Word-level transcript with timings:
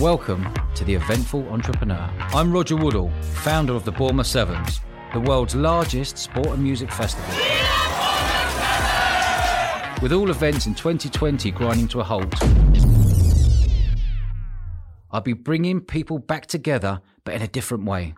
Welcome 0.00 0.46
to 0.76 0.84
The 0.84 0.94
Eventful 0.94 1.48
Entrepreneur. 1.48 2.08
I'm 2.32 2.52
Dodge 2.52 2.70
Woodall, 2.70 3.10
founder 3.20 3.72
of 3.72 3.84
the 3.84 3.90
Bournemouth 3.90 4.28
Sevens, 4.28 4.80
the 5.12 5.18
world's 5.18 5.56
largest 5.56 6.18
sport 6.18 6.46
and 6.50 6.62
music 6.62 6.92
festival. 6.92 7.34
With 10.00 10.12
all 10.12 10.30
events 10.30 10.66
in 10.66 10.76
2020 10.76 11.50
grinding 11.50 11.88
to 11.88 11.98
a 11.98 12.04
halt, 12.04 12.32
I'll 15.10 15.20
be 15.20 15.32
bringing 15.32 15.80
people 15.80 16.20
back 16.20 16.46
together, 16.46 17.00
but 17.24 17.34
in 17.34 17.42
a 17.42 17.48
different 17.48 17.84
way. 17.84 18.14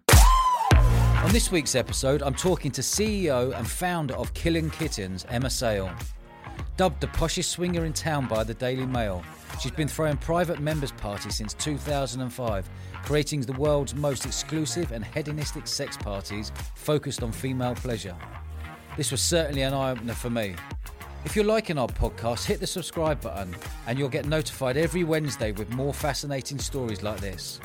On 0.75 1.31
this 1.33 1.51
week's 1.51 1.75
episode, 1.75 2.21
I'm 2.21 2.35
talking 2.35 2.71
to 2.73 2.83
CEO 2.83 3.57
and 3.57 3.67
founder 3.67 4.13
of 4.17 4.35
Killing 4.35 4.69
Kittens, 4.69 5.25
Emma 5.31 5.49
Sayle. 5.49 5.91
Dubbed 6.81 7.03
the 7.03 7.09
poshest 7.09 7.45
swinger 7.45 7.85
in 7.85 7.93
town 7.93 8.27
by 8.27 8.43
the 8.43 8.55
Daily 8.55 8.87
Mail, 8.87 9.23
she's 9.61 9.71
been 9.71 9.87
throwing 9.87 10.17
private 10.17 10.61
members' 10.61 10.93
parties 10.93 11.35
since 11.35 11.53
2005, 11.53 12.71
creating 13.05 13.43
the 13.43 13.53
world's 13.53 13.95
most 13.95 14.25
exclusive 14.25 14.91
and 14.91 15.05
hedonistic 15.05 15.67
sex 15.67 15.99
parties 15.99 16.51
focused 16.77 17.23
on 17.23 17.33
female 17.33 17.75
pleasure. 17.75 18.17
This 18.97 19.11
was 19.11 19.21
certainly 19.21 19.61
an 19.61 19.75
eye 19.75 19.91
opener 19.91 20.15
for 20.15 20.31
me. 20.31 20.55
If 21.27 21.37
you're 21.37 21.45
liking 21.45 21.77
our 21.77 21.87
podcast, 21.87 22.47
hit 22.47 22.61
the 22.61 22.67
subscribe 22.67 23.21
button 23.21 23.55
and 23.87 23.99
you'll 23.99 24.09
get 24.09 24.25
notified 24.25 24.79
every 24.79 25.05
Wednesday 25.05 25.53
with 25.53 25.69
more 25.75 25.93
fascinating 25.93 26.59
stories 26.59 27.03
like 27.03 27.21
this. 27.21 27.61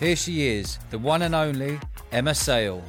Here 0.00 0.16
she 0.16 0.48
is, 0.48 0.80
the 0.90 0.98
one 0.98 1.22
and 1.22 1.36
only 1.36 1.78
Emma 2.10 2.34
Sayle. 2.34 2.82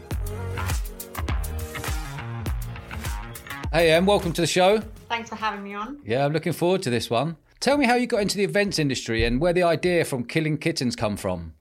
Hey, 3.72 3.92
Em, 3.92 4.08
welcome 4.08 4.34
to 4.34 4.42
the 4.42 4.48
show. 4.48 4.82
Thanks 5.12 5.28
for 5.28 5.36
having 5.36 5.62
me 5.62 5.74
on. 5.74 6.00
Yeah, 6.06 6.24
I'm 6.24 6.32
looking 6.32 6.54
forward 6.54 6.82
to 6.84 6.90
this 6.90 7.10
one. 7.10 7.36
Tell 7.60 7.76
me 7.76 7.86
how 7.86 7.96
you 7.96 8.08
got 8.08 8.22
into 8.22 8.38
the 8.38 8.46
events 8.46 8.80
industry 8.80 9.26
and 9.26 9.42
where 9.42 9.52
the 9.52 9.62
idea 9.62 10.06
from 10.06 10.24
killing 10.24 10.58
kittens 10.58 10.96
come 10.96 11.18
from. 11.18 11.54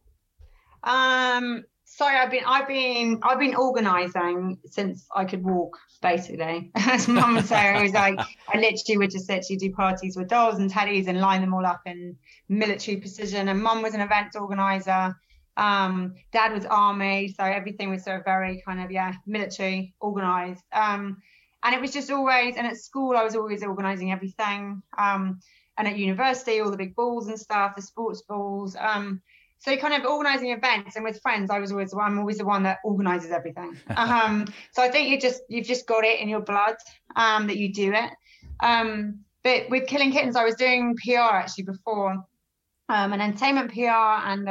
Um, 0.85 1.65
so 1.85 2.05
I've 2.05 2.31
been 2.31 2.45
I've 2.47 2.69
been 2.69 3.19
I've 3.25 3.41
been 3.41 3.57
organising 3.57 4.59
since 4.67 5.05
I 5.17 5.25
could 5.25 5.43
walk, 5.43 5.77
basically. 6.01 6.71
As 6.77 7.09
Mum 7.09 7.35
would 7.35 7.47
say, 7.47 7.57
I 7.57 7.83
was 7.83 7.93
like 7.93 8.21
I 8.21 8.57
literally 8.57 8.99
would 8.99 9.11
just 9.11 9.29
literally 9.29 9.57
do 9.57 9.73
parties 9.73 10.17
with 10.17 10.29
dolls 10.29 10.61
and 10.61 10.73
teddies 10.73 11.09
and 11.09 11.21
line 11.21 11.41
them 11.41 11.53
all 11.53 11.67
up 11.67 11.81
in 11.87 12.17
military 12.49 12.99
precision. 12.99 13.49
And 13.49 13.61
Mum 13.61 13.83
was 13.83 13.95
an 13.95 14.01
events 14.01 14.37
organizer. 14.37 15.17
Um, 15.57 16.15
Dad 16.31 16.53
was 16.53 16.67
army, 16.67 17.35
so 17.37 17.43
everything 17.43 17.91
was 17.91 18.05
sort 18.05 18.19
of 18.19 18.25
very 18.25 18.63
kind 18.65 18.81
of 18.81 18.93
yeah 18.93 19.15
military 19.27 19.93
organised. 20.01 20.63
Um, 20.73 21.17
and 21.63 21.75
it 21.75 21.81
was 21.81 21.93
just 21.93 22.11
always 22.11 22.57
and 22.57 22.67
at 22.67 22.77
school 22.77 23.17
I 23.17 23.25
was 23.25 23.37
always 23.37 23.63
organising 23.63 24.13
everything. 24.13 24.83
Um, 24.99 25.41
and 25.79 25.89
at 25.89 25.97
university, 25.97 26.61
all 26.61 26.71
the 26.71 26.77
big 26.77 26.95
balls 26.95 27.29
and 27.29 27.41
stuff, 27.41 27.75
the 27.75 27.81
sports 27.81 28.23
balls. 28.23 28.77
Um, 28.79 29.23
so 29.61 29.77
kind 29.77 29.95
of 29.95 30.11
organizing 30.11 30.51
events 30.51 30.97
and 30.97 31.05
with 31.05 31.21
friends, 31.21 31.51
I 31.51 31.59
was 31.59 31.71
always 31.71 31.95
I'm 31.95 32.19
always 32.19 32.39
the 32.39 32.45
one 32.45 32.63
that 32.65 32.79
organizes 32.85 33.31
everything. 33.31 33.77
um, 33.97 34.47
so 34.73 34.83
I 34.83 34.91
think 34.91 35.09
you 35.09 35.19
just 35.19 35.43
you've 35.49 35.67
just 35.67 35.87
got 35.87 36.05
it 36.05 36.21
in 36.21 36.29
your 36.29 36.41
blood 36.41 36.77
um, 37.17 37.47
that 37.47 37.57
you 37.57 37.73
do 37.73 37.93
it. 37.93 38.11
Um, 38.61 39.21
but 39.43 39.71
with 39.71 39.87
Killing 39.87 40.13
Kittens, 40.13 40.37
I 40.37 40.45
was 40.45 40.55
doing 40.55 40.97
PR 41.03 41.35
actually 41.35 41.65
before, 41.65 42.13
um, 42.91 43.13
an 43.13 43.21
entertainment 43.21 43.73
PR 43.73 43.87
and 43.87 44.49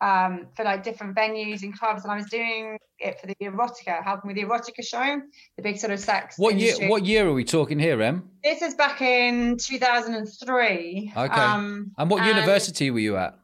um, 0.00 0.46
for 0.54 0.64
like 0.64 0.82
different 0.82 1.16
venues 1.16 1.62
and 1.62 1.76
clubs, 1.78 2.04
and 2.04 2.12
I 2.12 2.16
was 2.16 2.26
doing 2.26 2.78
it 2.98 3.20
for 3.20 3.26
the 3.26 3.34
erotica, 3.42 4.02
helping 4.02 4.28
with 4.28 4.36
the 4.36 4.44
erotica 4.44 4.84
show, 4.84 5.20
the 5.56 5.62
big 5.62 5.78
sort 5.78 5.92
of 5.92 6.00
sex. 6.00 6.38
What 6.38 6.54
industry. 6.54 6.84
year? 6.84 6.90
What 6.90 7.06
year 7.06 7.28
are 7.28 7.32
we 7.32 7.44
talking 7.44 7.78
here, 7.78 8.00
Em? 8.00 8.28
This 8.42 8.62
is 8.62 8.74
back 8.74 9.00
in 9.00 9.56
2003. 9.56 11.12
Okay. 11.16 11.34
Um, 11.34 11.92
And 11.98 12.10
what 12.10 12.24
university 12.24 12.90
were 12.90 12.98
you 12.98 13.16
at? 13.16 13.38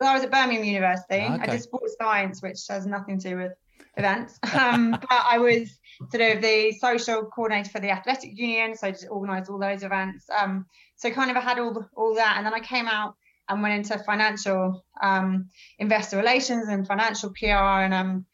Well, 0.00 0.10
I 0.10 0.14
was 0.14 0.24
at 0.24 0.30
Birmingham 0.30 0.64
University. 0.64 1.20
Ah, 1.20 1.32
I 1.32 1.42
okay. 1.42 1.52
did 1.52 1.62
sports 1.62 1.94
science, 2.00 2.42
which 2.42 2.60
has 2.68 2.86
nothing 2.86 3.18
to 3.20 3.30
do 3.30 3.36
with 3.36 3.52
events. 3.96 4.38
Um, 4.54 4.92
but 4.92 5.08
I 5.10 5.38
was 5.38 5.78
sort 6.10 6.22
of 6.22 6.42
the 6.42 6.72
social 6.80 7.24
coordinator 7.24 7.70
for 7.70 7.80
the 7.80 7.90
athletic 7.90 8.36
union, 8.36 8.76
so 8.76 8.88
I 8.88 8.90
just 8.92 9.08
organised 9.08 9.50
all 9.50 9.58
those 9.58 9.82
events. 9.82 10.26
Um, 10.30 10.66
so 10.96 11.10
kind 11.10 11.30
of 11.30 11.36
I 11.36 11.40
had 11.40 11.58
all 11.58 11.86
all 11.96 12.14
that, 12.14 12.34
and 12.36 12.46
then 12.46 12.54
I 12.54 12.60
came 12.60 12.88
out 12.88 13.14
and 13.50 13.62
went 13.62 13.74
into 13.74 14.02
financial 14.04 14.84
um, 15.02 15.50
investor 15.78 16.16
relations 16.16 16.68
and 16.68 16.86
financial 16.86 17.32
PR, 17.38 17.82
and 17.84 17.92
um, 17.92 18.26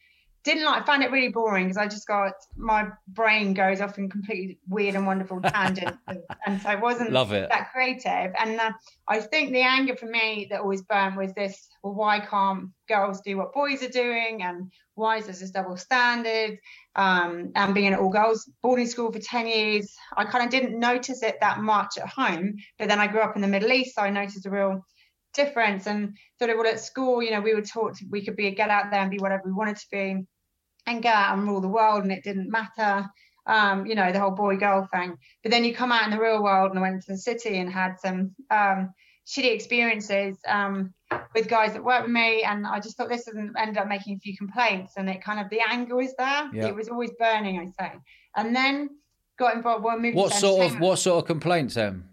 didn't 0.47 0.65
like 0.65 0.87
found 0.87 1.03
it 1.03 1.11
really 1.11 1.31
boring 1.31 1.65
because 1.65 1.77
I 1.77 1.89
just 1.89 2.07
got 2.07 2.33
my 2.57 2.87
brain 3.09 3.53
goes 3.53 3.81
off 3.81 3.99
in 3.99 4.09
completely 4.09 4.61
weird 4.69 4.95
and 4.95 5.05
wonderful 5.05 5.41
tangents, 5.45 5.99
and, 6.47 6.63
so 6.63 6.69
I 6.69 6.77
wasn't 6.77 7.11
Love 7.11 7.33
it. 7.33 7.49
that 7.51 7.73
creative. 7.73 8.33
And 8.39 8.61
uh, 8.61 8.71
I 9.09 9.21
think 9.21 9.53
the 9.53 9.63
anger 9.63 9.97
for 9.97 10.07
me 10.07 10.47
that 10.51 10.61
always 10.61 10.83
burned 10.83 11.17
was 11.17 11.33
this: 11.35 11.67
well, 11.83 11.95
why 11.95 12.21
can't 12.21 12.69
girls 12.89 13.23
do 13.23 13.39
what 13.39 13.55
boys 13.55 13.83
are 13.83 13.89
doing, 13.89 14.43
and 14.43 14.71
why 14.95 15.17
is 15.17 15.25
there 15.25 15.35
this 15.35 15.51
double 15.51 15.77
standard? 15.77 16.59
Um, 16.95 17.51
and 17.57 17.75
being 17.75 17.93
at 17.93 17.99
all 17.99 18.11
girls 18.11 18.49
boarding 18.63 18.87
school 18.87 19.11
for 19.11 19.19
ten 19.19 19.49
years, 19.49 19.93
I 20.17 20.27
kind 20.27 20.45
of 20.45 20.51
didn't 20.51 20.79
notice 20.79 21.23
it 21.23 21.39
that 21.41 21.61
much 21.61 21.99
at 21.99 22.09
home. 22.09 22.55
But 22.79 22.89
then 22.89 23.01
I 23.01 23.09
grew 23.09 23.21
up 23.21 23.35
in 23.35 23.43
the 23.43 23.49
Middle 23.49 23.73
East, 23.73 23.97
so 23.97 24.03
I 24.03 24.11
noticed 24.11 24.47
a 24.47 24.51
real 24.51 24.85
difference. 25.37 25.87
And 25.87 26.17
sort 26.39 26.51
of 26.51 26.57
well, 26.59 26.67
at 26.67 26.81
school, 26.81 27.23
you 27.23 27.31
know, 27.31 27.41
we 27.41 27.55
were 27.55 27.63
taught 27.63 27.97
we 28.11 28.25
could 28.25 28.37
be 28.37 28.49
a 28.49 28.51
get 28.51 28.71
out 28.71 28.91
there 28.91 29.01
and 29.01 29.11
be 29.11 29.19
whatever 29.19 29.43
we 29.47 29.53
wanted 29.53 29.77
to 29.77 29.87
be 29.91 30.27
and 30.87 31.03
go 31.03 31.09
out 31.09 31.37
and 31.37 31.47
rule 31.47 31.61
the 31.61 31.69
world 31.69 32.03
and 32.05 32.13
it 32.13 32.25
didn't 32.25 32.51
matter 32.51 33.09
um, 33.47 33.87
you 33.87 33.95
know 33.95 34.13
the 34.13 34.21
whole 34.21 34.31
boy 34.31 34.57
girl 34.57 34.89
thing 34.93 35.17
but 35.43 35.51
then 35.53 35.65
you 35.65 35.75
come 35.75 35.93
out 35.93 36.05
in 36.05 36.11
the 36.11 36.21
real 36.21 36.43
world 36.43 36.71
and 36.71 36.79
I 36.79 36.83
went 36.83 37.03
to 37.03 37.13
the 37.13 37.19
city 37.19 37.59
and 37.59 37.73
had 37.73 37.99
some 38.01 38.35
um, 38.51 38.93
shitty 39.27 39.53
experiences 39.53 40.37
um, 40.47 40.95
with 41.35 41.49
guys 41.49 41.73
that 41.73 41.85
worked 41.85 42.05
with 42.05 42.13
me 42.13 42.43
and 42.43 42.67
I 42.67 42.81
just 42.81 42.97
thought 42.97 43.09
this 43.09 43.25
doesn't 43.25 43.55
end 43.59 43.79
up 43.79 43.89
making 43.89 44.17
a 44.17 44.19
few 44.21 44.37
complaints 44.37 44.95
and 44.97 45.09
it 45.09 45.23
kind 45.23 45.41
of 45.41 45.51
the 45.51 45.61
anger 45.69 45.97
was 45.97 46.15
there 46.17 46.51
Yeah. 46.53 46.67
it 46.69 46.75
was 46.75 46.89
always 46.89 47.11
burning 47.19 47.59
I 47.59 47.85
say 47.85 47.93
and 48.37 48.55
then 48.55 48.91
got 49.39 49.55
involved 49.55 49.85
well 49.85 50.01
What 50.13 50.33
to 50.33 50.39
sort 50.39 50.67
of 50.67 50.81
what 50.81 50.99
sort 50.99 51.23
of 51.23 51.27
complaints, 51.27 51.77
Em? 51.77 52.09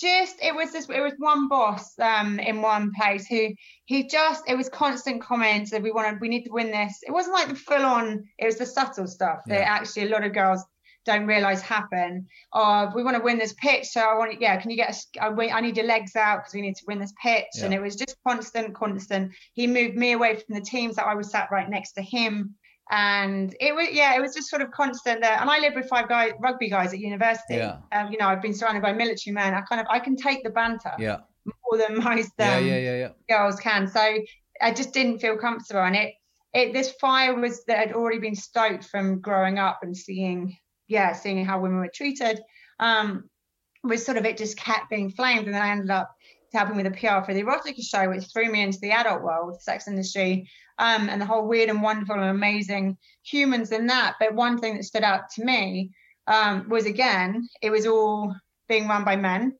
Just 0.00 0.36
it 0.42 0.54
was 0.54 0.72
this 0.72 0.88
it 0.88 1.00
was 1.00 1.14
one 1.18 1.48
boss 1.48 1.98
um 1.98 2.38
in 2.40 2.60
one 2.62 2.92
place 2.98 3.26
who 3.26 3.48
he 3.84 4.06
just 4.08 4.42
it 4.48 4.56
was 4.56 4.68
constant 4.68 5.22
comments 5.22 5.70
that 5.70 5.82
we 5.82 5.92
wanted 5.92 6.20
we 6.20 6.28
need 6.28 6.44
to 6.44 6.52
win 6.52 6.70
this. 6.70 7.00
It 7.06 7.12
wasn't 7.12 7.34
like 7.34 7.48
the 7.48 7.54
full 7.54 7.84
on 7.84 8.24
it 8.38 8.46
was 8.46 8.56
the 8.56 8.66
subtle 8.66 9.06
stuff 9.06 9.40
that 9.46 9.66
actually 9.66 10.06
a 10.06 10.10
lot 10.10 10.24
of 10.24 10.32
girls 10.32 10.64
don't 11.04 11.26
realize 11.26 11.60
happen 11.60 12.26
or 12.52 12.90
we 12.94 13.02
want 13.02 13.16
to 13.16 13.22
win 13.22 13.38
this 13.38 13.52
pitch 13.54 13.86
so 13.88 14.00
i 14.00 14.16
want 14.16 14.40
yeah 14.40 14.56
can 14.56 14.70
you 14.70 14.76
get 14.76 14.88
us 14.88 15.06
I, 15.20 15.60
need 15.60 15.76
your 15.76 15.86
legs 15.86 16.16
out 16.16 16.38
because 16.38 16.54
we 16.54 16.62
need 16.62 16.76
to 16.76 16.84
win 16.86 16.98
this 16.98 17.12
pitch. 17.22 17.44
And 17.62 17.74
it 17.74 17.80
was 17.80 17.94
just 17.94 18.16
constant 18.26 18.74
constant. 18.74 19.32
He 19.52 19.66
moved 19.66 19.96
me 19.96 20.12
away 20.12 20.36
from 20.36 20.54
the 20.54 20.62
teams 20.62 20.96
that 20.96 21.06
i 21.06 21.14
was 21.14 21.30
sat 21.30 21.50
right 21.50 21.68
next 21.68 21.92
to 21.92 22.02
him 22.02 22.54
and 22.90 23.54
it 23.60 23.74
was 23.74 23.88
yeah 23.92 24.14
it 24.14 24.20
was 24.20 24.34
just 24.34 24.48
sort 24.50 24.60
of 24.60 24.70
constant 24.70 25.22
there 25.22 25.38
and 25.40 25.48
i 25.48 25.58
lived 25.58 25.74
with 25.74 25.88
five 25.88 26.08
guys 26.08 26.32
rugby 26.40 26.68
guys 26.68 26.92
at 26.92 26.98
university 26.98 27.54
Yeah. 27.56 27.78
um, 27.92 28.12
you 28.12 28.18
know 28.18 28.26
i've 28.28 28.42
been 28.42 28.52
surrounded 28.54 28.82
by 28.82 28.92
military 28.92 29.32
men 29.32 29.54
i 29.54 29.62
kind 29.62 29.80
of 29.80 29.86
i 29.88 29.98
can 29.98 30.16
take 30.16 30.44
the 30.44 30.50
banter 30.50 30.92
Yeah. 30.98 31.18
more 31.46 31.78
than 31.78 31.98
most 32.04 32.32
Yeah, 32.38 32.56
um, 32.56 32.66
yeah, 32.66 32.78
yeah, 32.78 32.96
yeah. 32.96 33.08
girls 33.28 33.58
can 33.58 33.88
so 33.88 34.18
i 34.60 34.70
just 34.72 34.92
didn't 34.92 35.20
feel 35.20 35.36
comfortable 35.38 35.80
and 35.82 35.96
it 35.96 36.14
it 36.52 36.72
this 36.72 36.92
fire 37.00 37.34
was 37.34 37.64
that 37.64 37.78
had 37.78 37.92
already 37.92 38.18
been 38.18 38.36
stoked 38.36 38.84
from 38.84 39.20
growing 39.20 39.58
up 39.58 39.80
and 39.82 39.96
seeing 39.96 40.54
yeah 40.86 41.12
seeing 41.14 41.42
how 41.44 41.58
women 41.60 41.78
were 41.78 41.90
treated 41.92 42.38
um 42.80 43.24
was 43.82 44.04
sort 44.04 44.18
of 44.18 44.24
it 44.26 44.36
just 44.36 44.56
kept 44.58 44.90
being 44.90 45.10
flamed 45.10 45.46
and 45.46 45.54
then 45.54 45.62
i 45.62 45.70
ended 45.70 45.90
up 45.90 46.14
helping 46.54 46.76
with 46.76 46.86
the 46.86 46.90
pr 46.92 47.24
for 47.24 47.34
the 47.34 47.42
erotica 47.42 47.82
show 47.82 48.08
which 48.08 48.24
threw 48.32 48.50
me 48.50 48.62
into 48.62 48.78
the 48.80 48.90
adult 48.92 49.22
world 49.22 49.54
the 49.54 49.60
sex 49.60 49.88
industry 49.88 50.48
um, 50.78 51.08
and 51.08 51.20
the 51.20 51.26
whole 51.26 51.46
weird 51.46 51.68
and 51.70 51.82
wonderful 51.82 52.16
and 52.16 52.24
amazing 52.24 52.96
humans 53.22 53.70
in 53.72 53.86
that. 53.86 54.14
But 54.18 54.34
one 54.34 54.58
thing 54.58 54.76
that 54.76 54.84
stood 54.84 55.02
out 55.02 55.30
to 55.36 55.44
me 55.44 55.90
um, 56.26 56.68
was 56.68 56.86
again, 56.86 57.48
it 57.62 57.70
was 57.70 57.86
all 57.86 58.34
being 58.68 58.88
run 58.88 59.04
by 59.04 59.16
men, 59.16 59.56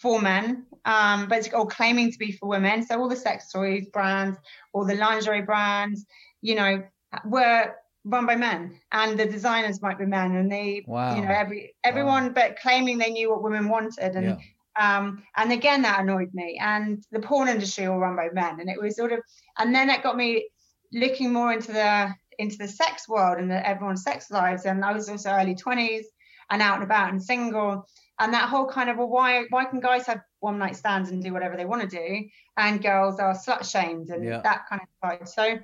for 0.00 0.20
men, 0.20 0.66
um, 0.84 1.28
but 1.28 1.38
it's 1.38 1.52
all 1.54 1.66
claiming 1.66 2.10
to 2.10 2.18
be 2.18 2.32
for 2.32 2.48
women. 2.48 2.84
So 2.84 3.00
all 3.00 3.08
the 3.08 3.16
sex 3.16 3.52
toys 3.52 3.86
brands, 3.92 4.36
all 4.72 4.84
the 4.84 4.96
lingerie 4.96 5.42
brands, 5.42 6.04
you 6.40 6.54
know, 6.56 6.82
were 7.24 7.74
run 8.04 8.26
by 8.26 8.34
men, 8.34 8.80
and 8.90 9.18
the 9.18 9.26
designers 9.26 9.80
might 9.80 9.98
be 9.98 10.06
men, 10.06 10.34
and 10.34 10.50
they, 10.50 10.84
Wow. 10.88 11.14
you 11.14 11.22
know, 11.22 11.30
every 11.30 11.74
everyone, 11.84 12.32
but 12.32 12.58
claiming 12.58 12.98
they 12.98 13.10
knew 13.10 13.30
what 13.30 13.42
women 13.44 13.68
wanted, 13.68 14.16
and 14.16 14.26
Yeah. 14.26 14.36
Um, 14.80 15.22
and 15.36 15.52
again, 15.52 15.82
that 15.82 16.00
annoyed 16.00 16.30
me. 16.32 16.58
And 16.60 17.04
the 17.12 17.20
porn 17.20 17.48
industry 17.48 17.86
all 17.86 17.98
run 17.98 18.16
by 18.16 18.28
men, 18.32 18.60
and 18.60 18.68
it 18.70 18.80
was 18.80 18.96
sort 18.96 19.12
of, 19.12 19.20
and 19.58 19.74
then 19.74 19.90
it 19.90 20.02
got 20.02 20.16
me 20.16 20.48
looking 20.92 21.32
more 21.32 21.52
into 21.52 21.72
the 21.72 22.14
into 22.38 22.56
the 22.56 22.68
sex 22.68 23.08
world 23.08 23.38
and 23.38 23.50
the, 23.50 23.66
everyone's 23.66 24.02
sex 24.02 24.30
lives. 24.30 24.64
And 24.64 24.84
I 24.84 24.92
was 24.92 25.08
also 25.08 25.30
early 25.30 25.54
twenties 25.54 26.06
and 26.50 26.62
out 26.62 26.76
and 26.76 26.84
about 26.84 27.10
and 27.10 27.22
single, 27.22 27.86
and 28.18 28.32
that 28.34 28.48
whole 28.48 28.66
kind 28.66 28.90
of 28.90 28.96
well, 28.96 29.08
why 29.08 29.44
why 29.50 29.64
can 29.64 29.80
guys 29.80 30.06
have 30.06 30.20
one 30.40 30.58
night 30.58 30.76
stands 30.76 31.10
and 31.10 31.22
do 31.22 31.32
whatever 31.32 31.56
they 31.56 31.64
want 31.64 31.82
to 31.82 31.88
do, 31.88 32.28
and 32.56 32.82
girls 32.82 33.20
are 33.20 33.34
slut 33.34 33.70
shamed 33.70 34.08
and 34.08 34.24
Yeah. 34.24 34.40
that 34.42 34.66
kind 34.68 34.82
of 34.82 34.88
side. 35.00 35.28
So 35.28 35.58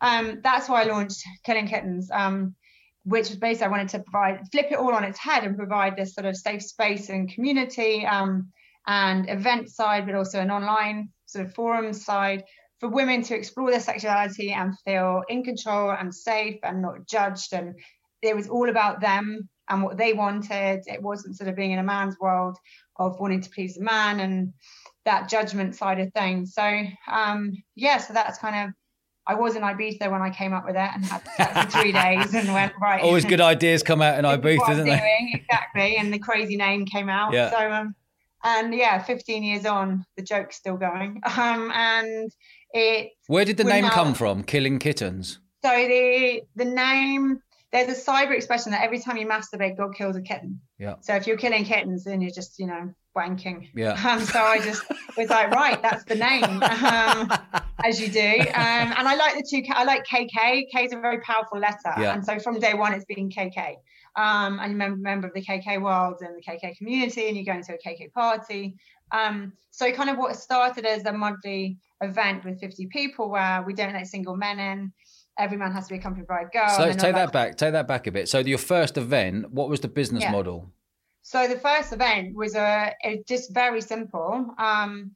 um, 0.00 0.40
that's 0.42 0.68
why 0.68 0.82
I 0.82 0.84
launched 0.84 1.22
Killing 1.44 1.68
Kittens. 1.68 2.10
Um, 2.10 2.54
which 3.04 3.28
was 3.28 3.38
basically 3.38 3.66
I 3.66 3.70
wanted 3.70 3.88
to 3.90 3.98
provide 4.00 4.40
flip 4.50 4.66
it 4.70 4.78
all 4.78 4.94
on 4.94 5.04
its 5.04 5.18
head 5.18 5.44
and 5.44 5.56
provide 5.56 5.96
this 5.96 6.14
sort 6.14 6.26
of 6.26 6.36
safe 6.36 6.62
space 6.62 7.08
and 7.08 7.32
community 7.32 8.06
um, 8.06 8.52
and 8.86 9.28
event 9.28 9.70
side, 9.70 10.06
but 10.06 10.14
also 10.14 10.40
an 10.40 10.50
online 10.50 11.10
sort 11.26 11.46
of 11.46 11.54
forum 11.54 11.92
side 11.92 12.44
for 12.80 12.88
women 12.88 13.22
to 13.22 13.36
explore 13.36 13.70
their 13.70 13.80
sexuality 13.80 14.52
and 14.52 14.78
feel 14.80 15.22
in 15.28 15.44
control 15.44 15.90
and 15.90 16.14
safe 16.14 16.58
and 16.62 16.82
not 16.82 17.06
judged. 17.06 17.52
And 17.52 17.74
it 18.22 18.34
was 18.34 18.48
all 18.48 18.68
about 18.68 19.00
them 19.00 19.48
and 19.68 19.82
what 19.82 19.96
they 19.96 20.12
wanted. 20.12 20.82
It 20.86 21.02
wasn't 21.02 21.36
sort 21.36 21.48
of 21.48 21.56
being 21.56 21.72
in 21.72 21.78
a 21.78 21.84
man's 21.84 22.18
world 22.20 22.56
of 22.96 23.18
wanting 23.20 23.40
to 23.40 23.50
please 23.50 23.78
a 23.78 23.82
man 23.82 24.20
and 24.20 24.52
that 25.04 25.28
judgment 25.28 25.74
side 25.74 26.00
of 26.00 26.12
things. 26.12 26.54
So 26.54 26.82
um, 27.10 27.52
yeah, 27.74 27.98
so 27.98 28.14
that's 28.14 28.38
kind 28.38 28.68
of 28.68 28.74
I 29.26 29.34
was 29.34 29.54
in 29.54 29.62
Ibiza 29.62 30.10
when 30.10 30.20
I 30.20 30.30
came 30.30 30.52
up 30.52 30.66
with 30.66 30.74
it 30.74 30.90
and 30.94 31.04
had 31.04 31.70
three 31.70 31.92
days 31.92 32.34
and 32.34 32.52
went 32.52 32.72
right. 32.80 33.00
Always 33.02 33.24
good 33.24 33.40
ideas 33.40 33.82
come 33.82 34.02
out 34.02 34.18
in 34.18 34.24
Ibiza, 34.24 34.70
isn't 34.70 34.84
they? 34.84 35.30
Exactly, 35.34 35.96
and 35.96 36.12
the 36.12 36.18
crazy 36.18 36.56
name 36.56 36.84
came 36.86 37.08
out. 37.08 37.32
Yeah. 37.32 37.50
So 37.50 37.70
um, 37.70 37.94
and 38.44 38.74
yeah, 38.74 39.02
15 39.02 39.44
years 39.44 39.64
on, 39.64 40.04
the 40.16 40.22
joke's 40.22 40.56
still 40.56 40.76
going. 40.76 41.20
Um, 41.36 41.70
and 41.72 42.30
it. 42.72 43.12
Where 43.26 43.44
did 43.44 43.56
the 43.56 43.64
name 43.64 43.84
come 43.86 44.14
from? 44.14 44.42
Killing 44.42 44.78
kittens. 44.78 45.38
So 45.64 45.70
the 45.70 46.42
the 46.56 46.64
name 46.64 47.40
there's 47.72 47.88
a 47.88 48.10
cyber 48.10 48.32
expression 48.32 48.72
that 48.72 48.82
every 48.82 48.98
time 48.98 49.16
you 49.16 49.26
masturbate, 49.26 49.76
God 49.78 49.94
kills 49.94 50.16
a 50.16 50.20
kitten. 50.20 50.60
Yeah. 50.78 50.96
So 51.00 51.14
if 51.14 51.26
you're 51.26 51.38
killing 51.38 51.64
kittens, 51.64 52.04
then 52.04 52.20
you're 52.20 52.32
just 52.32 52.58
you 52.58 52.66
know 52.66 52.92
wanking. 53.16 53.68
Yeah. 53.74 53.98
Um, 54.08 54.20
so 54.20 54.40
I 54.40 54.58
just 54.58 54.82
was 55.16 55.30
like, 55.30 55.50
right, 55.50 55.80
that's 55.80 56.04
the 56.04 56.14
name, 56.14 56.44
um, 56.44 57.32
as 57.84 58.00
you 58.00 58.08
do. 58.08 58.20
Um, 58.54 58.92
and 58.96 59.08
I 59.08 59.14
like 59.14 59.34
the 59.34 59.44
two. 59.48 59.62
I 59.72 59.84
like 59.84 60.04
KK. 60.06 60.64
K 60.72 60.84
is 60.84 60.92
a 60.92 61.00
very 61.00 61.20
powerful 61.20 61.58
letter, 61.58 61.92
Yeah. 61.98 62.14
and 62.14 62.24
so 62.24 62.38
from 62.38 62.58
day 62.58 62.74
one, 62.74 62.92
it's 62.94 63.04
been 63.04 63.28
KK. 63.30 63.76
Um, 64.16 64.58
and 64.60 64.76
you're 64.76 64.92
a 64.92 64.96
member 64.96 65.26
of 65.28 65.34
the 65.34 65.42
KK 65.42 65.80
world 65.80 66.16
and 66.20 66.36
the 66.36 66.42
KK 66.42 66.76
community, 66.76 67.28
and 67.28 67.36
you 67.36 67.44
go 67.44 67.52
into 67.52 67.72
a 67.74 67.78
KK 67.78 68.12
party. 68.12 68.74
Um, 69.10 69.52
so 69.70 69.90
kind 69.92 70.10
of 70.10 70.18
what 70.18 70.36
started 70.36 70.84
as 70.84 71.04
a 71.06 71.12
monthly 71.12 71.78
event 72.02 72.44
with 72.44 72.60
50 72.60 72.86
people, 72.86 73.30
where 73.30 73.62
we 73.62 73.72
don't 73.74 73.92
let 73.94 74.06
single 74.06 74.36
men 74.36 74.58
in. 74.58 74.92
Every 75.38 75.56
man 75.56 75.72
has 75.72 75.86
to 75.86 75.94
be 75.94 75.98
accompanied 75.98 76.26
by 76.28 76.42
a 76.42 76.48
girl. 76.48 76.68
so 76.68 76.92
take 76.92 77.14
that 77.14 77.32
back. 77.32 77.56
Take 77.56 77.72
that 77.72 77.88
back 77.88 78.06
a 78.06 78.12
bit. 78.12 78.28
So 78.28 78.38
your 78.40 78.58
first 78.58 78.98
event, 78.98 79.50
what 79.50 79.68
was 79.70 79.80
the 79.80 79.88
business 79.88 80.22
Yeah. 80.22 80.30
model? 80.30 80.70
So 81.22 81.46
the 81.48 81.58
first 81.58 81.92
event 81.92 82.34
was 82.34 82.54
a, 82.54 82.92
a 83.04 83.22
just 83.26 83.54
very 83.54 83.80
simple, 83.80 84.54
um, 84.58 85.12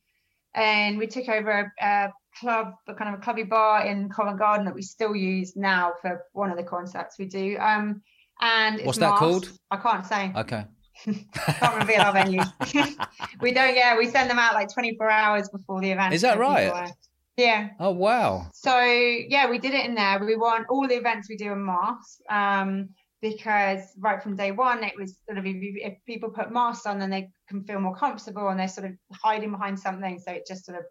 and 0.54 0.96
we 0.98 1.06
took 1.06 1.28
over 1.28 1.50
a, 1.50 1.84
a 1.84 2.12
club, 2.40 2.74
a 2.88 2.94
kind 2.94 3.14
of 3.14 3.20
a 3.20 3.22
clubby 3.22 3.44
bar 3.44 3.86
in 3.86 4.08
Covent 4.08 4.38
Garden 4.38 4.66
that 4.66 4.74
we 4.74 4.82
still 4.82 5.14
use 5.14 5.56
now 5.56 5.92
for 6.00 6.22
one 6.32 6.50
of 6.50 6.56
the 6.56 6.62
concerts 6.62 7.16
we 7.18 7.26
do. 7.26 7.56
Um, 7.58 8.02
and 8.40 8.76
it's 8.76 8.86
What's 8.86 8.98
that 8.98 9.10
masked. 9.10 9.20
called? 9.20 9.52
I 9.70 9.76
can't 9.76 10.06
say. 10.06 10.32
Okay. 10.36 10.64
can't 11.04 11.76
reveal 11.76 12.00
our 12.00 12.14
venues. 12.14 13.06
we 13.40 13.52
don't. 13.52 13.74
Yeah, 13.74 13.96
we 13.96 14.08
send 14.08 14.30
them 14.30 14.38
out 14.38 14.54
like 14.54 14.72
24 14.72 15.10
hours 15.10 15.48
before 15.48 15.80
the 15.80 15.90
event. 15.90 16.14
Is 16.14 16.22
that 16.22 16.38
right? 16.38 16.92
Yeah. 17.36 17.68
Oh 17.78 17.90
wow. 17.90 18.46
So 18.54 18.80
yeah, 18.80 19.50
we 19.50 19.58
did 19.58 19.74
it 19.74 19.84
in 19.84 19.94
there. 19.94 20.18
We 20.24 20.36
want 20.36 20.66
all 20.70 20.88
the 20.88 20.94
events 20.94 21.28
we 21.28 21.36
do 21.36 21.52
in 21.52 21.64
masks. 21.64 22.20
Um, 22.30 22.90
because 23.22 23.80
right 23.98 24.22
from 24.22 24.36
day 24.36 24.52
one, 24.52 24.84
it 24.84 24.94
was 24.96 25.18
sort 25.26 25.38
of 25.38 25.46
if, 25.46 25.56
if 25.58 25.94
people 26.06 26.30
put 26.30 26.52
masks 26.52 26.86
on, 26.86 26.98
then 26.98 27.10
they 27.10 27.30
can 27.48 27.64
feel 27.64 27.80
more 27.80 27.96
comfortable 27.96 28.48
and 28.48 28.60
they're 28.60 28.68
sort 28.68 28.86
of 28.86 28.92
hiding 29.12 29.50
behind 29.50 29.78
something. 29.78 30.18
So 30.18 30.32
it 30.32 30.46
just 30.46 30.64
sort 30.64 30.78
of 30.78 30.84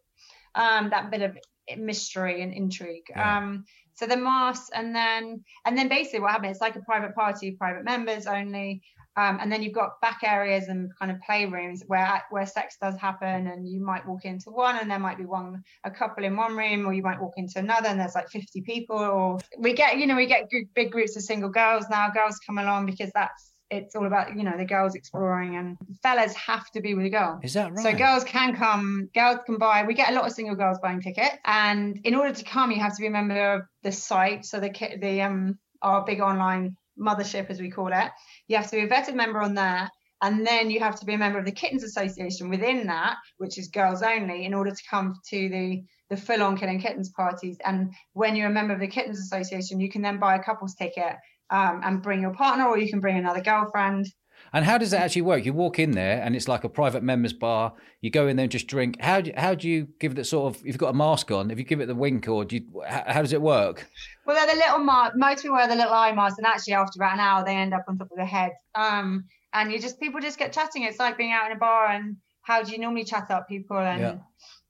um, 0.56 0.90
that 0.90 1.12
bit 1.12 1.22
of 1.22 1.38
mystery 1.78 2.42
and 2.42 2.54
intrigue. 2.54 3.06
Yeah. 3.10 3.38
Um, 3.38 3.66
so 3.96 4.06
the 4.06 4.18
mass, 4.18 4.69
and 4.74 4.94
then 4.94 5.44
and 5.66 5.78
then 5.78 5.88
basically 5.88 6.19
what 6.19 6.31
happened? 6.31 6.52
It's 6.52 6.62
like 6.62 6.75
a 6.75 6.81
private 6.81 7.16
party, 7.16 7.52
private 7.52 7.86
members 7.86 8.28
only. 8.28 8.81
Um, 9.18 9.40
and 9.42 9.50
then 9.50 9.63
you've 9.63 9.74
got 9.74 10.02
back 10.02 10.19
areas 10.24 10.68
and 10.68 10.92
kind 11.00 11.10
of 11.10 11.18
playrooms 11.28 11.80
where 11.88 12.22
where 12.31 12.46
sex 12.46 12.75
does 12.81 12.98
happen, 12.98 13.48
and 13.48 13.68
you 13.68 13.80
might 13.80 14.06
walk 14.06 14.25
into 14.25 14.50
one, 14.50 14.78
and 14.78 14.92
there 14.92 15.00
might 15.00 15.18
be 15.18 15.25
one 15.25 15.63
a 15.86 15.92
couple 15.92 16.25
in 16.25 16.36
one 16.36 16.57
room, 16.57 16.86
or 16.86 16.94
you 16.94 17.02
might 17.02 17.22
walk 17.22 17.36
into 17.38 17.60
another, 17.60 17.88
and 17.88 18.00
there's 18.00 18.16
like 18.16 18.28
50 18.28 18.62
people. 18.62 18.98
Or 18.98 19.40
we 19.57 19.74
get, 19.74 19.98
you 19.98 20.07
know, 20.07 20.18
we 20.18 20.25
get 20.25 20.50
big 20.74 20.92
groups 20.92 21.16
of 21.16 21.24
single 21.24 21.50
girls 21.50 21.86
now. 21.90 22.10
Girls 22.10 22.38
come 22.46 22.57
along 22.57 22.88
because 22.88 23.12
that's 23.13 23.54
it's 23.70 23.96
all 23.96 24.06
about, 24.06 24.36
you 24.36 24.44
know, 24.44 24.58
the 24.58 24.66
girls 24.66 24.96
exploring, 24.96 25.56
and 25.56 25.78
fellas 26.04 26.34
have 26.36 26.70
to 26.72 26.82
be 26.82 26.94
with 26.94 27.06
a 27.06 27.10
girl. 27.10 27.40
Is 27.44 27.54
that 27.54 27.72
right? 27.74 27.84
So 27.84 27.94
girls 27.94 28.24
can 28.24 28.56
come, 28.56 29.10
girls 29.14 29.40
can 29.46 29.58
buy. 29.58 29.84
We 29.84 29.94
get 29.94 30.12
a 30.12 30.14
lot 30.14 30.26
of 30.26 30.32
single 30.32 30.56
girls 30.56 30.78
buying 30.82 31.02
tickets, 31.02 31.38
and 31.46 32.00
in 32.04 32.16
order 32.16 32.34
to 32.34 32.44
come, 32.44 32.72
you 32.72 32.80
have 32.80 32.96
to 32.96 33.02
be 33.02 33.08
a 33.08 33.12
member 33.12 33.54
of 33.54 33.62
the 33.84 33.92
site. 33.92 34.46
So 34.46 34.60
the 34.60 34.70
the 35.02 35.22
um 35.22 35.58
our 35.82 36.04
big 36.06 36.22
online 36.22 36.76
mothership, 37.00 37.50
as 37.50 37.60
we 37.60 37.70
call 37.70 37.92
it. 37.92 38.12
You 38.48 38.58
have 38.58 38.70
to 38.70 38.78
be 38.78 38.84
a 38.84 38.88
vetted 38.88 39.16
member 39.16 39.42
on 39.42 39.56
there, 39.56 39.90
and 40.22 40.46
then 40.46 40.70
you 40.70 40.80
have 40.80 41.00
to 41.00 41.06
be 41.06 41.14
a 41.14 41.18
member 41.18 41.40
of 41.40 41.46
the 41.46 41.52
Kittens 41.52 41.84
Association 41.84 42.50
within 42.50 42.88
that, 42.88 43.18
which 43.38 43.58
is 43.58 43.68
girls 43.68 44.02
only, 44.02 44.46
in 44.46 44.54
order 44.54 44.72
to 44.72 44.84
come 44.90 45.16
to 45.30 45.50
the 45.50 45.84
the 46.12 46.18
full-on 46.18 46.56
killing 46.56 46.80
kittens 46.80 47.10
parties. 47.10 47.58
And 47.66 47.92
when 48.14 48.36
you're 48.36 48.50
a 48.50 48.54
member 48.54 48.76
of 48.76 48.80
the 48.80 48.88
Kittens 48.88 49.20
Association, 49.20 49.80
you 49.80 49.90
can 49.90 50.04
then 50.04 50.20
buy 50.20 50.36
a 50.36 50.44
couples 50.44 50.76
ticket 50.76 51.16
um, 51.50 51.81
and 51.83 52.01
bring 52.01 52.21
your 52.21 52.33
partner, 52.33 52.65
or 52.65 52.77
you 52.77 52.89
can 52.89 53.00
bring 53.00 53.18
another 53.18 53.42
girlfriend. 53.42 54.07
And 54.53 54.63
how 54.63 54.77
does 54.77 54.92
that 54.92 55.01
actually 55.01 55.24
work? 55.24 55.44
You 55.45 55.53
walk 55.53 55.80
in 55.80 55.92
there 55.92 56.21
and 56.21 56.36
it's 56.36 56.47
like 56.47 56.63
a 56.63 56.69
private 56.69 57.03
members 57.03 57.33
bar. 57.33 57.74
You 58.01 58.09
go 58.09 58.27
in 58.27 58.38
there 58.38 58.44
and 58.44 58.51
just 58.51 58.68
drink. 58.68 59.01
How 59.01 59.19
do, 59.19 59.31
how 59.36 59.53
do 59.53 59.68
you 59.68 59.88
give 60.00 60.13
it 60.13 60.15
the 60.15 60.24
sort 60.24 60.53
of, 60.53 60.62
if 60.62 60.68
you've 60.68 60.77
got 60.77 60.89
a 60.89 60.94
mask 60.94 61.31
on, 61.31 61.51
if 61.51 61.57
you 61.57 61.65
give 61.65 61.81
it 61.81 61.88
the 61.88 61.95
wink 61.95 62.27
or 62.27 62.45
do 62.45 62.57
you, 62.57 62.83
how, 62.88 63.03
how 63.07 63.21
does 63.21 63.33
it 63.33 63.42
work? 63.42 63.89
Well, 64.25 64.36
they're 64.36 64.56
the 64.56 64.62
little 64.62 64.80
mask. 64.80 65.13
Most 65.15 65.42
people 65.42 65.57
wear 65.57 65.68
the 65.68 65.75
little 65.75 65.94
eye 65.94 66.13
mask, 66.13 66.38
and 66.38 66.47
actually, 66.47 66.74
after 66.74 66.97
about 66.97 67.13
an 67.13 67.19
hour, 67.19 67.44
they 67.44 67.56
end 67.56 67.74
up 67.74 67.86
on 67.88 67.97
top 67.97 68.12
of 68.12 68.18
the 68.18 68.25
head. 68.25 68.51
Um, 68.75 69.25
and 69.51 69.71
you 69.71 69.80
just 69.80 70.00
people 70.00 70.21
just 70.21 70.38
get 70.38 70.53
chatting. 70.53 70.83
It's 70.83 71.00
like 71.00 71.18
being 71.18 71.31
out 71.31 71.47
in 71.47 71.57
a 71.57 71.59
bar, 71.59 71.88
and 71.88 72.18
how 72.42 72.63
do 72.63 72.71
you 72.71 72.77
normally 72.77 73.03
chat 73.03 73.31
up 73.31 73.47
people? 73.50 73.77
And 73.77 74.21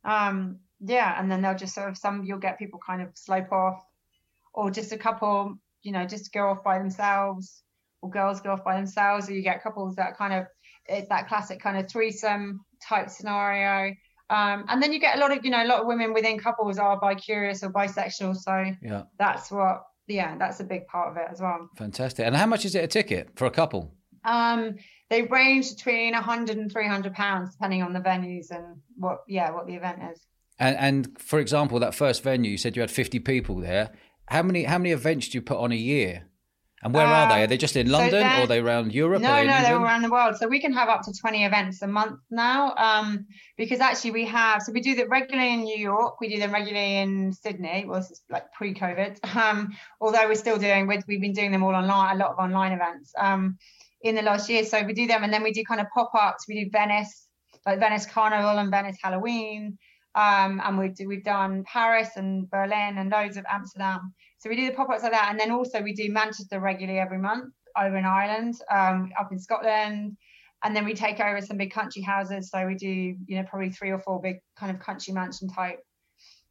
um, 0.03 0.59
yeah, 0.79 1.19
and 1.19 1.31
then 1.31 1.41
they'll 1.41 1.55
just 1.55 1.75
sort 1.75 1.89
of 1.89 1.97
some 1.97 2.23
you'll 2.23 2.39
get 2.39 2.59
people 2.59 2.79
kind 2.85 3.01
of 3.01 3.09
slope 3.13 3.51
off, 3.51 3.81
or 4.53 4.71
just 4.71 4.91
a 4.91 4.97
couple, 4.97 5.57
you 5.85 5.91
know, 5.93 6.05
just 6.05 6.33
go 6.33 6.49
off 6.49 6.63
by 6.63 6.77
themselves, 6.79 7.63
or 8.01 8.09
girls 8.09 8.41
go 8.41 8.51
off 8.51 8.63
by 8.65 8.75
themselves, 8.75 9.29
or 9.29 9.33
you 9.33 9.41
get 9.41 9.63
couples 9.63 9.95
that 9.95 10.17
kind 10.17 10.33
of 10.33 10.43
it's 10.87 11.09
that 11.09 11.27
classic 11.27 11.59
kind 11.61 11.77
of 11.77 11.89
threesome 11.89 12.59
type 12.87 13.09
scenario. 13.09 13.93
Um, 14.29 14.65
and 14.69 14.81
then 14.81 14.91
you 14.93 14.99
get 14.99 15.17
a 15.17 15.19
lot 15.19 15.31
of, 15.35 15.45
you 15.45 15.51
know, 15.51 15.63
a 15.63 15.69
lot 15.71 15.81
of 15.81 15.87
women 15.87 16.13
within 16.13 16.37
couples 16.39 16.77
are 16.79 16.99
bi-curious 16.99 17.63
or 17.63 17.71
bisexual. 17.71 18.35
So 18.35 18.71
Yeah, 18.81 19.03
that's 19.17 19.51
what 19.51 19.83
yeah 20.07 20.37
that's 20.37 20.59
a 20.59 20.63
big 20.63 20.85
part 20.87 21.09
of 21.11 21.17
it 21.17 21.27
as 21.31 21.41
well 21.41 21.67
fantastic. 21.77 22.25
And 22.27 22.35
how 22.35 22.45
much 22.45 22.63
is 22.65 22.75
it 22.75 22.83
a 22.83 22.87
ticket 22.87 23.29
for 23.35 23.45
a 23.45 23.51
couple? 23.51 23.91
um 24.23 24.75
they 25.11 25.21
range 25.23 25.75
between 25.75 26.13
100 26.13 26.57
and 26.57 26.71
300 26.71 27.13
pounds 27.13 27.51
depending 27.53 27.83
on 27.83 27.93
the 27.93 27.99
venues 27.99 28.49
and 28.49 28.65
what 28.97 29.19
yeah 29.27 29.51
what 29.51 29.65
the 29.67 29.75
event 29.75 29.99
is 30.11 30.19
And, 30.59 30.75
and 30.77 31.21
for 31.21 31.39
example, 31.39 31.79
that 31.79 31.93
first 31.93 32.23
venue, 32.23 32.51
you 32.51 32.57
said 32.57 32.75
you 32.75 32.81
had 32.81 32.91
50 32.91 33.19
people 33.19 33.55
there. 33.57 33.91
How 34.27 34.43
many 34.43 34.63
how 34.63 34.77
many 34.77 34.91
events 34.91 35.29
do 35.29 35.37
you 35.37 35.41
put 35.41 35.57
on 35.57 35.71
a 35.71 35.75
year? 35.75 36.27
And 36.83 36.93
where 36.93 37.07
are 37.07 37.27
they? 37.29 37.43
Are 37.43 37.47
they 37.47 37.57
just 37.57 37.75
in 37.75 37.87
Um, 37.87 37.91
so 37.93 37.97
London 37.97 38.21
or 38.27 38.29
they're- 38.29 38.47
they 38.47 38.59
around 38.59 38.93
Europe? 38.93 39.19
no 39.21 39.33
they 39.35 39.47
no 39.47 39.61
they're 39.61 39.77
around 39.77 40.03
the 40.03 40.11
world 40.11 40.37
so 40.37 40.47
we 40.47 40.59
can 40.61 40.71
have 40.73 40.87
up 40.87 41.01
to 41.03 41.11
20 41.19 41.43
events 41.43 41.81
a 41.81 41.87
month 41.87 42.19
now 42.29 42.75
um 42.75 43.25
because 43.57 43.79
actually 43.79 44.11
we 44.11 44.25
have 44.25 44.61
so 44.61 44.71
we 44.71 44.81
do 44.81 44.93
them 44.93 45.09
regularly 45.09 45.51
in 45.53 45.61
new 45.63 45.77
york 45.77 46.21
we 46.21 46.27
do 46.29 46.37
them 46.39 46.51
regularly 46.53 46.97
in 46.97 47.33
sydney 47.33 47.85
well 47.87 47.99
this 48.01 48.11
is 48.11 48.21
like 48.29 48.45
pre-covid 48.53 49.13
um 49.35 49.73
although 49.99 50.27
we're 50.27 50.35
still 50.35 50.59
doing 50.59 50.85
we've, 50.85 51.03
we've 51.07 51.21
been 51.21 51.33
doing 51.33 51.51
them 51.51 51.63
all 51.63 51.73
online 51.73 52.15
a 52.15 52.19
lot 52.19 52.29
of 52.33 52.37
online 52.37 52.71
events 52.73 53.13
um 53.17 53.57
in 54.01 54.13
the 54.13 54.21
last 54.21 54.47
year 54.47 54.63
so 54.63 54.83
we 54.83 54.93
do 54.93 55.07
them 55.07 55.23
and 55.23 55.33
then 55.33 55.41
we 55.41 55.51
do 55.51 55.63
kind 55.63 55.81
of 55.81 55.87
pop-ups 55.91 56.45
we 56.47 56.63
do 56.63 56.69
venice 56.71 57.27
like 57.65 57.79
venice 57.79 58.05
carnival 58.05 58.59
and 58.59 58.69
venice 58.69 58.97
halloween 59.01 59.75
um, 60.15 60.61
and 60.63 60.77
we've, 60.77 60.95
we've 61.05 61.23
done 61.23 61.63
Paris 61.65 62.09
and 62.15 62.49
Berlin 62.49 62.97
and 62.97 63.11
loads 63.11 63.37
of 63.37 63.45
Amsterdam. 63.51 64.13
So 64.39 64.49
we 64.49 64.55
do 64.55 64.67
the 64.67 64.75
pop-ups 64.75 65.03
like 65.03 65.11
that, 65.11 65.27
and 65.29 65.39
then 65.39 65.51
also 65.51 65.81
we 65.81 65.93
do 65.93 66.11
Manchester 66.11 66.59
regularly 66.59 66.99
every 66.99 67.17
month 67.17 67.53
over 67.77 67.97
in 67.97 68.05
Ireland, 68.05 68.55
um, 68.71 69.11
up 69.19 69.31
in 69.31 69.39
Scotland, 69.39 70.17
and 70.63 70.75
then 70.75 70.85
we 70.85 70.93
take 70.93 71.19
over 71.19 71.41
some 71.41 71.57
big 71.57 71.71
country 71.71 72.01
houses. 72.01 72.49
So 72.49 72.65
we 72.65 72.75
do, 72.75 72.87
you 72.87 73.37
know, 73.37 73.43
probably 73.43 73.69
three 73.69 73.91
or 73.91 73.99
four 73.99 74.21
big 74.21 74.37
kind 74.57 74.71
of 74.71 74.79
country 74.79 75.13
mansion 75.13 75.49
type 75.49 75.79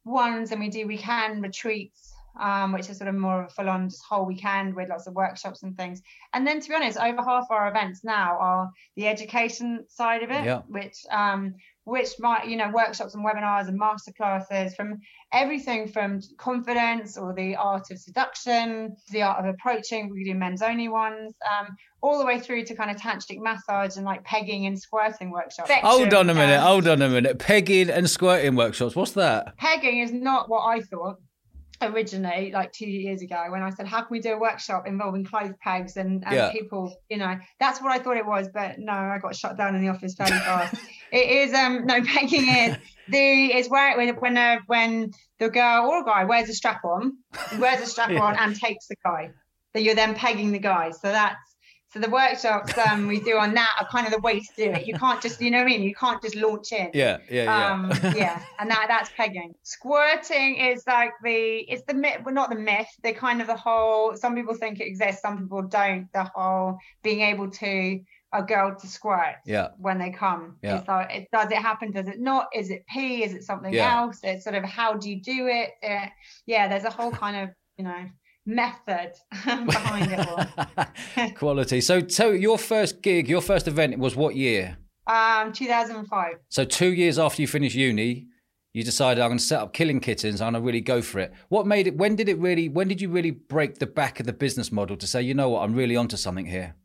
ones, 0.03 0.51
and 0.51 0.59
we 0.59 0.69
do 0.69 0.85
weekend 0.85 1.41
retreats, 1.41 2.13
um, 2.39 2.73
which 2.73 2.89
is 2.89 2.97
sort 2.97 3.07
of 3.07 3.15
more 3.15 3.43
of 3.43 3.47
a 3.47 3.53
full-on 3.53 3.89
just 3.89 4.03
whole 4.07 4.25
weekend 4.25 4.75
with 4.75 4.89
lots 4.89 5.07
of 5.07 5.15
workshops 5.15 5.63
and 5.63 5.75
things. 5.75 6.01
And 6.33 6.45
then, 6.45 6.59
to 6.59 6.69
be 6.69 6.75
honest, 6.75 6.97
over 6.99 7.23
half 7.23 7.47
our 7.49 7.69
events 7.69 8.03
now 8.03 8.37
are 8.39 8.69
the 8.95 9.07
education 9.07 9.85
side 9.87 10.21
of 10.21 10.29
it, 10.29 10.45
Yeah. 10.45 10.61
which 10.67 10.97
um, 11.09 11.55
which 11.85 12.09
might 12.19 12.47
you 12.47 12.57
know 12.57 12.69
workshops 12.73 13.15
and 13.15 13.25
webinars 13.25 13.67
and 13.67 13.79
masterclasses 13.79 14.75
from 14.75 14.99
everything 15.31 15.87
from 15.87 16.19
confidence 16.37 17.17
or 17.17 17.33
the 17.33 17.55
art 17.55 17.89
of 17.91 17.97
seduction 17.99 18.95
the 19.11 19.21
art 19.21 19.39
of 19.39 19.45
approaching 19.45 20.09
we 20.09 20.23
do 20.23 20.33
men's 20.35 20.61
only 20.61 20.87
ones 20.87 21.33
um, 21.49 21.67
all 22.01 22.19
the 22.19 22.25
way 22.25 22.39
through 22.39 22.63
to 22.63 22.75
kind 22.75 22.91
of 22.91 22.97
tantric 22.97 23.39
massage 23.39 23.97
and 23.97 24.05
like 24.05 24.23
pegging 24.23 24.65
and 24.65 24.77
squirting 24.79 25.31
workshops 25.31 25.71
Hold 25.81 26.13
on 26.13 26.29
a 26.29 26.33
minute. 26.33 26.57
Um, 26.57 26.63
Hold 26.65 26.87
on 26.87 27.01
a 27.01 27.09
minute. 27.09 27.39
Pegging 27.39 27.89
and 27.89 28.09
squirting 28.09 28.55
workshops. 28.55 28.95
What's 28.95 29.11
that? 29.13 29.57
pegging 29.57 29.99
is 29.99 30.11
not 30.11 30.49
what 30.49 30.61
I 30.61 30.81
thought 30.81 31.17
originally, 31.81 32.51
like 32.53 32.71
two 32.71 32.89
years 32.89 33.21
ago, 33.21 33.45
when 33.49 33.61
I 33.61 33.69
said, 33.69 33.87
How 33.87 33.99
can 33.99 34.07
we 34.11 34.19
do 34.19 34.33
a 34.33 34.39
workshop 34.39 34.87
involving 34.87 35.25
clothes 35.25 35.53
pegs 35.61 35.97
and, 35.97 36.23
and 36.25 36.35
Yeah. 36.35 36.51
people, 36.51 36.95
you 37.09 37.17
know, 37.17 37.35
that's 37.59 37.81
what 37.81 37.91
I 37.91 37.99
thought 38.01 38.17
it 38.17 38.25
was, 38.25 38.47
but 38.53 38.79
no, 38.79 38.93
I 38.93 39.17
got 39.21 39.35
shut 39.35 39.57
down 39.57 39.75
in 39.75 39.81
the 39.81 39.89
office 39.89 40.15
fairly 40.15 40.37
fast. 40.39 40.75
It 41.15 41.49
is 41.49 41.53
um 41.53 41.85
no 41.85 42.03
pegging 42.13 42.47
is 42.47 42.77
the 43.07 43.55
is 43.55 43.69
where 43.69 43.97
when 43.97 44.15
when 44.15 44.37
uh, 44.37 44.57
when 44.67 45.11
the 45.39 45.49
girl 45.49 45.87
or 45.87 46.03
guy 46.03 46.23
wears 46.25 46.49
a 46.49 46.53
strap 46.53 46.83
on, 46.83 47.17
wears 47.57 47.81
a 47.81 47.85
strap 47.85 48.09
yeah. 48.11 48.21
on 48.21 48.35
and 48.37 48.55
takes 48.55 48.87
the 48.87 48.95
guy. 49.03 49.31
So 49.73 49.81
you're 49.81 49.95
then 49.95 50.15
pegging 50.15 50.51
the 50.51 50.59
guy. 50.59 50.91
So 50.91 51.11
that's 51.11 51.55
so 51.95 52.01
the 52.01 52.09
workshops 52.09 52.77
um, 52.77 53.07
we 53.07 53.21
do 53.21 53.37
on 53.37 53.53
that 53.53 53.73
are 53.79 53.87
kind 53.87 54.05
of 54.05 54.11
the 54.11 54.19
way 54.19 54.41
to 54.41 54.47
do 54.57 54.63
it. 54.63 54.85
You 54.85 54.95
can't 54.95 55.21
just, 55.21 55.39
you 55.39 55.49
know 55.49 55.59
what 55.59 55.67
I 55.67 55.69
mean? 55.69 55.83
You 55.83 55.95
can't 55.95 56.21
just 56.21 56.35
launch 56.35 56.73
in. 56.73 56.89
Yeah, 56.93 57.19
yeah, 57.29 57.43
yeah. 57.43 57.71
Um, 57.71 57.89
yeah, 58.13 58.41
and 58.59 58.69
that 58.69 58.87
that's 58.89 59.09
pegging. 59.15 59.53
Squirting 59.63 60.57
is 60.57 60.83
like 60.85 61.11
the 61.23 61.59
it's 61.69 61.83
the 61.87 61.93
myth, 61.93 62.19
well 62.25 62.35
not 62.35 62.49
the 62.49 62.57
myth. 62.57 62.87
The 63.03 63.13
kind 63.13 63.39
of 63.39 63.47
the 63.47 63.55
whole. 63.55 64.15
Some 64.17 64.35
people 64.35 64.55
think 64.55 64.81
it 64.81 64.87
exists, 64.87 65.21
some 65.21 65.43
people 65.43 65.61
don't. 65.61 66.11
The 66.11 66.29
whole 66.35 66.77
being 67.01 67.21
able 67.21 67.49
to 67.49 67.99
a 68.35 68.43
girl 68.43 68.75
to 68.75 68.87
squirt 68.87 69.35
yeah. 69.45 69.69
when 69.77 69.97
they 69.97 70.11
come. 70.11 70.57
Yeah. 70.61 70.79
It's 70.79 70.87
like, 70.87 71.11
it, 71.11 71.27
does 71.31 71.51
it 71.51 71.57
happen? 71.57 71.91
Does 71.91 72.07
it 72.07 72.19
not? 72.19 72.47
Is 72.53 72.69
it 72.69 72.85
pee? 72.87 73.23
Is 73.23 73.33
it 73.33 73.43
something 73.43 73.73
yeah. 73.73 74.01
else? 74.01 74.19
It's 74.23 74.43
sort 74.43 74.55
of 74.55 74.63
how 74.63 74.93
do 74.93 75.09
you 75.09 75.21
do 75.21 75.47
it? 75.47 75.71
Uh, 75.83 76.07
yeah, 76.45 76.67
there's 76.67 76.83
a 76.83 76.89
whole 76.89 77.11
kind 77.23 77.37
of, 77.37 77.49
you 77.77 77.85
know, 77.85 78.05
method 78.45 79.13
behind 79.45 80.11
it 80.11 80.27
all. 80.27 81.27
Quality. 81.35 81.81
So, 81.81 82.07
so 82.07 82.31
your 82.31 82.57
first 82.57 83.01
gig, 83.01 83.27
your 83.27 83.41
first 83.41 83.67
event 83.67 83.97
was 83.97 84.15
what 84.15 84.35
year? 84.35 84.77
Um, 85.07 85.53
2005. 85.53 86.35
So 86.49 86.65
two 86.65 86.93
years 86.93 87.19
after 87.19 87.41
you 87.41 87.47
finished 87.47 87.75
uni, 87.75 88.27
you 88.73 88.83
decided 88.83 89.21
I'm 89.21 89.29
going 89.29 89.37
to 89.37 89.43
set 89.43 89.61
up 89.61 89.71
Killing 89.71 90.01
Kittens. 90.01 90.41
I'm 90.41 90.51
going 90.51 90.61
to 90.61 90.65
really 90.65 90.81
go 90.81 91.01
for 91.01 91.19
it. 91.19 91.31
What 91.47 91.65
made 91.65 91.87
it? 91.87 91.95
When 91.95 92.15
did 92.15 92.27
it 92.27 92.37
really? 92.39 92.67
When 92.67 92.87
did 92.87 92.99
you 92.99 93.09
really 93.09 93.31
break 93.31 93.79
the 93.79 93.85
back 93.85 94.19
of 94.19 94.25
the 94.25 94.33
business 94.33 94.71
model 94.71 94.97
to 94.97 95.07
say, 95.07 95.21
you 95.21 95.33
know 95.33 95.49
what, 95.49 95.61
I'm 95.61 95.75
really 95.75 95.95
onto 95.95 96.17
something 96.17 96.45
here? 96.45 96.75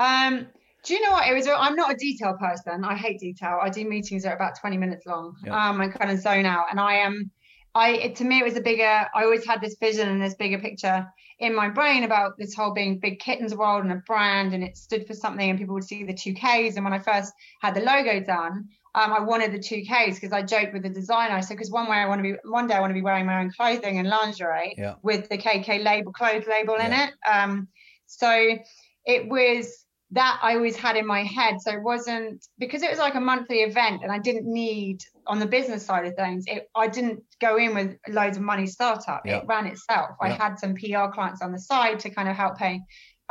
Um, 0.00 0.48
do 0.84 0.94
you 0.94 1.00
know 1.00 1.12
what 1.12 1.28
it 1.28 1.34
was? 1.34 1.46
I'm 1.46 1.76
not 1.76 1.92
a 1.92 1.96
detail 1.96 2.34
person. 2.34 2.84
I 2.84 2.96
hate 2.96 3.20
detail. 3.20 3.58
I 3.62 3.70
do 3.70 3.88
meetings 3.88 4.24
that 4.24 4.32
are 4.32 4.36
about 4.36 4.58
20 4.60 4.76
minutes 4.78 5.06
long. 5.06 5.36
Yeah. 5.44 5.68
Um, 5.68 5.80
I 5.80 5.88
kind 5.88 6.10
of 6.10 6.18
zone 6.20 6.46
out, 6.46 6.66
and 6.70 6.80
I 6.80 6.94
am. 6.94 7.30
I 7.74 8.08
to 8.08 8.24
me 8.24 8.40
it 8.40 8.44
was 8.44 8.56
a 8.56 8.60
bigger. 8.60 9.06
I 9.14 9.24
always 9.24 9.46
had 9.46 9.60
this 9.60 9.76
vision 9.80 10.08
and 10.08 10.20
this 10.20 10.34
bigger 10.34 10.58
picture 10.58 11.06
in 11.38 11.54
my 11.54 11.68
brain 11.68 12.04
about 12.04 12.36
this 12.36 12.54
whole 12.54 12.72
being 12.72 12.98
big 12.98 13.18
kittens 13.18 13.54
world 13.54 13.84
and 13.84 13.92
a 13.92 14.02
brand, 14.06 14.54
and 14.54 14.64
it 14.64 14.76
stood 14.76 15.06
for 15.06 15.14
something, 15.14 15.48
and 15.48 15.58
people 15.58 15.74
would 15.74 15.84
see 15.84 16.04
the 16.04 16.14
two 16.14 16.34
Ks. 16.34 16.76
And 16.76 16.84
when 16.84 16.92
I 16.92 16.98
first 16.98 17.32
had 17.60 17.74
the 17.74 17.80
logo 17.80 18.20
done, 18.20 18.68
um, 18.94 19.12
I 19.12 19.20
wanted 19.20 19.52
the 19.52 19.58
two 19.58 19.82
Ks 19.82 20.16
because 20.16 20.32
I 20.32 20.42
joked 20.42 20.72
with 20.72 20.82
the 20.82 20.90
designer. 20.90 21.34
I 21.34 21.40
said, 21.40 21.54
because 21.54 21.70
one 21.70 21.88
way 21.88 21.96
I 21.96 22.06
want 22.06 22.18
to 22.18 22.22
be, 22.22 22.34
one 22.44 22.66
day 22.66 22.74
I 22.74 22.80
want 22.80 22.90
to 22.90 22.94
be 22.94 23.02
wearing 23.02 23.26
my 23.26 23.40
own 23.40 23.50
clothing 23.50 23.98
and 23.98 24.08
lingerie 24.08 24.74
yeah. 24.76 24.94
with 25.02 25.28
the 25.28 25.38
KK 25.38 25.82
label, 25.84 26.12
clothes 26.12 26.44
label 26.48 26.76
yeah. 26.78 26.86
in 26.86 26.92
it. 26.92 27.14
Um, 27.28 27.68
so 28.06 28.58
it 29.06 29.28
was 29.28 29.84
that 30.12 30.38
I 30.42 30.54
always 30.54 30.76
had 30.76 30.96
in 30.96 31.06
my 31.06 31.24
head. 31.24 31.60
So 31.60 31.72
it 31.72 31.82
wasn't 31.82 32.46
because 32.58 32.82
it 32.82 32.90
was 32.90 32.98
like 32.98 33.14
a 33.14 33.20
monthly 33.20 33.62
event 33.62 34.02
and 34.02 34.12
I 34.12 34.18
didn't 34.18 34.46
need 34.46 35.02
on 35.26 35.38
the 35.38 35.46
business 35.46 35.84
side 35.84 36.06
of 36.06 36.14
things, 36.14 36.44
it, 36.46 36.68
I 36.76 36.86
didn't 36.88 37.22
go 37.40 37.56
in 37.56 37.74
with 37.74 37.96
loads 38.08 38.36
of 38.36 38.42
money 38.42 38.66
startup. 38.66 39.22
It 39.24 39.44
ran 39.46 39.66
itself. 39.66 40.10
I 40.20 40.28
had 40.28 40.58
some 40.58 40.74
PR 40.74 41.12
clients 41.12 41.40
on 41.40 41.50
the 41.50 41.58
side 41.58 42.00
to 42.00 42.10
kind 42.10 42.28
of 42.28 42.36
help 42.36 42.58
pay 42.58 42.80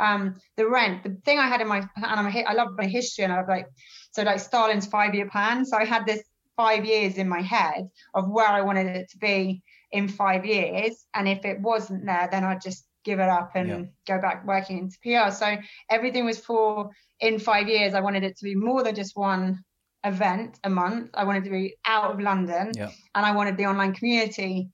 um, 0.00 0.36
the 0.56 0.68
rent. 0.68 1.04
The 1.04 1.16
thing 1.24 1.38
I 1.38 1.46
had 1.46 1.60
in 1.60 1.68
my 1.68 1.78
and 1.96 2.04
I'm 2.04 2.26
a, 2.26 2.44
I 2.44 2.52
love 2.54 2.70
my 2.76 2.86
history 2.86 3.24
and 3.24 3.32
I 3.32 3.38
was 3.38 3.48
like 3.48 3.66
so 4.10 4.24
like 4.24 4.40
Stalin's 4.40 4.86
five 4.86 5.14
year 5.14 5.28
plan. 5.30 5.64
So 5.64 5.76
I 5.76 5.84
had 5.84 6.04
this 6.04 6.22
five 6.56 6.84
years 6.84 7.16
in 7.16 7.28
my 7.28 7.42
head 7.42 7.88
of 8.14 8.28
where 8.28 8.48
I 8.48 8.62
wanted 8.62 8.88
it 8.88 9.10
to 9.10 9.18
be 9.18 9.62
in 9.92 10.08
five 10.08 10.44
years. 10.44 11.04
And 11.14 11.28
if 11.28 11.44
it 11.44 11.60
wasn't 11.60 12.06
there, 12.06 12.28
then 12.30 12.44
I'd 12.44 12.60
just 12.60 12.84
give 13.04 13.20
it 13.20 13.28
up 13.28 13.52
and 13.54 13.68
yeah. 13.68 13.82
go 14.06 14.20
back 14.20 14.46
working 14.46 14.78
into 14.78 14.98
PR. 15.02 15.30
So 15.32 15.56
everything 15.90 16.24
was 16.24 16.38
for 16.38 16.90
in 17.20 17.38
five 17.38 17.68
years. 17.68 17.94
I 17.94 18.00
wanted 18.00 18.24
it 18.24 18.36
to 18.38 18.44
be 18.44 18.54
more 18.54 18.82
than 18.82 18.94
just 18.94 19.16
one 19.16 19.64
event 20.04 20.58
a 20.64 20.70
month. 20.70 21.10
I 21.14 21.24
wanted 21.24 21.44
to 21.44 21.50
be 21.50 21.76
out 21.86 22.12
of 22.12 22.20
London 22.20 22.72
yeah. 22.74 22.90
and 23.14 23.24
I 23.26 23.34
wanted 23.34 23.56
the 23.56 23.66
online 23.66 23.94
community 23.94 24.68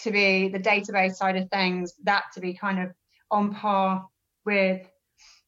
to 0.00 0.10
be 0.10 0.48
the 0.48 0.58
database 0.58 1.14
side 1.14 1.36
of 1.36 1.48
things, 1.50 1.94
that 2.04 2.24
to 2.34 2.40
be 2.40 2.54
kind 2.54 2.80
of 2.80 2.90
on 3.30 3.54
par 3.54 4.06
with 4.44 4.86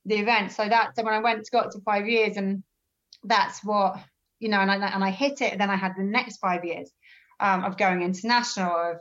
the 0.04 0.16
event. 0.16 0.52
So 0.52 0.68
that 0.68 0.96
so 0.96 1.02
when 1.04 1.14
I 1.14 1.20
went 1.20 1.48
got 1.50 1.72
to 1.72 1.80
five 1.80 2.08
years 2.08 2.36
and 2.36 2.62
that's 3.24 3.62
what 3.64 3.96
you 4.38 4.48
know 4.48 4.60
and 4.60 4.70
I 4.70 4.76
and 4.88 5.04
I 5.04 5.10
hit 5.10 5.42
it, 5.42 5.58
then 5.58 5.70
I 5.70 5.76
had 5.76 5.92
the 5.96 6.04
next 6.04 6.38
five 6.38 6.64
years 6.64 6.90
um, 7.40 7.64
of 7.64 7.76
going 7.76 8.02
international 8.02 8.72
of 8.72 8.96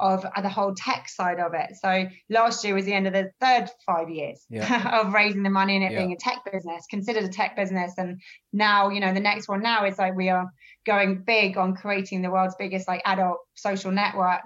of 0.00 0.24
uh, 0.24 0.40
the 0.40 0.48
whole 0.48 0.74
tech 0.74 1.08
side 1.08 1.40
of 1.40 1.54
it. 1.54 1.76
So 1.80 2.06
last 2.28 2.64
year 2.64 2.74
was 2.74 2.84
the 2.84 2.92
end 2.92 3.06
of 3.06 3.12
the 3.12 3.30
third 3.40 3.70
five 3.86 4.10
years 4.10 4.44
yeah. 4.48 5.00
of 5.00 5.12
raising 5.12 5.42
the 5.42 5.50
money 5.50 5.76
and 5.76 5.84
it 5.84 5.92
yeah. 5.92 5.98
being 5.98 6.12
a 6.12 6.16
tech 6.16 6.38
business, 6.50 6.86
considered 6.90 7.24
a 7.24 7.28
tech 7.28 7.56
business. 7.56 7.94
And 7.98 8.20
now, 8.52 8.90
you 8.90 9.00
know, 9.00 9.12
the 9.12 9.20
next 9.20 9.48
one 9.48 9.62
now 9.62 9.84
is 9.84 9.98
like 9.98 10.14
we 10.14 10.28
are 10.28 10.46
going 10.86 11.22
big 11.26 11.56
on 11.56 11.74
creating 11.74 12.22
the 12.22 12.30
world's 12.30 12.54
biggest 12.58 12.88
like 12.88 13.02
adult 13.04 13.38
social 13.54 13.90
network 13.90 14.42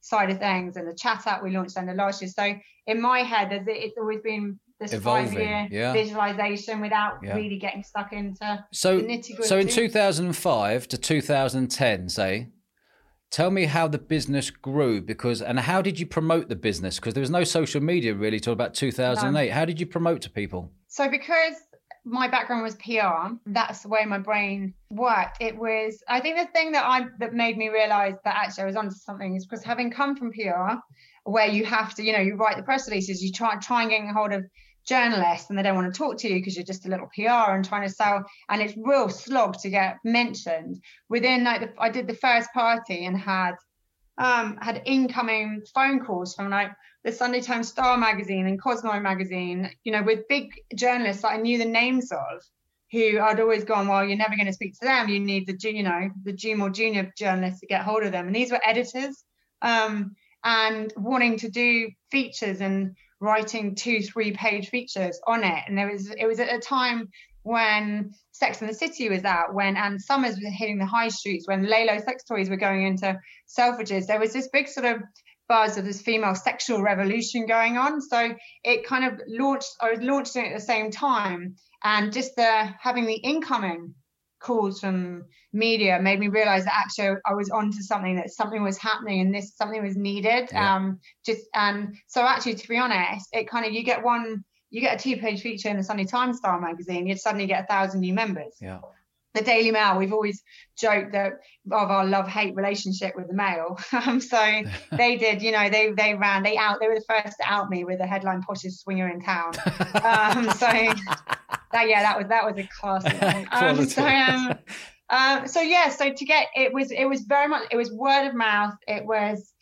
side 0.00 0.30
of 0.30 0.38
things 0.38 0.76
and 0.76 0.86
the 0.88 0.94
chat 0.94 1.26
app 1.26 1.42
we 1.42 1.50
launched 1.50 1.76
in 1.76 1.86
the 1.86 1.94
last 1.94 2.20
year. 2.20 2.30
So 2.30 2.54
in 2.86 3.00
my 3.00 3.20
head, 3.20 3.64
it's 3.66 3.96
always 3.98 4.20
been 4.20 4.58
this 4.80 4.92
Evolving, 4.92 5.28
five 5.28 5.38
year 5.38 5.68
yeah. 5.70 5.92
visualization 5.92 6.80
without 6.80 7.18
yeah. 7.22 7.34
really 7.34 7.58
getting 7.58 7.82
stuck 7.84 8.12
into 8.12 8.64
so, 8.72 8.98
the 8.98 9.04
nitty 9.04 9.36
gritty. 9.36 9.48
So 9.48 9.58
in 9.58 9.68
2005 9.68 10.88
to 10.88 10.98
2010, 10.98 12.08
say, 12.08 12.48
Tell 13.32 13.50
me 13.50 13.64
how 13.64 13.88
the 13.88 13.98
business 13.98 14.50
grew 14.50 15.00
because, 15.00 15.40
and 15.40 15.58
how 15.58 15.80
did 15.80 15.98
you 15.98 16.04
promote 16.04 16.50
the 16.50 16.54
business? 16.54 16.96
Because 16.96 17.14
there 17.14 17.22
was 17.22 17.30
no 17.30 17.44
social 17.44 17.80
media 17.80 18.14
really 18.14 18.38
till 18.38 18.52
about 18.52 18.74
2008. 18.74 19.48
No. 19.48 19.54
How 19.54 19.64
did 19.64 19.80
you 19.80 19.86
promote 19.86 20.20
to 20.22 20.30
people? 20.30 20.70
So, 20.88 21.08
because 21.08 21.54
my 22.04 22.28
background 22.28 22.62
was 22.62 22.74
PR, 22.74 23.32
that's 23.46 23.80
the 23.80 23.88
way 23.88 24.04
my 24.04 24.18
brain 24.18 24.74
worked. 24.90 25.38
It 25.40 25.56
was, 25.56 26.02
I 26.08 26.20
think 26.20 26.36
the 26.36 26.52
thing 26.52 26.72
that 26.72 26.84
I 26.84 27.06
that 27.20 27.32
made 27.32 27.56
me 27.56 27.70
realize 27.70 28.16
that 28.24 28.36
actually 28.36 28.64
I 28.64 28.66
was 28.66 28.76
onto 28.76 28.94
something 28.96 29.34
is 29.34 29.46
because 29.46 29.64
having 29.64 29.90
come 29.90 30.14
from 30.14 30.30
PR, 30.30 30.74
where 31.24 31.46
you 31.46 31.64
have 31.64 31.94
to, 31.94 32.02
you 32.02 32.12
know, 32.12 32.20
you 32.20 32.36
write 32.36 32.58
the 32.58 32.62
press 32.62 32.86
releases, 32.86 33.22
you 33.22 33.32
try 33.32 33.56
try 33.56 33.80
and 33.80 33.90
get 33.90 34.02
a 34.02 34.12
hold 34.12 34.32
of 34.32 34.44
journalists 34.86 35.48
and 35.48 35.58
they 35.58 35.62
don't 35.62 35.76
want 35.76 35.92
to 35.92 35.96
talk 35.96 36.18
to 36.18 36.28
you 36.28 36.34
because 36.34 36.56
you're 36.56 36.64
just 36.64 36.86
a 36.86 36.88
little 36.88 37.08
PR 37.14 37.52
and 37.52 37.64
trying 37.64 37.86
to 37.86 37.94
sell 37.94 38.24
and 38.48 38.60
it's 38.60 38.76
real 38.76 39.08
slog 39.08 39.58
to 39.60 39.70
get 39.70 39.98
mentioned. 40.04 40.80
Within 41.08 41.44
like 41.44 41.60
the, 41.60 41.72
I 41.78 41.88
did 41.88 42.06
the 42.06 42.14
first 42.14 42.52
party 42.52 43.06
and 43.06 43.18
had 43.18 43.54
um 44.18 44.58
had 44.60 44.82
incoming 44.84 45.62
phone 45.74 46.04
calls 46.04 46.34
from 46.34 46.50
like 46.50 46.70
the 47.04 47.12
Sunday 47.12 47.40
Times 47.40 47.68
Star 47.68 47.96
magazine 47.96 48.46
and 48.46 48.60
Cosmo 48.60 49.00
magazine 49.00 49.70
you 49.84 49.92
know 49.92 50.02
with 50.02 50.28
big 50.28 50.52
journalists 50.74 51.22
that 51.22 51.32
I 51.32 51.36
knew 51.38 51.58
the 51.58 51.64
names 51.64 52.12
of 52.12 52.42
who 52.90 53.18
I'd 53.20 53.40
always 53.40 53.64
gone 53.64 53.88
well 53.88 54.04
you're 54.04 54.18
never 54.18 54.36
going 54.36 54.46
to 54.46 54.52
speak 54.52 54.74
to 54.80 54.84
them. 54.84 55.08
You 55.08 55.20
need 55.20 55.46
the 55.46 55.56
you 55.70 55.82
know 55.82 56.10
the 56.24 56.54
more 56.54 56.70
junior 56.70 57.12
journalists 57.16 57.60
to 57.60 57.66
get 57.66 57.82
hold 57.82 58.02
of 58.02 58.12
them. 58.12 58.26
And 58.26 58.36
these 58.36 58.50
were 58.50 58.60
editors 58.64 59.24
um 59.62 60.14
and 60.44 60.92
wanting 60.96 61.38
to 61.38 61.48
do 61.48 61.88
features 62.10 62.60
and 62.60 62.96
writing 63.22 63.76
two, 63.76 64.00
three 64.00 64.32
page 64.32 64.68
features 64.68 65.18
on 65.26 65.44
it. 65.44 65.62
And 65.66 65.78
there 65.78 65.90
was 65.90 66.10
it 66.10 66.26
was 66.26 66.40
at 66.40 66.52
a 66.52 66.58
time 66.58 67.08
when 67.44 68.10
Sex 68.32 68.60
and 68.60 68.68
the 68.68 68.74
City 68.74 69.08
was 69.08 69.24
out, 69.24 69.54
when 69.54 69.76
Ann 69.76 69.98
Summers 69.98 70.34
was 70.34 70.52
hitting 70.56 70.78
the 70.78 70.86
high 70.86 71.08
streets, 71.08 71.46
when 71.46 71.66
LELO 71.66 71.98
sex 71.98 72.24
toys 72.24 72.50
were 72.50 72.56
going 72.56 72.86
into 72.86 73.18
Selfridges, 73.48 74.06
there 74.06 74.20
was 74.20 74.32
this 74.32 74.48
big 74.52 74.68
sort 74.68 74.86
of 74.86 75.02
buzz 75.48 75.76
of 75.76 75.84
this 75.84 76.02
female 76.02 76.34
sexual 76.34 76.82
revolution 76.82 77.46
going 77.46 77.76
on. 77.76 78.00
So 78.00 78.34
it 78.64 78.86
kind 78.86 79.04
of 79.04 79.20
launched, 79.26 79.70
I 79.80 79.90
was 79.90 80.00
launching 80.00 80.46
at 80.46 80.54
the 80.54 80.64
same 80.64 80.90
time. 80.90 81.56
And 81.84 82.12
just 82.12 82.36
the 82.36 82.68
having 82.80 83.06
the 83.06 83.16
incoming 83.16 83.94
calls 84.42 84.80
from 84.80 85.24
media 85.52 86.00
made 86.00 86.18
me 86.18 86.28
realize 86.28 86.64
that 86.64 86.74
actually 86.76 87.16
I 87.26 87.34
was 87.34 87.50
onto 87.50 87.80
something 87.80 88.16
that 88.16 88.30
something 88.30 88.62
was 88.62 88.78
happening 88.78 89.20
and 89.20 89.34
this 89.34 89.54
something 89.56 89.82
was 89.82 89.96
needed. 89.96 90.48
Yeah. 90.52 90.76
Um, 90.76 91.00
just 91.24 91.42
and 91.54 91.96
so 92.08 92.22
actually, 92.22 92.54
to 92.56 92.68
be 92.68 92.76
honest, 92.76 93.28
it 93.32 93.48
kind 93.48 93.66
of 93.66 93.72
you 93.72 93.84
get 93.84 94.02
one, 94.02 94.44
you 94.70 94.80
get 94.80 95.00
a 95.00 95.02
two-page 95.02 95.42
feature 95.42 95.68
in 95.68 95.76
the 95.76 95.84
Sunday 95.84 96.04
Times 96.04 96.38
Star 96.38 96.60
magazine, 96.60 97.06
you'd 97.06 97.20
suddenly 97.20 97.46
get 97.46 97.64
a 97.64 97.66
thousand 97.66 98.00
new 98.00 98.14
members. 98.14 98.54
Yeah. 98.60 98.80
The 99.34 99.40
Daily 99.40 99.70
Mail, 99.70 99.96
we've 99.96 100.12
always 100.12 100.42
joked 100.78 101.12
that 101.12 101.32
of 101.70 101.90
our 101.90 102.04
love-hate 102.04 102.54
relationship 102.54 103.16
with 103.16 103.28
the 103.28 103.34
Mail. 103.34 103.78
Um, 103.92 104.20
so 104.20 104.62
they 104.92 105.16
did, 105.16 105.42
you 105.42 105.52
know, 105.52 105.70
they 105.70 105.92
they 105.92 106.14
ran, 106.14 106.42
they 106.42 106.56
out, 106.56 106.80
they 106.80 106.88
were 106.88 106.96
the 106.96 107.04
first 107.08 107.36
to 107.40 107.44
out 107.46 107.70
me 107.70 107.84
with 107.84 107.98
the 107.98 108.06
headline 108.06 108.42
"Poshest 108.42 108.80
Swinger 108.80 109.08
in 109.08 109.20
Town." 109.20 109.52
Um, 110.02 110.50
so 110.50 110.68
that 111.72 111.88
yeah, 111.88 112.02
that 112.02 112.18
was 112.18 112.28
that 112.28 112.44
was 112.44 112.58
a 112.58 112.68
classic. 112.68 113.48
Um, 113.52 113.86
so 113.86 114.06
um, 114.06 114.58
um, 115.08 115.46
so 115.46 115.60
yeah, 115.60 115.90
so 115.90 116.12
to 116.12 116.24
get 116.24 116.48
it 116.54 116.72
was 116.72 116.90
it 116.90 117.04
was 117.04 117.22
very 117.22 117.48
much 117.48 117.64
it 117.70 117.76
was 117.76 117.92
word 117.92 118.28
of 118.28 118.34
mouth. 118.34 118.74
It 118.86 119.04
was, 119.04 119.52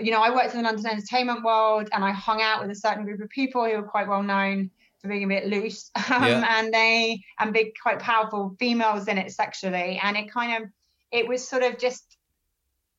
you 0.00 0.10
know, 0.10 0.22
I 0.22 0.30
worked 0.30 0.54
in 0.54 0.62
the 0.62 0.64
London 0.64 0.86
entertainment 0.86 1.44
world 1.44 1.88
and 1.92 2.04
I 2.04 2.12
hung 2.12 2.40
out 2.40 2.62
with 2.62 2.70
a 2.70 2.74
certain 2.74 3.04
group 3.04 3.20
of 3.20 3.28
people 3.28 3.64
who 3.64 3.76
were 3.76 3.82
quite 3.82 4.08
well 4.08 4.22
known 4.22 4.70
for 5.00 5.08
being 5.08 5.24
a 5.24 5.28
bit 5.28 5.46
loose, 5.46 5.90
um, 6.10 6.24
yeah. 6.24 6.58
and 6.58 6.72
they 6.72 7.22
and 7.38 7.52
big 7.52 7.72
quite 7.82 7.98
powerful 7.98 8.56
females 8.58 9.08
in 9.08 9.18
it 9.18 9.32
sexually, 9.32 10.00
and 10.02 10.16
it 10.16 10.32
kind 10.32 10.62
of 10.62 10.70
it 11.12 11.28
was 11.28 11.46
sort 11.46 11.62
of 11.62 11.78
just 11.78 12.16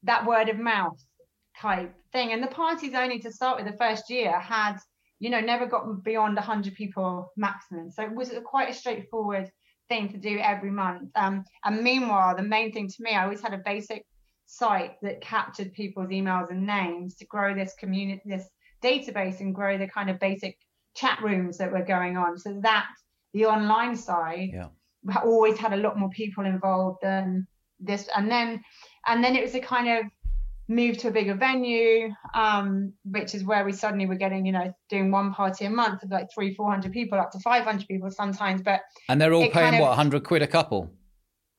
that 0.03 0.25
word 0.25 0.49
of 0.49 0.57
mouth 0.57 1.03
type 1.59 1.93
thing. 2.11 2.31
And 2.31 2.43
the 2.43 2.47
parties 2.47 2.93
only 2.93 3.19
to 3.19 3.31
start 3.31 3.57
with 3.57 3.65
the 3.65 3.77
first 3.77 4.09
year 4.09 4.39
had 4.39 4.77
you 5.19 5.29
know, 5.29 5.39
never 5.39 5.65
got 5.65 6.03
beyond 6.03 6.35
100 6.35 6.75
people 6.75 7.31
maximum. 7.37 7.91
So 7.91 8.03
it 8.03 8.13
was 8.13 8.31
quite 8.45 8.69
a 8.69 8.73
straightforward 8.73 9.49
thing 9.89 10.09
to 10.09 10.17
do 10.17 10.39
every 10.39 10.71
month. 10.71 11.09
Um, 11.15 11.45
and 11.63 11.81
meanwhile, 11.81 12.35
the 12.35 12.43
main 12.43 12.71
thing 12.71 12.87
to 12.87 12.95
me, 12.99 13.11
I 13.11 13.23
always 13.23 13.41
had 13.41 13.53
a 13.53 13.61
basic 13.63 14.05
site 14.45 14.93
that 15.01 15.21
captured 15.21 15.73
people's 15.73 16.09
emails 16.09 16.51
and 16.51 16.65
names 16.65 17.15
to 17.15 17.25
grow 17.25 17.55
this 17.55 17.73
community, 17.79 18.21
this 18.25 18.47
database, 18.83 19.39
and 19.39 19.55
grow 19.55 19.77
the 19.77 19.87
kind 19.87 20.09
of 20.09 20.19
basic 20.19 20.57
chat 20.95 21.21
rooms 21.21 21.57
that 21.57 21.71
were 21.71 21.83
going 21.83 22.17
on. 22.17 22.37
So 22.37 22.59
that 22.61 22.87
the 23.33 23.45
online 23.45 23.95
side 23.95 24.51
Yeah. 24.53 24.69
always 25.23 25.57
had 25.57 25.73
a 25.73 25.77
lot 25.77 25.97
more 25.97 26.09
people 26.09 26.45
involved 26.45 26.99
than 27.01 27.47
this. 27.79 28.09
And 28.15 28.29
then, 28.29 28.63
and 29.07 29.23
then 29.23 29.35
it 29.35 29.43
was 29.43 29.55
a 29.55 29.59
kind 29.59 29.89
of 29.89 30.05
move 30.67 30.97
to 30.97 31.09
a 31.09 31.11
bigger 31.11 31.35
venue, 31.35 32.09
um, 32.33 32.91
which 33.03 33.35
is 33.35 33.43
where 33.43 33.63
we 33.63 33.71
suddenly 33.71 34.05
were 34.07 34.15
getting, 34.15 34.45
you 34.45 34.51
know, 34.51 34.73
doing 34.89 35.11
one 35.11 35.33
party 35.33 35.65
a 35.65 35.69
month 35.69 36.01
of 36.03 36.09
like 36.11 36.27
three, 36.33 36.53
four 36.55 36.69
hundred 36.71 36.91
people, 36.91 37.19
up 37.19 37.31
to 37.31 37.39
five 37.39 37.63
hundred 37.63 37.87
people 37.87 38.09
sometimes. 38.11 38.61
But 38.61 38.81
And 39.09 39.21
they're 39.21 39.33
all 39.33 39.41
paying 39.41 39.51
kind 39.51 39.75
of- 39.75 39.81
what, 39.81 39.89
100 39.89 40.23
quid 40.23 40.41
a 40.41 40.47
couple? 40.47 40.91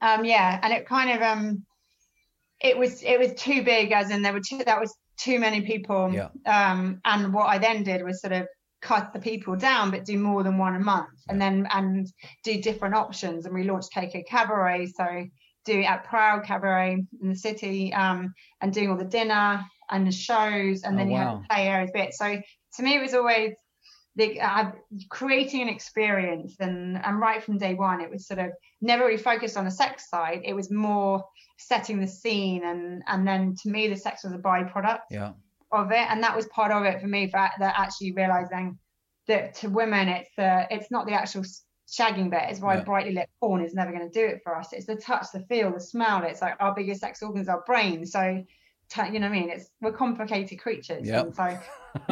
um, 0.02 0.24
yeah, 0.24 0.58
and 0.62 0.72
it 0.72 0.86
kind 0.86 1.10
of 1.10 1.22
um, 1.22 1.64
it 2.60 2.76
was 2.76 3.02
it 3.02 3.18
was 3.18 3.32
too 3.34 3.62
big, 3.62 3.92
as 3.92 4.10
in 4.10 4.22
there 4.22 4.32
were 4.32 4.40
too 4.40 4.62
that 4.66 4.80
was 4.80 4.94
too 5.18 5.38
many 5.38 5.60
people. 5.62 6.12
Yeah. 6.12 6.28
Um, 6.46 7.00
and 7.04 7.32
what 7.32 7.46
I 7.46 7.58
then 7.58 7.82
did 7.84 8.02
was 8.04 8.20
sort 8.20 8.32
of 8.32 8.46
cut 8.82 9.12
the 9.12 9.18
people 9.18 9.56
down, 9.56 9.90
but 9.90 10.04
do 10.04 10.18
more 10.18 10.42
than 10.42 10.58
one 10.58 10.74
a 10.76 10.80
month, 10.80 11.08
and 11.28 11.40
then 11.40 11.66
and 11.72 12.06
do 12.44 12.60
different 12.60 12.94
options. 12.94 13.46
And 13.46 13.54
we 13.54 13.62
launched 13.64 13.90
KK 13.94 14.26
Cabaret, 14.26 14.86
so 14.86 15.24
do 15.66 15.82
at 15.82 16.04
Proud 16.04 16.44
Cabaret 16.44 17.04
in 17.22 17.28
the 17.28 17.36
city, 17.36 17.92
um, 17.92 18.32
and 18.60 18.72
doing 18.72 18.90
all 18.90 18.96
the 18.96 19.04
dinner 19.04 19.64
and 19.90 20.06
the 20.06 20.12
shows, 20.12 20.82
and 20.82 20.94
Oh, 20.94 20.98
then 20.98 21.10
you 21.10 21.16
wow. 21.18 21.24
had 21.24 21.42
the 21.42 21.46
play 21.48 21.68
areas 21.68 21.90
bit. 21.92 22.14
So 22.14 22.40
to 22.76 22.82
me, 22.82 22.96
it 22.96 23.02
was 23.02 23.14
always 23.14 23.52
the 24.16 24.40
uh, 24.40 24.70
creating 25.10 25.62
an 25.62 25.68
experience, 25.68 26.56
and 26.60 26.96
and 27.04 27.20
right 27.20 27.42
from 27.42 27.58
day 27.58 27.74
one, 27.74 28.00
it 28.00 28.10
was 28.10 28.26
sort 28.26 28.40
of 28.40 28.50
never 28.80 29.04
really 29.04 29.18
focused 29.18 29.56
on 29.56 29.64
the 29.64 29.70
sex 29.70 30.08
side. 30.08 30.40
It 30.44 30.54
was 30.54 30.70
more 30.70 31.24
setting 31.58 32.00
the 32.00 32.06
scene, 32.06 32.64
and 32.64 33.02
and 33.06 33.26
then 33.28 33.54
to 33.62 33.68
me, 33.70 33.88
the 33.88 33.96
sex 33.96 34.24
was 34.24 34.32
a 34.32 34.38
byproduct 34.38 35.00
Yeah. 35.10 35.32
of 35.70 35.90
it, 35.90 36.06
and 36.10 36.22
that 36.22 36.34
was 36.34 36.46
part 36.46 36.72
of 36.72 36.84
it 36.84 37.00
for 37.00 37.08
me. 37.08 37.26
For 37.26 37.36
that 37.58 37.74
actually 37.76 38.12
realizing 38.12 38.78
that 39.28 39.54
to 39.56 39.68
women, 39.68 40.08
it's 40.08 40.30
the 40.36 40.66
it's 40.70 40.90
not 40.90 41.06
the 41.06 41.12
actual 41.12 41.44
shagging 41.88 42.30
bit. 42.30 42.50
is 42.50 42.60
why 42.60 42.74
Yeah. 42.76 42.82
brightly 42.84 43.12
lit 43.12 43.28
porn 43.40 43.62
is 43.64 43.74
never 43.74 43.92
going 43.92 44.10
to 44.10 44.20
do 44.20 44.26
it 44.26 44.40
for 44.42 44.56
us. 44.56 44.72
It's 44.72 44.86
the 44.86 44.96
touch, 44.96 45.26
the 45.32 45.40
feel, 45.40 45.72
the 45.72 45.80
smell. 45.80 46.22
It's 46.24 46.42
like 46.42 46.54
our 46.60 46.74
biggest 46.74 47.00
sex 47.00 47.22
organs, 47.22 47.48
our 47.48 47.62
brain. 47.66 48.04
So. 48.06 48.44
t- 48.88 49.02
You 49.12 49.18
know 49.18 49.28
what 49.28 49.36
I 49.36 49.40
mean? 49.40 49.50
It's 49.50 49.70
we're 49.80 49.90
complicated 49.90 50.60
creatures, 50.60 51.08
Yep. 51.08 51.24
and 51.24 51.34
so 51.34 51.58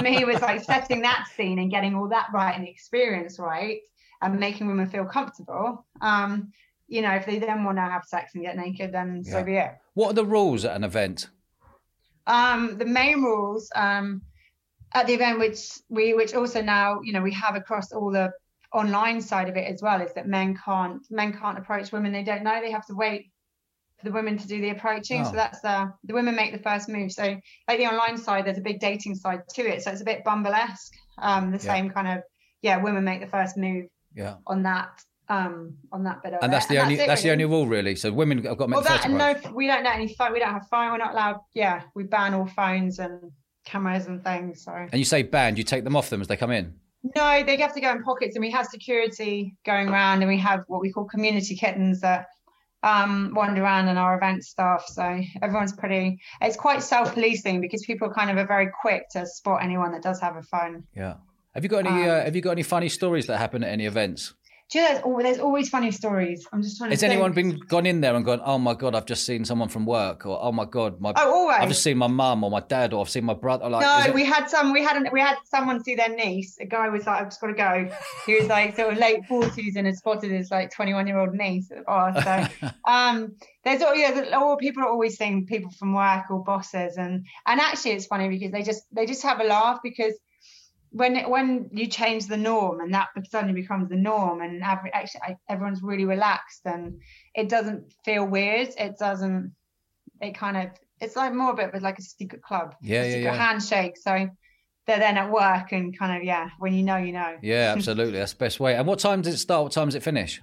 me 0.03 0.17
it 0.21 0.27
was 0.27 0.41
like 0.43 0.61
setting 0.75 1.03
that 1.03 1.27
scene 1.37 1.61
and 1.61 1.71
getting 1.71 1.95
all 1.95 2.09
that 2.09 2.27
right 2.35 2.53
and 2.57 2.65
the 2.67 2.71
experience 2.71 3.39
right, 3.39 3.79
and 4.23 4.41
making 4.41 4.67
women 4.67 4.89
feel 4.89 5.05
comfortable. 5.05 5.87
Um, 6.01 6.53
you 6.89 7.01
know, 7.01 7.13
if 7.15 7.27
they 7.27 7.39
then 7.39 7.63
want 7.63 7.79
to 7.79 7.83
have 7.83 8.05
sex 8.05 8.35
and 8.35 8.43
get 8.43 8.57
naked, 8.57 8.91
then 8.93 9.23
Yeah. 9.25 9.33
so 9.33 9.45
be 9.45 9.55
it. 9.57 9.71
What 9.95 10.09
are 10.11 10.15
the 10.15 10.25
rules 10.27 10.65
at 10.65 10.75
an 10.75 10.83
event? 10.83 11.29
Um, 12.27 12.77
the 12.79 12.87
main 12.87 13.23
rules 13.23 13.71
um, 13.77 14.23
at 14.95 15.07
the 15.07 15.15
event, 15.15 15.39
which 15.39 15.79
we, 15.89 16.15
which 16.15 16.35
also 16.35 16.61
now, 16.63 17.01
you 17.03 17.13
know, 17.13 17.23
we 17.23 17.33
have 17.35 17.55
across 17.55 17.93
all 17.93 18.11
the 18.11 18.33
online 18.75 19.21
side 19.21 19.49
of 19.49 19.57
it 19.57 19.67
as 19.73 19.81
well, 19.81 20.01
is 20.03 20.13
that 20.15 20.27
men 20.27 20.59
can't, 20.63 21.01
men 21.11 21.33
can't 21.33 21.57
approach 21.59 21.93
women 21.93 22.13
they 22.13 22.25
don't 22.25 22.43
know. 22.43 22.61
They 22.61 22.73
have 22.73 22.87
to 22.87 22.95
wait 22.95 23.31
for 23.99 24.05
the 24.05 24.13
women 24.13 24.37
to 24.39 24.49
do 24.49 24.61
the 24.61 24.71
approaching. 24.71 25.21
Oh. 25.23 25.25
So 25.31 25.33
that's 25.33 25.61
the 25.61 25.93
the 26.05 26.15
women 26.15 26.35
make 26.35 26.53
the 26.53 26.59
first 26.59 26.89
move. 26.89 27.13
So 27.13 27.23
like 27.69 27.79
the 27.79 27.87
online 27.87 28.19
side, 28.19 28.45
there's 28.45 28.59
a 28.59 28.63
big 28.63 28.81
dating 28.81 29.15
side 29.15 29.43
to 29.55 29.63
it. 29.63 29.83
So 29.83 29.91
it's 29.93 30.01
a 30.01 30.05
bit 30.05 30.25
Bumble-esque. 30.25 30.93
Um, 31.19 31.53
the 31.53 31.59
Yeah. 31.59 31.73
same 31.75 31.91
kind 31.91 32.09
of, 32.09 32.25
yeah, 32.63 32.77
women 32.79 33.05
make 33.05 33.21
the 33.21 33.29
first 33.29 33.57
move 33.57 33.87
Yeah. 34.15 34.35
on 34.49 34.65
that, 34.65 35.01
um, 35.29 35.77
on 35.93 36.03
that 36.05 36.23
bit 36.25 36.35
of 36.35 36.41
And 36.43 36.51
it. 36.51 36.57
that's 36.57 36.67
the 36.67 36.79
only 36.79 36.95
it, 36.95 37.07
that's 37.07 37.23
the 37.23 37.31
only 37.31 37.45
rule 37.45 37.69
really. 37.69 37.95
So 37.95 38.13
women 38.13 38.39
have 38.45 38.59
got 38.59 38.65
to 38.65 38.69
make 38.69 38.75
Well, 38.75 38.83
that 38.83 39.07
and 39.07 39.17
no, 39.17 39.53
we 39.55 39.69
don't 39.69 39.85
let 39.85 39.95
any 39.95 40.13
phone. 40.15 40.33
We 40.33 40.41
don't 40.41 40.53
have 40.53 40.67
phone. 40.69 40.91
We're 40.91 40.99
not 40.99 41.13
allowed. 41.13 41.41
Yeah, 41.55 41.83
we 41.95 42.03
ban 42.03 42.35
all 42.35 42.47
phones 42.47 42.99
and 42.99 43.31
cameras 43.65 44.07
and 44.07 44.25
things. 44.25 44.65
So 44.65 44.73
And 44.73 44.95
you 44.99 45.05
say 45.05 45.23
banned, 45.23 45.57
you 45.59 45.65
take 45.65 45.85
them 45.85 45.95
off 45.95 46.11
them 46.11 46.21
as 46.21 46.27
they 46.27 46.37
come 46.37 46.51
in. 46.51 46.75
No, 47.15 47.45
they 47.45 47.57
have 47.59 47.75
to 47.75 47.81
go 47.81 47.91
in 47.91 48.03
pockets, 48.03 48.35
and 48.35 48.43
we 48.43 48.51
have 48.51 48.67
security 48.67 49.57
going 49.65 49.89
around, 49.89 50.23
and 50.23 50.29
we 50.29 50.39
have 50.39 50.65
what 50.69 50.81
we 50.81 50.91
call 50.91 51.05
community 51.05 51.55
kittens 51.55 52.01
that 52.01 52.29
um, 52.83 53.33
wander 53.35 53.63
around 53.63 53.89
and 53.89 53.99
our 53.99 54.17
event 54.17 54.45
staff. 54.45 54.85
So 54.87 55.21
everyone's 55.43 55.73
pretty. 55.73 56.21
It's 56.41 56.57
quite 56.57 56.83
self-policing 56.83 57.61
because 57.61 57.85
people 57.85 58.11
kind 58.11 58.31
of 58.31 58.37
are 58.37 58.47
very 58.47 58.71
quick 58.81 59.09
to 59.11 59.27
spot 59.27 59.63
anyone 59.63 59.93
that 59.93 60.03
does 60.03 60.21
have 60.21 60.37
a 60.37 60.43
phone. 60.43 60.85
Yeah. 60.95 61.15
Have 61.55 61.63
you 61.63 61.69
got 61.69 61.87
any 61.87 62.03
Um, 62.05 62.09
uh, 62.09 62.25
have 62.25 62.35
you 62.35 62.43
got 62.43 62.53
any 62.53 62.63
funny 62.63 62.89
stories 62.89 63.27
that 63.27 63.39
happen 63.39 63.63
at 63.63 63.71
any 63.71 63.87
events? 63.87 64.35
Do 64.75 64.81
you 64.81 64.89
know, 64.89 64.91
there's, 64.95 65.05
al- 65.05 65.23
there's 65.23 65.39
always 65.39 65.69
funny 65.69 65.93
stories. 65.93 66.49
I'm 66.53 66.61
just 66.61 66.79
trying 66.79 66.91
to. 66.91 66.95
Has 66.95 67.05
anyone 67.05 67.33
think. 67.33 67.61
been 67.61 67.67
gone 67.69 67.87
in 67.87 68.01
there 68.01 68.17
and 68.17 68.25
gone, 68.25 68.41
"Oh 68.45 68.59
my 68.59 68.75
god, 68.75 68.97
I've 68.97 69.07
just 69.07 69.25
seen 69.25 69.45
someone 69.45 69.69
from 69.69 69.87
work," 69.87 70.27
or 70.27 70.37
"Oh 70.43 70.51
my 70.51 70.65
god, 70.65 71.01
my 71.01 71.13
Oh, 71.15 71.33
always. 71.33 71.59
I've 71.61 71.69
just 71.69 71.85
seen 71.85 71.97
my 71.97 72.09
mum 72.09 72.43
or 72.43 72.51
my 72.51 72.59
dad, 72.59 72.93
or 72.93 73.01
I've 73.01 73.09
seen 73.09 73.25
my 73.25 73.35
brother." 73.35 73.71
Like, 73.71 73.83
no, 73.83 74.11
it- 74.11 74.15
we 74.17 74.25
had 74.25 74.51
some. 74.51 74.73
We 74.73 74.83
had 74.83 74.97
an, 74.97 75.11
we 75.13 75.21
had 75.21 75.37
someone 75.45 75.85
see 75.85 75.95
their 75.95 76.09
niece. 76.09 76.59
A 76.61 76.67
guy 76.67 76.89
was 76.89 77.07
like, 77.07 77.21
"I've 77.21 77.29
just 77.29 77.41
got 77.41 77.47
to 77.47 77.55
go." 77.55 77.89
He 78.27 78.35
was 78.35 78.49
like 78.49 78.75
sort 78.75 78.93
of 78.95 78.99
late 78.99 79.25
forties 79.27 79.77
and 79.77 79.87
had 79.87 79.95
spotted 79.95 80.33
his 80.33 80.51
like 80.51 80.73
twenty 80.73 80.93
one 80.93 81.07
year 81.07 81.19
old 81.21 81.35
niece 81.35 81.71
at 81.71 81.79
the 81.79 81.85
bar. 81.85 82.21
So 82.21 82.69
um, 82.91 83.37
there's 83.63 83.81
all 83.81 83.95
yeah, 83.95 84.29
all 84.35 84.57
people 84.57 84.83
are 84.83 84.89
always 84.89 85.17
seeing 85.17 85.47
people 85.47 85.71
from 85.71 85.95
work 85.95 86.33
or 86.33 86.43
bosses, 86.43 86.97
and 86.97 87.25
and 87.47 87.61
actually 87.61 87.93
it's 87.93 88.07
funny 88.07 88.29
because 88.29 88.51
they 88.51 88.65
just 88.65 88.93
they 88.93 89.07
just 89.07 89.23
have 89.23 89.39
a 89.39 89.45
laugh 89.45 89.79
because 89.85 90.15
when 91.01 91.17
it, 91.17 91.29
when 91.29 91.69
you 91.73 91.87
change 91.89 92.27
the 92.29 92.37
norm 92.37 92.81
and 92.81 92.95
that 92.95 93.09
suddenly 93.29 93.61
becomes 93.61 93.89
the 93.89 93.97
norm 93.97 94.41
and 94.41 94.63
every, 94.63 94.93
actually 94.93 95.23
I- 95.29 95.37
everyone's 95.53 95.83
really 95.83 96.05
relaxed 96.05 96.63
and 96.65 97.01
it 97.35 97.49
doesn't 97.49 97.93
feel 98.05 98.25
weird. 98.25 98.69
It 98.79 98.97
doesn't. 98.99 99.53
It 100.21 100.37
kind 100.37 100.57
of 100.57 100.67
it's 101.01 101.17
like 101.17 101.35
more 101.35 101.51
a 101.51 101.55
bit 101.57 101.75
of 101.75 101.83
like 101.83 101.99
a 101.99 102.03
secret 102.03 102.43
club 102.43 102.77
Yeah, 102.81 103.03
a 103.03 103.07
yeah, 103.07 103.13
secret 103.15 103.25
yeah. 103.35 103.47
handshake. 103.47 103.97
So 103.97 104.13
they're 104.87 104.99
then 105.01 105.17
at 105.19 105.31
work 105.33 105.73
and 105.73 105.99
kind 105.99 106.17
of 106.17 106.23
yeah, 106.25 106.49
when 106.61 106.73
you 106.75 106.85
know, 106.85 106.97
you 106.99 107.13
know. 107.13 107.39
yeah, 107.43 107.73
absolutely, 107.77 108.19
that's 108.19 108.33
the 108.33 108.39
best 108.39 108.61
way. 108.61 108.77
And 108.77 108.87
what 108.87 109.01
time 109.01 109.21
does 109.23 109.35
it 109.35 109.39
start? 109.39 109.65
What 109.65 109.73
time 109.73 109.89
does 109.89 109.97
it 109.97 110.03
finish? 110.05 110.41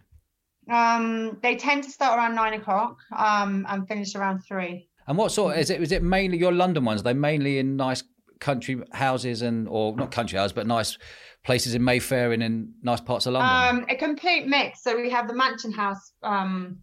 Um, 0.69 1.37
they 1.41 1.55
tend 1.55 1.83
to 1.85 1.89
start 1.89 2.17
around 2.17 2.35
nine 2.35 2.53
o'clock 2.53 2.97
um, 3.15 3.65
and 3.69 3.87
finish 3.87 4.15
around 4.15 4.41
three. 4.41 4.89
And 5.07 5.17
what 5.17 5.31
sort 5.31 5.57
is 5.57 5.69
it? 5.69 5.81
Is 5.81 5.91
it 5.91 6.03
mainly 6.03 6.37
your 6.37 6.51
London 6.51 6.85
ones? 6.85 7.01
Are 7.01 7.05
they 7.05 7.13
mainly 7.13 7.57
in 7.59 7.75
nice 7.75 8.03
country 8.41 8.83
houses 8.91 9.41
and 9.41 9.69
or 9.69 9.95
not 9.95 10.11
country 10.11 10.37
houses, 10.37 10.51
but 10.51 10.67
nice 10.67 10.97
places 11.45 11.73
in 11.73 11.83
Mayfair 11.83 12.33
and 12.33 12.43
in 12.43 12.73
nice 12.83 12.99
parts 12.99 13.25
of 13.25 13.33
London. 13.33 13.77
Um, 13.77 13.85
a 13.89 13.95
complete 13.95 14.47
mix. 14.47 14.83
So 14.83 14.95
we 14.95 15.09
have 15.09 15.29
the 15.29 15.33
Mansion 15.33 15.71
House 15.71 16.11
um, 16.21 16.79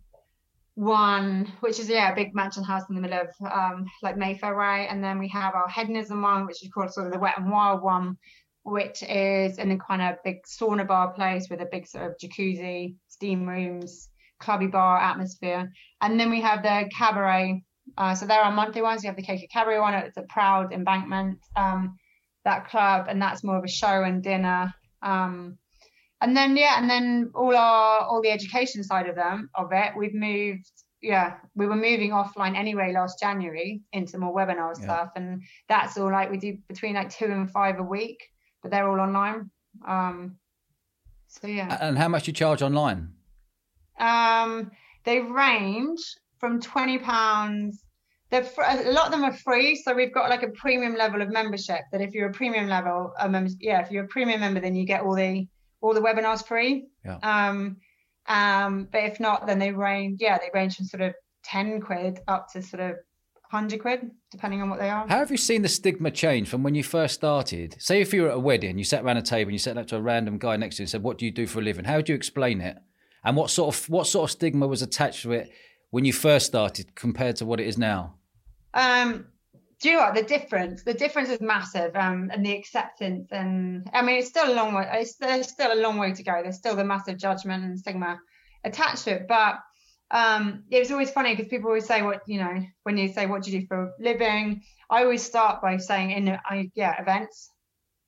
one, 0.79 1.53
which 1.59 1.81
is 1.81 1.89
yeah, 1.89 2.13
a 2.13 2.15
big 2.15 2.37
mansion 2.37 2.63
house 2.63 2.85
in 2.89 2.95
the 2.95 3.01
middle 3.01 3.19
of 3.19 3.53
um, 3.53 3.87
like 4.01 4.17
Mayfair 4.17 4.57
Way, 4.57 4.87
and 4.89 5.03
then 5.03 5.19
we 5.19 5.29
have 5.29 5.57
our 5.57 5.69
Hedonism 5.69 6.23
one, 6.23 6.47
which 6.47 6.63
is 6.63 6.71
called 6.71 6.93
sort 6.93 7.09
of 7.09 7.13
the 7.13 7.19
Wet 7.19 7.37
and 7.37 7.51
Wild 7.51 7.83
one, 7.83 8.17
which 8.63 9.03
is 9.03 9.59
in 9.59 9.73
a 9.73 9.79
kind 9.79 10.03
of 10.03 10.23
big 10.25 10.37
sauna 10.45 10.87
bar 10.87 11.13
place 11.13 11.49
with 11.51 11.61
a 11.61 11.67
big 11.67 11.89
sort 11.89 12.07
of 12.07 12.17
jacuzzi, 12.23 12.95
steam 13.09 13.45
rooms, 13.45 14.09
clubby 14.39 14.69
bar 14.69 14.99
atmosphere, 14.99 15.69
and 16.01 16.19
then 16.19 16.31
we 16.31 16.41
have 16.41 16.63
the 16.63 16.89
Cabaret. 16.97 17.65
Uh, 17.97 18.15
so 18.15 18.27
there 18.27 18.41
are 18.41 18.53
monthly 18.53 18.83
ones. 18.83 19.03
You 19.03 19.09
have 19.09 19.17
the 19.17 19.23
KK 19.23 19.49
Cabaret 19.51 19.81
one. 19.81 19.95
It's 19.95 20.17
a 20.17 20.23
proud 20.23 20.73
embankment. 20.73 21.39
Um, 21.57 21.97
that 22.45 22.69
club, 22.69 23.07
and 23.09 23.21
that's 23.21 23.45
more 23.45 23.57
of 23.57 23.65
a 23.65 23.69
show 23.69 24.03
and 24.05 24.23
dinner. 24.23 24.73
Um, 25.03 25.59
and 26.21 26.37
then 26.37 26.57
yeah, 26.57 26.77
and 26.79 26.89
then 26.89 27.31
all 27.35 27.55
our 27.57 28.01
all 28.01 28.23
the 28.23 28.31
education 28.31 28.83
side 28.83 29.09
of 29.09 29.17
them 29.17 29.51
of 29.55 29.69
it, 29.73 29.93
we've 29.97 30.15
moved. 30.15 30.71
Yeah, 31.01 31.35
we 31.55 31.67
were 31.67 31.77
moving 31.77 32.11
offline 32.11 32.57
anyway 32.57 32.93
last 32.93 33.21
January 33.21 33.83
into 33.93 34.19
more 34.19 34.35
webinar 34.35 34.75
Yeah. 34.79 34.85
stuff, 34.85 35.11
and 35.15 35.43
that's 35.69 35.97
all 35.97 36.11
like 36.11 36.31
we 36.31 36.39
do 36.39 36.57
between 36.69 36.95
like 36.95 37.11
two 37.11 37.27
and 37.27 37.49
five 37.51 37.79
a 37.79 37.83
week, 37.85 38.19
but 38.63 38.71
they're 38.73 38.89
all 38.89 38.99
online. 38.99 39.51
Um, 39.87 40.39
so 41.29 41.47
yeah, 41.47 41.77
and 41.81 41.97
how 41.99 42.09
much 42.09 42.25
do 42.25 42.31
you 42.31 42.35
charge 42.35 42.63
online? 42.63 43.13
um, 44.01 44.71
they 45.05 45.21
range 45.21 46.01
from 46.39 46.61
twenty 46.61 46.99
pounds. 46.99 47.85
They're 48.31 48.45
fr- 48.45 48.63
a 48.63 48.93
lot 48.93 49.07
of 49.07 49.13
them 49.13 49.25
are 49.25 49.33
free, 49.33 49.75
so 49.75 49.95
we've 49.95 50.13
got 50.13 50.29
like 50.29 50.43
a 50.43 50.49
premium 50.49 50.95
level 50.97 51.23
of 51.23 51.31
membership. 51.31 51.81
That 51.93 52.01
if 52.01 52.13
you're 52.13 52.29
a 52.29 52.33
premium 52.33 52.69
level, 52.69 53.13
a 53.19 53.29
mem- 53.29 53.57
yeah, 53.61 53.81
if 53.81 53.91
you're 53.91 54.05
a 54.05 54.09
premium 54.09 54.41
member, 54.41 54.61
then 54.61 54.75
you 54.75 54.85
get 54.85 55.03
all 55.03 55.15
the 55.15 55.49
all 55.81 55.95
the 55.95 56.01
webinars 56.01 56.47
free. 56.47 56.89
Yeah. 57.05 57.19
Um, 57.23 57.77
um, 58.27 58.89
but 58.93 59.05
if 59.05 59.21
not, 59.21 59.47
then 59.47 59.59
they 59.59 59.73
range. 59.73 60.19
Yeah, 60.21 60.39
they 60.39 60.51
range 60.53 60.77
from 60.77 60.87
sort 60.87 61.03
of 61.03 61.15
ten 61.43 61.81
quid 61.81 62.21
up 62.29 62.53
to 62.53 62.63
sort 62.63 62.83
of 62.83 62.97
hundred 63.51 63.81
quid, 63.81 64.11
depending 64.31 64.61
on 64.61 64.69
what 64.69 64.79
they 64.79 64.91
are. 64.91 65.09
How 65.09 65.19
have 65.19 65.31
you 65.31 65.39
seen 65.39 65.63
the 65.63 65.69
stigma 65.69 66.11
change 66.11 66.49
from 66.49 66.63
when 66.63 66.75
you 66.75 66.83
first 66.83 67.15
started? 67.15 67.77
Say 67.79 68.03
if 68.03 68.13
you 68.13 68.23
were 68.23 68.29
at 68.29 68.37
a 68.37 68.41
wedding, 68.41 68.77
you 68.77 68.85
sat 68.85 69.03
around 69.03 69.17
a 69.17 69.23
table 69.23 69.49
and 69.49 69.55
you 69.55 69.59
sat 69.59 69.75
next 69.75 69.89
to 69.89 69.97
a 69.97 70.03
random 70.03 70.37
guy 70.37 70.57
next 70.57 70.77
to 70.77 70.83
you 70.83 70.85
and 70.85 70.91
said, 70.91 71.03
"What 71.03 71.17
do 71.17 71.25
you 71.25 71.33
do 71.33 71.47
for 71.47 71.61
a 71.61 71.63
living?" 71.63 71.87
How 71.87 71.97
would 71.97 72.11
you 72.11 72.15
explain 72.15 72.61
it? 72.61 72.77
And 73.25 73.37
what 73.37 73.51
sort 73.51 73.75
of 73.75 73.89
what 73.89 74.07
sort 74.07 74.25
of 74.25 74.33
stigma 74.33 74.67
was 74.67 74.83
attached 74.83 75.23
to 75.23 75.33
it 75.33 75.51
when 75.91 76.05
you 76.05 76.13
first 76.13 76.47
started 76.47 76.95
compared 76.95 77.37
to 77.37 77.47
what 77.47 77.61
it 77.61 77.67
is 77.67 77.79
now? 77.79 78.15
Um, 78.75 79.27
do 79.81 79.91
you 79.91 79.97
know 79.97 80.03
what 80.03 80.15
the 80.15 80.23
difference? 80.23 80.83
The 80.83 80.95
difference 80.95 81.29
is 81.29 81.41
massive, 81.41 81.95
um, 81.95 82.31
and 82.33 82.45
the 82.45 82.53
acceptance, 82.53 83.29
and 83.31 83.89
I 83.93 84.03
mean, 84.03 84.19
it's 84.19 84.29
still 84.29 84.53
a 84.53 84.55
long 84.55 84.75
way. 84.75 84.89
It's, 84.95 85.17
there's 85.17 85.49
still 85.49 85.73
a 85.73 85.81
long 85.81 85.99
way 85.99 86.13
to 86.13 86.23
go. 86.23 86.41
There's 86.43 86.57
still 86.57 86.77
the 86.77 86.85
massive 86.85 87.17
judgment 87.17 87.65
and 87.65 87.79
stigma 87.79 88.19
attached 88.65 89.05
to 89.05 89.13
it. 89.13 89.29
But 89.29 89.61
um, 90.11 90.65
it 90.71 90.81
was 90.81 90.91
always 90.91 91.11
funny 91.11 91.35
because 91.35 91.49
people 91.49 91.69
always 91.69 91.87
say, 91.87 92.03
"What 92.03 92.23
you 92.27 92.39
know?" 92.39 92.65
When 92.83 92.97
you 92.97 93.13
say, 93.13 93.27
"What 93.27 93.43
do 93.43 93.53
you 93.53 93.61
do 93.61 93.67
for 93.67 93.85
a 93.85 93.91
living?" 94.01 94.63
I 94.91 95.05
always 95.05 95.23
start 95.23 95.63
by 95.63 95.77
saying, 95.77 96.11
"In 96.11 96.39
I 96.45 96.71
yeah, 96.75 97.01
events." 97.01 97.51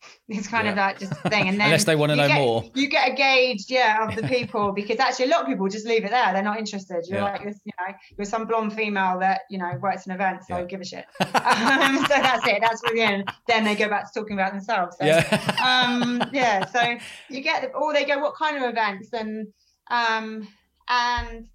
It's 0.32 0.46
kind 0.46 0.64
yeah. 0.64 0.70
of 0.70 0.76
that 0.76 0.98
just 0.98 1.12
thing, 1.22 1.48
and 1.48 1.60
then 1.60 1.66
unless 1.66 1.84
they 1.84 1.96
want 1.96 2.10
to 2.10 2.16
know 2.16 2.28
get, 2.28 2.38
more, 2.38 2.64
you 2.74 2.88
get 2.88 3.10
a 3.10 3.14
gauge, 3.14 3.64
yeah, 3.68 4.06
of 4.06 4.14
the 4.14 4.22
people 4.28 4.70
because 4.80 4.98
actually 5.00 5.24
a 5.24 5.28
lot 5.28 5.42
of 5.42 5.48
people 5.48 5.68
just 5.68 5.86
leave 5.86 6.04
it 6.04 6.10
there. 6.10 6.32
They're 6.32 6.42
not 6.42 6.58
interested. 6.58 7.04
You're 7.08 7.18
yeah. 7.18 7.24
like, 7.24 7.40
you 7.42 7.72
know, 7.78 7.94
you're 8.16 8.24
some 8.24 8.46
blonde 8.46 8.72
female 8.72 9.18
that 9.18 9.40
you 9.50 9.58
know 9.58 9.72
works 9.80 10.06
in 10.06 10.12
events, 10.12 10.46
so 10.46 10.58
yeah. 10.58 10.64
give 10.64 10.80
a 10.80 10.84
shit. 10.84 11.04
um, 11.20 11.98
so 11.98 12.14
that's 12.14 12.46
it. 12.46 12.60
That's 12.60 12.80
really 12.84 13.00
end. 13.00 13.32
Then 13.48 13.64
they 13.64 13.74
go 13.74 13.88
back 13.88 14.12
to 14.12 14.20
talking 14.20 14.34
about 14.38 14.52
themselves. 14.52 14.96
So, 14.98 15.04
yeah. 15.04 15.56
um, 15.64 16.22
yeah. 16.32 16.64
So 16.66 16.96
you 17.28 17.40
get, 17.40 17.72
or 17.74 17.92
they 17.92 18.04
go, 18.04 18.20
what 18.20 18.34
kind 18.36 18.56
of 18.56 18.62
events, 18.70 19.12
and 19.12 19.48
um, 19.90 20.46
and 20.88 21.48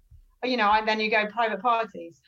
you 0.44 0.56
know, 0.56 0.70
and 0.70 0.86
then 0.86 1.00
you 1.00 1.10
go 1.10 1.26
private 1.26 1.62
parties, 1.62 2.20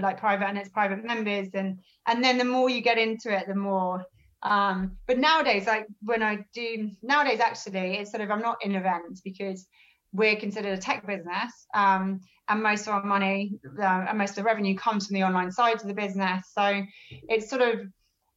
like 0.00 0.18
private, 0.18 0.46
and 0.46 0.58
it's 0.58 0.70
private 0.70 1.04
members, 1.04 1.48
and 1.54 1.78
and 2.06 2.24
then 2.24 2.38
the 2.38 2.44
more 2.44 2.70
you 2.70 2.80
get 2.80 2.98
into 2.98 3.36
it, 3.36 3.46
the 3.46 3.54
more. 3.54 4.04
Um, 4.42 4.96
but 5.06 5.18
nowadays, 5.18 5.66
like 5.66 5.86
when 6.02 6.22
I 6.22 6.38
do 6.54 6.90
nowadays, 7.02 7.40
actually, 7.40 7.98
it's 7.98 8.10
sort 8.10 8.22
of 8.22 8.30
I'm 8.30 8.40
not 8.40 8.64
in 8.64 8.74
events 8.74 9.20
because 9.20 9.66
we're 10.12 10.36
considered 10.36 10.78
a 10.78 10.80
tech 10.80 11.06
business, 11.06 11.66
um, 11.74 12.20
and 12.48 12.62
most 12.62 12.86
of 12.86 12.94
our 12.94 13.04
money 13.04 13.60
uh, 13.78 14.06
and 14.08 14.18
most 14.18 14.30
of 14.30 14.36
the 14.36 14.42
revenue 14.44 14.76
comes 14.76 15.06
from 15.06 15.14
the 15.14 15.24
online 15.24 15.52
side 15.52 15.76
of 15.76 15.86
the 15.86 15.94
business. 15.94 16.46
So 16.52 16.82
it's 17.28 17.48
sort 17.50 17.62
of 17.62 17.80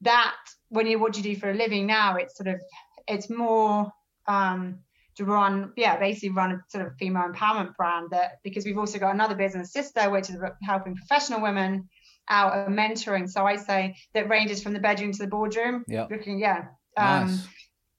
that 0.01 0.35
when 0.69 0.87
you 0.87 0.99
what 0.99 1.15
you 1.17 1.23
do 1.23 1.35
for 1.35 1.49
a 1.49 1.53
living 1.53 1.87
now, 1.87 2.17
it's 2.17 2.35
sort 2.37 2.47
of 2.47 2.61
it's 3.07 3.29
more 3.29 3.91
um, 4.27 4.79
to 5.15 5.25
run, 5.25 5.73
yeah, 5.77 5.97
basically 5.97 6.29
run 6.29 6.51
a 6.51 6.63
sort 6.69 6.87
of 6.87 6.93
female 6.97 7.29
empowerment 7.31 7.75
brand 7.75 8.09
that 8.11 8.39
because 8.43 8.65
we've 8.65 8.77
also 8.77 8.99
got 8.99 9.13
another 9.13 9.35
business 9.35 9.71
sister, 9.71 10.09
which 10.09 10.29
is 10.29 10.37
helping 10.63 10.95
professional 10.95 11.41
women 11.41 11.89
out 12.29 12.53
of 12.53 12.67
mentoring. 12.69 13.29
So 13.29 13.45
I 13.45 13.55
say 13.55 13.95
that 14.13 14.29
ranges 14.29 14.61
from 14.63 14.73
the 14.73 14.79
bedroom 14.79 15.11
to 15.11 15.23
the 15.23 15.27
boardroom. 15.27 15.83
Yeah. 15.87 16.07
Looking, 16.09 16.39
yeah. 16.39 16.65
Um, 16.97 17.27
nice. 17.27 17.47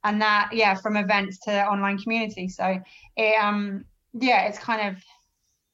and 0.04 0.22
that, 0.22 0.50
yeah, 0.52 0.74
from 0.74 0.96
events 0.96 1.38
to 1.40 1.66
online 1.66 1.98
community. 1.98 2.48
So 2.48 2.80
it, 3.16 3.42
um, 3.42 3.84
yeah, 4.12 4.46
it's 4.46 4.58
kind 4.58 4.96
of 4.96 5.02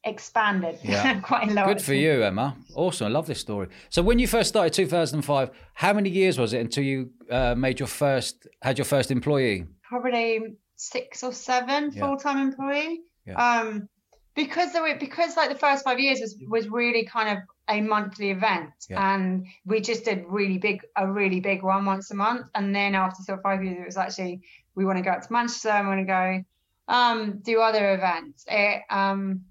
expanded 0.05 0.79
yeah. 0.83 1.21
quite 1.21 1.51
a 1.51 1.53
lot. 1.53 1.67
Good 1.67 1.83
for 1.83 1.95
you, 1.95 2.23
Emma. 2.23 2.57
Awesome. 2.75 3.07
I 3.07 3.11
love 3.11 3.27
this 3.27 3.41
story. 3.41 3.69
So 3.91 4.03
when 4.03 4.19
you 4.19 4.27
first 4.27 4.49
started 4.49 4.73
2005, 4.73 5.51
how 5.75 5.93
many 5.93 6.11
years 6.11 6.39
was 6.39 6.53
it 6.53 6.61
until 6.61 6.85
you 6.85 7.11
uh, 7.31 7.55
made 7.55 7.79
your 7.79 7.89
first, 7.89 8.47
had 8.63 8.79
your 8.79 8.85
first 8.85 9.11
employee? 9.11 9.67
Probably 9.89 10.57
six 10.77 11.23
or 11.23 11.33
seven 11.33 11.91
yeah. 11.93 12.01
full-time 12.01 12.39
employee. 12.39 13.01
Yeah. 13.27 13.35
Um, 13.35 13.89
because 14.35 14.73
there 14.73 14.83
were, 14.83 14.97
because 14.99 15.37
like 15.37 15.51
the 15.51 15.59
first 15.59 15.85
five 15.85 15.99
years 15.99 16.21
was 16.21 16.37
was 16.49 16.69
really 16.69 17.05
kind 17.05 17.37
of 17.37 17.45
a 17.71 17.81
monthly 17.81 18.31
event. 18.31 18.73
Yeah. 18.89 19.15
and 19.15 19.47
we 19.65 19.81
just 19.81 20.05
did 20.05 20.25
really 20.29 20.59
big 20.59 20.83
a 20.97 21.11
really 21.11 21.41
big 21.41 21.63
one 21.63 21.85
once 21.85 22.11
a 22.11 22.15
month. 22.15 22.47
And 22.55 22.75
then 22.75 22.95
after 22.95 23.23
sort 23.23 23.39
of 23.39 23.43
five 23.43 23.63
years 23.63 23.79
it 23.81 23.87
was 23.87 23.97
actually 23.97 24.43
we 24.75 24.85
want 24.85 24.99
to 24.99 25.05
go 25.05 25.11
out 25.11 25.23
to 25.23 25.33
manchester 25.33 25.71
and 25.71 25.87
want 25.87 26.01
to 26.01 26.05
go 26.05 26.45
um, 26.89 27.39
do 27.45 27.61
other 27.61 27.95
events. 27.95 28.45
It, 28.49 28.83
um, 28.91 29.43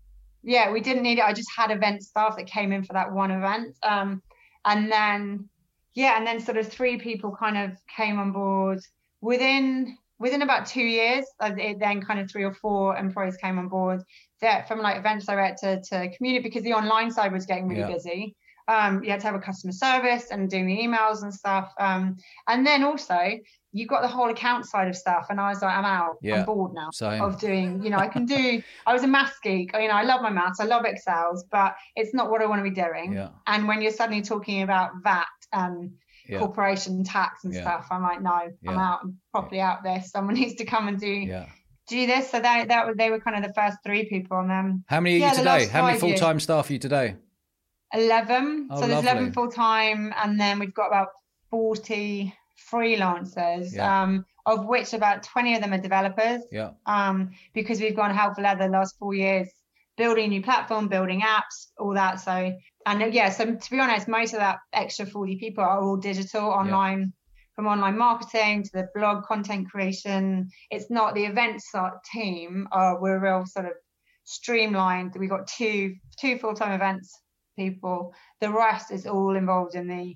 yeah 0.43 0.71
we 0.71 0.81
didn't 0.81 1.03
need 1.03 1.19
it. 1.19 1.23
I 1.23 1.33
just 1.33 1.49
had 1.55 1.71
event 1.71 2.03
staff 2.03 2.35
that 2.37 2.47
came 2.47 2.71
in 2.71 2.83
for 2.83 2.93
that 2.93 3.11
one 3.11 3.31
event. 3.31 3.75
Um, 3.83 4.21
and 4.65 4.91
then 4.91 5.49
yeah 5.93 6.17
and 6.17 6.27
then 6.27 6.39
sort 6.39 6.57
of 6.57 6.67
three 6.67 6.97
people 6.97 7.35
kind 7.35 7.57
of 7.57 7.77
came 7.95 8.19
on 8.19 8.31
board 8.31 8.79
within 9.21 9.97
within 10.19 10.41
about 10.41 10.65
two 10.65 10.83
years, 10.83 11.25
it 11.41 11.79
then 11.79 12.01
kind 12.01 12.19
of 12.19 12.29
three 12.29 12.43
or 12.43 12.53
four 12.53 12.97
employees 12.97 13.37
came 13.37 13.57
on 13.57 13.69
board 13.69 14.03
that 14.41 14.67
from 14.67 14.79
like 14.79 14.97
events 14.97 15.25
director 15.25 15.81
to 15.89 16.09
community 16.15 16.43
because 16.43 16.63
the 16.63 16.73
online 16.73 17.11
side 17.11 17.31
was 17.31 17.45
getting 17.45 17.67
really 17.67 17.81
yeah. 17.81 17.91
busy. 17.91 18.35
Um, 18.67 19.03
you 19.03 19.09
had 19.09 19.19
to 19.21 19.25
have 19.25 19.35
a 19.35 19.39
customer 19.39 19.73
service 19.73 20.27
and 20.29 20.47
doing 20.47 20.67
the 20.67 20.77
emails 20.77 21.23
and 21.23 21.33
stuff. 21.33 21.73
Um, 21.79 22.17
and 22.47 22.65
then 22.65 22.83
also 22.83 23.17
you 23.71 23.87
got 23.87 24.01
the 24.01 24.07
whole 24.07 24.29
account 24.29 24.65
side 24.65 24.87
of 24.87 24.95
stuff. 24.95 25.27
And 25.29 25.39
I 25.39 25.49
was 25.49 25.61
like, 25.61 25.75
I'm 25.75 25.85
out. 25.85 26.17
Yeah. 26.21 26.39
I'm 26.39 26.45
bored 26.45 26.73
now 26.73 26.89
Same. 26.91 27.21
of 27.21 27.39
doing, 27.39 27.83
you 27.83 27.89
know, 27.89 27.97
I 27.97 28.07
can 28.07 28.25
do, 28.25 28.61
I 28.85 28.93
was 28.93 29.03
a 29.03 29.07
maths 29.07 29.39
geek. 29.43 29.71
You 29.73 29.87
know, 29.87 29.95
I 29.95 30.03
love 30.03 30.21
my 30.21 30.29
maths. 30.29 30.59
I 30.59 30.65
love 30.65 30.85
Excels, 30.85 31.45
but 31.51 31.75
it's 31.95 32.13
not 32.13 32.29
what 32.29 32.41
I 32.41 32.45
want 32.45 32.63
to 32.63 32.69
be 32.69 32.75
doing. 32.75 33.13
Yeah. 33.13 33.29
And 33.47 33.67
when 33.67 33.81
you're 33.81 33.91
suddenly 33.91 34.21
talking 34.21 34.61
about 34.61 34.91
that, 35.03 35.27
and 35.51 35.91
yeah. 36.29 36.39
corporation 36.39 37.03
tax 37.03 37.43
and 37.43 37.53
stuff. 37.53 37.87
I'm 37.89 38.03
like, 38.03 38.21
no. 38.21 38.51
I'm 38.67 38.77
out. 38.77 38.99
I'm 39.03 39.17
properly 39.31 39.61
out 39.61 39.83
there. 39.83 40.01
Someone 40.05 40.35
needs 40.39 40.55
to 40.55 40.65
come 40.65 40.87
and 40.87 40.99
do 40.99 41.07
do 41.89 42.07
this. 42.07 42.29
So 42.29 42.39
that 42.39 42.67
that 42.69 42.87
was 42.87 42.95
they 42.97 43.09
were 43.09 43.19
kind 43.19 43.37
of 43.37 43.47
the 43.47 43.53
first 43.53 43.77
three 43.85 44.07
people, 44.07 44.39
and 44.39 44.49
then 44.49 44.83
how 44.87 44.99
many 44.99 45.21
are 45.21 45.29
you 45.29 45.35
today? 45.35 45.67
How 45.67 45.85
many 45.85 45.99
full 45.99 46.15
time 46.15 46.39
staff 46.39 46.69
are 46.69 46.73
you 46.73 46.79
today? 46.79 47.15
Eleven. 47.93 48.69
Oh, 48.71 48.75
so 48.75 48.87
there's 48.87 49.03
lovely. 49.03 49.09
eleven 49.09 49.33
full 49.33 49.51
time, 49.51 50.13
and 50.21 50.39
then 50.39 50.59
we've 50.59 50.73
got 50.73 50.87
about 50.87 51.09
forty 51.49 52.33
freelancers. 52.71 53.77
Um, 53.77 54.25
of 54.45 54.65
which 54.65 54.93
about 54.93 55.21
20 55.21 55.55
of 55.55 55.61
them 55.61 55.73
are 55.73 55.77
developers. 55.77 56.41
Yeah. 56.51 56.71
Um, 56.87 57.31
because 57.53 57.79
we've 57.79 57.95
gone 57.95 58.15
helpful 58.15 58.43
leather 58.43 58.65
the 58.65 58.71
last 58.71 58.97
four 58.97 59.13
years, 59.13 59.47
building 59.95 60.29
new 60.29 60.41
platform, 60.41 60.87
building 60.87 61.21
apps, 61.21 61.67
all 61.77 61.93
that. 61.93 62.19
So 62.19 62.53
and 62.85 63.13
yeah, 63.13 63.29
so 63.29 63.55
to 63.55 63.71
be 63.71 63.79
honest, 63.79 64.07
most 64.07 64.33
of 64.33 64.39
that 64.39 64.57
extra 64.73 65.05
40 65.05 65.37
people 65.37 65.63
are 65.63 65.81
all 65.81 65.97
digital 65.97 66.49
online. 66.49 67.13
From 67.59 67.67
online 67.67 67.97
marketing 67.97 68.63
to 68.63 68.71
the 68.71 68.87
blog 68.95 69.25
content 69.25 69.69
creation, 69.69 70.49
it's 70.71 70.89
not 70.89 71.13
the 71.13 71.25
events 71.25 71.69
team. 72.09 72.69
Uh, 72.71 72.93
we're 73.01 73.19
real 73.19 73.45
sort 73.45 73.65
of 73.65 73.73
streamlined. 74.23 75.13
We've 75.19 75.29
got 75.29 75.45
two 75.45 75.95
two 76.17 76.37
full 76.37 76.53
time 76.53 76.71
events 76.71 77.13
people. 77.57 78.13
The 78.39 78.49
rest 78.49 78.93
is 78.93 79.05
all 79.05 79.35
involved 79.35 79.75
in 79.75 79.89
the 79.89 80.15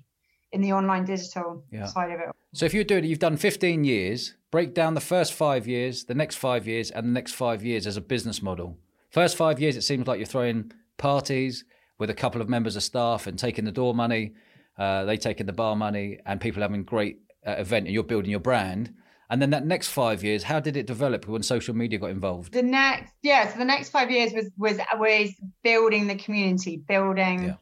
in 0.52 0.62
the 0.62 0.72
online 0.72 1.04
digital 1.04 1.62
yeah. 1.70 1.84
side 1.84 2.12
of 2.12 2.20
it. 2.20 2.28
So 2.54 2.64
if 2.64 2.72
you're 2.72 2.82
doing 2.82 3.04
it, 3.04 3.08
you've 3.08 3.18
done 3.18 3.36
15 3.36 3.84
years. 3.84 4.36
Break 4.50 4.72
down 4.72 4.94
the 4.94 5.02
first 5.02 5.34
five 5.34 5.66
years, 5.66 6.06
the 6.06 6.14
next 6.14 6.36
five 6.36 6.66
years, 6.66 6.90
and 6.90 7.08
the 7.08 7.12
next 7.12 7.32
five 7.32 7.62
years 7.62 7.86
as 7.86 7.98
a 7.98 8.00
business 8.00 8.40
model. 8.40 8.78
First 9.10 9.36
five 9.36 9.60
years, 9.60 9.76
it 9.76 9.82
seems 9.82 10.06
like 10.06 10.18
you're 10.18 10.24
throwing 10.24 10.72
parties, 10.96 11.66
with 11.98 12.08
a 12.08 12.14
couple 12.14 12.40
of 12.40 12.48
members 12.48 12.74
of 12.74 12.82
staff 12.82 13.26
and 13.26 13.38
taking 13.38 13.66
the 13.66 13.70
door 13.70 13.94
money, 13.94 14.32
uh, 14.78 15.04
they 15.04 15.18
taking 15.18 15.44
the 15.44 15.52
bar 15.52 15.76
money, 15.76 16.20
and 16.24 16.40
people 16.40 16.62
having 16.62 16.84
great 16.84 17.18
uh, 17.46 17.52
event, 17.52 17.86
and 17.86 17.94
you're 17.94 18.02
building 18.02 18.30
your 18.30 18.40
brand. 18.40 18.94
And 19.30 19.40
then 19.40 19.50
that 19.50 19.64
next 19.64 19.88
five 19.88 20.22
years, 20.22 20.42
how 20.42 20.60
did 20.60 20.76
it 20.76 20.86
develop 20.86 21.26
when 21.26 21.42
social 21.42 21.74
media 21.74 21.98
got 21.98 22.10
involved? 22.10 22.52
The 22.52 22.62
next, 22.62 23.12
yeah, 23.22 23.50
so 23.50 23.58
the 23.58 23.64
next 23.64 23.88
five 23.90 24.10
years 24.10 24.32
was 24.32 24.50
was 24.56 24.78
was 24.96 25.30
building 25.62 26.06
the 26.06 26.16
community, 26.16 26.76
building 26.76 27.44
yeah. 27.44 27.54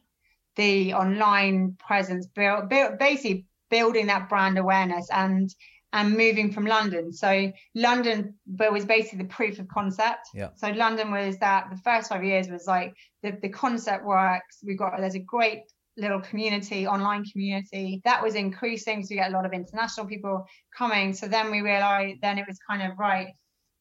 the 0.57 0.95
online 0.95 1.77
presence, 1.79 2.27
build, 2.27 2.69
build 2.69 2.99
basically 2.99 3.47
building 3.71 4.09
that 4.09 4.29
brand 4.29 4.59
awareness 4.59 5.09
and 5.11 5.55
and 5.93 6.17
moving 6.17 6.51
from 6.53 6.67
London. 6.67 7.13
So 7.13 7.53
London 7.75 8.35
was 8.47 8.85
basically 8.85 9.19
the 9.19 9.29
proof 9.29 9.59
of 9.59 9.69
concept. 9.69 10.29
Yeah. 10.35 10.49
So 10.55 10.71
London 10.71 11.11
was 11.11 11.39
that 11.39 11.69
the 11.71 11.77
first 11.77 12.09
five 12.09 12.25
years 12.25 12.49
was 12.49 12.67
like 12.67 12.95
the, 13.23 13.39
the 13.41 13.51
concept 13.51 14.05
works. 14.05 14.59
We've 14.65 14.79
got 14.79 14.99
there's 14.99 15.15
a 15.15 15.21
great 15.21 15.63
little 15.97 16.21
community, 16.21 16.87
online 16.87 17.25
community. 17.25 18.01
That 18.05 18.23
was 18.23 18.35
increasing. 18.35 19.03
So 19.03 19.09
we 19.11 19.17
get 19.17 19.31
a 19.31 19.35
lot 19.35 19.47
of 19.47 19.53
international 19.53 20.07
people 20.07 20.47
coming. 20.77 21.13
So 21.13 21.29
then 21.29 21.51
we 21.51 21.61
realized 21.61 22.21
then 22.23 22.39
it 22.39 22.47
was 22.47 22.59
kind 22.69 22.83
of 22.83 22.99
right. 22.99 23.29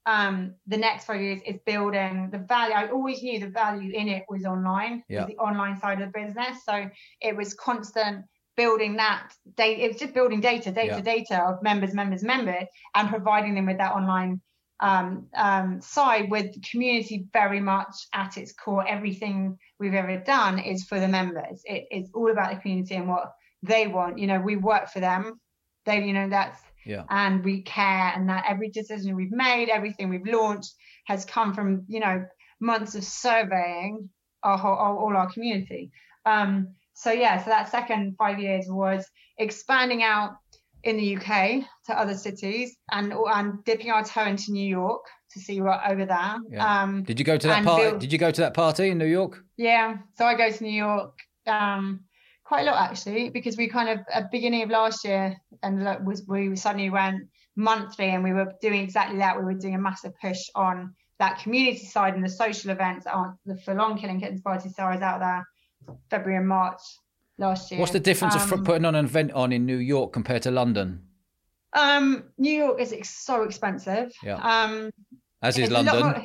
Um, 0.06 0.56
the 0.66 0.78
next 0.78 1.06
five 1.06 1.22
years 1.22 1.42
is 1.46 1.58
building 1.66 2.30
the 2.32 2.40
value. 2.40 2.74
I 2.74 2.90
always 2.90 3.22
knew 3.22 3.40
the 3.40 3.50
value 3.50 3.92
in 3.94 4.08
it 4.08 4.24
was 4.28 4.46
online, 4.46 5.04
yeah. 5.08 5.26
the 5.26 5.38
online 5.38 5.80
side 5.80 6.02
of 6.02 6.12
the 6.12 6.20
business. 6.20 6.66
So 6.66 6.90
it 7.22 7.36
was 7.36 7.54
constant 7.54 8.26
building 8.58 8.96
that 8.98 9.32
data. 9.56 9.86
It's 9.86 10.00
just 10.00 10.14
building 10.14 10.42
data, 10.42 10.72
data, 10.72 10.96
yeah. 10.96 11.02
data 11.02 11.44
of 11.44 11.62
members, 11.62 11.94
members, 11.94 12.24
members, 12.24 12.66
and 12.96 13.10
providing 13.10 13.56
them 13.56 13.68
with 13.68 13.78
that 13.78 13.94
online 13.94 14.42
um, 14.82 15.28
um, 15.36 15.80
side 15.82 16.30
with 16.30 16.54
the 16.54 16.62
community 16.70 17.26
very 17.32 17.60
much 17.60 17.96
at 18.14 18.38
its 18.38 18.52
core. 18.52 18.86
Everything 18.88 19.58
we've 19.80 19.94
ever 19.94 20.18
done 20.18 20.60
is 20.60 20.84
for 20.84 21.00
the 21.00 21.08
members. 21.08 21.62
It, 21.66 21.86
it's 21.92 22.10
all 22.14 22.32
about 22.32 22.54
the 22.54 22.60
community 22.60 22.96
and 22.96 23.08
what 23.08 23.32
they 23.64 23.88
want. 23.88 24.18
You 24.18 24.28
know, 24.28 24.40
we 24.40 24.56
work 24.56 24.90
for 24.90 25.00
them. 25.00 25.40
They, 25.86 26.04
you 26.04 26.14
know, 26.14 26.30
that's 26.30 26.60
yeah. 26.86 27.04
and 27.10 27.44
we 27.44 27.62
care, 27.62 28.12
and 28.16 28.30
that 28.30 28.46
every 28.48 28.70
decision 28.70 29.16
we've 29.16 29.32
made, 29.32 29.70
everything 29.70 30.10
we've 30.10 30.26
launched, 30.26 30.74
has 31.06 31.26
come 31.26 31.54
from 31.54 31.86
you 31.88 32.00
know 32.00 32.26
months 32.60 32.96
of 32.96 33.04
surveying 33.04 34.10
our 34.44 34.58
whole, 34.58 34.76
all 34.76 35.16
our 35.16 35.32
community. 35.32 35.92
Um, 36.26 36.76
so 36.94 37.12
yeah, 37.12 37.44
so 37.44 37.50
that 37.50 37.70
second 37.70 38.16
five 38.18 38.40
years 38.40 38.66
was 38.68 39.08
expanding 39.38 40.04
out 40.04 40.36
in 40.84 40.98
the 40.98 41.18
UK 41.18 41.64
to 41.86 41.98
other 41.98 42.16
cities 42.16 42.76
and 42.92 43.14
and 43.14 43.64
dipping 43.66 43.92
our 43.92 44.04
toe 44.04 44.26
into 44.26 44.52
New 44.52 44.68
York 44.68 45.06
to 45.34 45.40
see 45.40 45.62
what 45.62 45.82
over 45.88 46.06
there. 46.06 46.36
Yeah. 46.50 46.82
Um, 46.82 47.04
did 47.04 47.20
you 47.20 47.26
go 47.26 47.38
to 47.38 47.48
that 47.48 47.64
party? 47.64 47.90
Build... 47.90 48.02
Did 48.02 48.12
you 48.12 48.20
go 48.20 48.32
to 48.32 48.42
that 48.42 48.54
party 48.54 48.90
in 48.90 48.98
New 48.98 49.06
York? 49.06 49.44
Yeah, 49.58 49.98
so 50.16 50.26
I 50.26 50.36
go 50.36 50.50
to 50.52 50.64
New 50.64 50.72
York 50.72 51.14
um, 51.48 52.02
quite 52.44 52.62
a 52.62 52.66
lot 52.66 52.90
actually 52.90 53.30
because 53.30 53.58
we 53.58 53.68
kind 53.68 53.90
of 53.90 54.00
at 54.12 54.32
beginning 54.32 54.64
of 54.64 54.70
last 54.70 55.06
year 55.06 55.38
and 55.64 56.06
was 56.06 56.24
we 56.28 56.56
suddenly 56.56 56.90
went 56.90 57.24
monthly 57.56 58.10
and 58.10 58.24
we 58.24 58.34
were 58.34 58.54
doing 58.62 58.82
exactly 58.82 59.20
that. 59.20 59.38
We 59.38 59.44
were 59.44 59.54
doing 59.54 59.76
a 59.76 59.80
massive 59.80 60.14
push 60.20 60.42
on 60.56 60.94
that 61.20 61.40
community 61.40 61.86
side 61.86 62.16
and 62.16 62.24
the 62.24 62.30
social 62.30 62.72
events 62.72 63.06
aren't 63.06 63.36
the 63.46 63.56
full-on 63.56 63.98
killing 63.98 64.20
kittens 64.20 64.42
party. 64.42 64.70
So 64.70 64.84
I 64.84 64.94
was 64.94 65.02
out 65.02 65.20
there 65.20 65.48
February 66.10 66.40
and 66.40 66.48
March 66.48 66.82
last 67.38 67.72
year. 67.72 67.80
What's 67.80 67.92
the 67.92 68.00
difference 68.00 68.36
Um, 68.36 68.54
of 68.54 68.64
putting 68.66 68.86
on 68.86 68.96
an 68.96 69.06
event 69.06 69.32
on 69.34 69.52
in 69.52 69.66
New 69.66 69.78
York 69.78 70.14
compared 70.14 70.42
to 70.44 70.52
London? 70.52 71.02
Um, 71.74 72.24
New 72.38 72.52
York 72.54 72.80
is 72.82 72.92
ex- 72.94 73.10
so 73.26 73.44
expensive. 73.44 74.12
Yeah. 74.24 74.36
Um, 74.36 74.92
As 75.42 75.58
is 75.58 75.70
London. 75.72 76.00
more- 76.00 76.24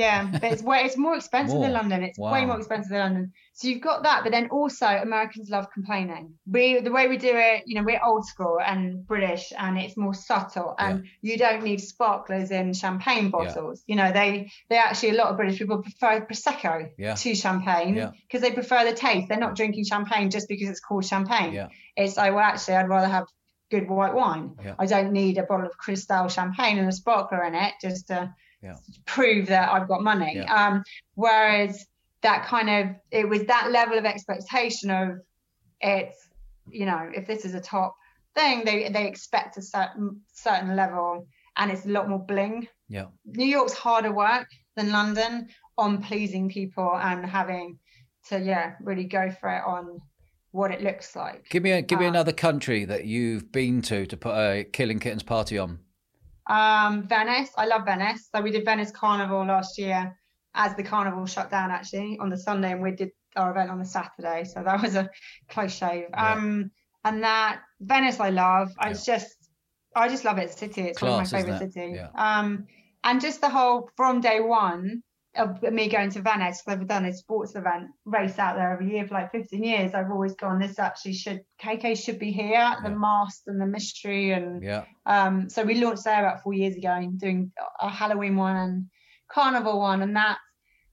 yeah, 0.00 0.28
but 0.32 0.44
it's 0.52 0.62
way 0.62 0.78
it's 0.86 0.96
more 0.96 1.14
expensive 1.16 1.60
than 1.60 1.72
London. 1.80 2.02
It's 2.02 2.18
Wow. 2.18 2.32
way 2.32 2.42
more 2.46 2.58
expensive 2.58 2.90
than 2.90 3.00
London. 3.00 3.32
So 3.52 3.68
you've 3.68 3.82
got 3.90 4.02
that, 4.04 4.22
but 4.24 4.32
then 4.32 4.48
also 4.50 4.86
Americans 4.86 5.50
love 5.50 5.66
complaining. 5.76 6.34
We 6.56 6.80
the 6.80 6.90
way 6.96 7.04
we 7.08 7.18
do 7.18 7.32
it, 7.50 7.64
you 7.66 7.74
know, 7.76 7.84
we're 7.84 8.00
old 8.10 8.24
school 8.26 8.58
and 8.70 9.06
British, 9.06 9.52
and 9.56 9.78
it's 9.78 9.96
more 9.96 10.14
subtle. 10.14 10.74
And 10.78 11.04
you 11.20 11.36
don't 11.44 11.62
need 11.62 11.80
sparklers 11.80 12.50
in 12.50 12.72
champagne 12.72 13.30
bottles. 13.30 13.82
You 13.86 13.96
know, 13.96 14.10
they 14.12 14.50
they 14.70 14.78
actually 14.78 15.10
a 15.10 15.18
lot 15.22 15.28
of 15.30 15.36
British 15.36 15.58
people 15.58 15.82
prefer 15.82 16.12
prosecco 16.28 16.74
Yeah. 16.98 17.14
to 17.14 17.34
champagne 17.34 17.94
Yeah. 17.96 18.10
because 18.26 18.40
they 18.40 18.52
prefer 18.60 18.84
the 18.84 18.94
taste. 19.06 19.28
They're 19.28 19.38
not 19.46 19.54
drinking 19.56 19.84
champagne 19.84 20.30
just 20.30 20.48
because 20.48 20.68
it's 20.70 20.80
called 20.80 21.04
champagne. 21.04 21.52
Yeah. 21.52 21.68
It's 21.96 22.16
like, 22.16 22.30
well, 22.34 22.44
actually, 22.52 22.76
I'd 22.76 22.88
rather 22.88 23.08
have 23.08 23.26
good 23.70 23.88
white 23.88 24.14
wine. 24.14 24.56
Yeah. 24.64 24.74
I 24.78 24.86
don't 24.86 25.12
need 25.12 25.38
a 25.38 25.44
bottle 25.44 25.66
of 25.66 25.76
Cristal 25.76 26.28
champagne 26.28 26.78
and 26.78 26.88
a 26.88 26.92
sparkler 26.92 27.44
in 27.44 27.54
it 27.54 27.74
just 27.80 28.08
to 28.08 28.34
Yeah. 28.62 28.76
prove 29.06 29.46
that 29.46 29.72
I've 29.72 29.88
got 29.88 30.02
money. 30.02 30.34
Yeah. 30.36 30.52
Um, 30.54 30.82
whereas 31.14 31.86
that 32.22 32.46
kind 32.46 32.68
of 32.68 32.96
it 33.10 33.28
was 33.28 33.44
that 33.46 33.70
level 33.70 33.96
of 33.98 34.04
expectation 34.04 34.90
of 34.90 35.20
it's 35.80 36.28
you 36.70 36.84
know 36.84 37.10
if 37.14 37.26
this 37.26 37.44
is 37.46 37.54
a 37.54 37.60
top 37.60 37.94
thing 38.34 38.64
they 38.64 38.90
they 38.90 39.06
expect 39.08 39.56
a 39.56 39.62
certain 39.62 40.20
certain 40.32 40.76
level 40.76 41.26
and 41.56 41.70
it's 41.70 41.86
a 41.86 41.88
lot 41.88 42.08
more 42.08 42.18
bling. 42.18 42.68
Yeah. 42.88 43.06
New 43.24 43.46
York's 43.46 43.72
harder 43.72 44.12
work 44.12 44.46
than 44.76 44.92
London 44.92 45.48
on 45.78 46.02
pleasing 46.02 46.48
people 46.48 46.94
and 46.96 47.24
having 47.24 47.78
to 48.28 48.38
yeah 48.38 48.74
really 48.82 49.04
go 49.04 49.30
for 49.30 49.48
it 49.48 49.62
on 49.66 49.98
what 50.52 50.70
it 50.72 50.82
looks 50.82 51.14
like. 51.16 51.48
Give 51.48 51.62
me 51.62 51.70
a, 51.72 51.80
give 51.82 51.98
me 52.00 52.06
Uh, 52.06 52.10
another 52.10 52.32
country 52.32 52.84
that 52.84 53.04
you've 53.04 53.52
been 53.52 53.82
to 53.82 54.04
to 54.06 54.16
put 54.16 54.34
a 54.34 54.64
Killing 54.64 54.98
Kittens 54.98 55.22
party 55.22 55.56
on. 55.58 55.78
Um, 56.50 57.06
Venice, 57.06 57.50
I 57.56 57.66
love 57.66 57.84
Venice. 57.84 58.28
So 58.34 58.42
we 58.42 58.50
did 58.50 58.64
Venice 58.64 58.90
Carnival 58.90 59.46
last 59.46 59.78
year 59.78 60.16
as 60.54 60.74
the 60.74 60.82
carnival 60.82 61.24
shut 61.26 61.48
down 61.50 61.70
actually 61.70 62.18
on 62.20 62.28
the 62.28 62.36
Sunday, 62.36 62.72
and 62.72 62.82
we 62.82 62.90
did 62.90 63.10
our 63.36 63.52
event 63.52 63.70
on 63.70 63.78
the 63.78 63.84
Saturday. 63.84 64.44
So 64.44 64.62
that 64.64 64.82
was 64.82 64.96
a 64.96 65.08
close 65.48 65.72
shave. 65.72 66.06
Yeah. 66.10 66.32
Um, 66.32 66.70
and 67.04 67.22
that 67.22 67.60
Venice, 67.80 68.18
I 68.18 68.30
love. 68.30 68.72
I 68.78 68.90
It's 68.90 69.04
just, 69.04 69.36
I 69.94 70.08
just 70.08 70.24
love 70.24 70.38
it. 70.38 70.50
City. 70.50 70.82
It's 70.82 70.98
Class, 70.98 71.10
one 71.10 71.24
of 71.24 71.32
my 71.32 71.38
favorite 71.38 71.72
cities. 71.72 71.96
Yeah. 71.96 72.08
Um, 72.16 72.66
and 73.04 73.20
just 73.20 73.40
the 73.40 73.48
whole 73.48 73.88
from 73.96 74.20
day 74.20 74.40
one 74.40 75.02
of 75.36 75.62
me 75.62 75.88
going 75.88 76.10
to 76.10 76.22
Venice. 76.22 76.62
'cause 76.62 76.72
I've 76.74 76.86
done 76.88 77.04
a 77.04 77.12
sports 77.12 77.54
event 77.54 77.90
race 78.04 78.38
out 78.38 78.56
there 78.56 78.72
every 78.72 78.90
year 78.90 79.06
for 79.06 79.14
like 79.14 79.30
15 79.30 79.62
years. 79.62 79.94
I've 79.94 80.10
always 80.10 80.34
gone. 80.34 80.58
This 80.58 80.78
actually 80.78 81.12
should 81.14 81.40
KK 81.60 81.94
should 81.94 82.18
be 82.18 82.32
here. 82.32 82.76
The 82.82 82.90
Yeah. 82.90 82.96
mast 82.96 83.46
and 83.46 83.60
the 83.60 83.66
mystery 83.66 84.32
and 84.32 84.62
Yeah. 84.62 84.84
um, 85.06 85.48
so 85.48 85.62
we 85.64 85.80
launched 85.80 86.04
there 86.04 86.20
about 86.24 86.42
four 86.42 86.52
years 86.52 86.74
ago 86.76 86.90
and 86.92 87.18
doing 87.18 87.52
a 87.80 87.88
Halloween 87.88 88.36
one 88.36 88.56
and 88.56 88.90
Carnival 89.28 89.78
one, 89.78 90.02
and 90.02 90.16
that 90.16 90.38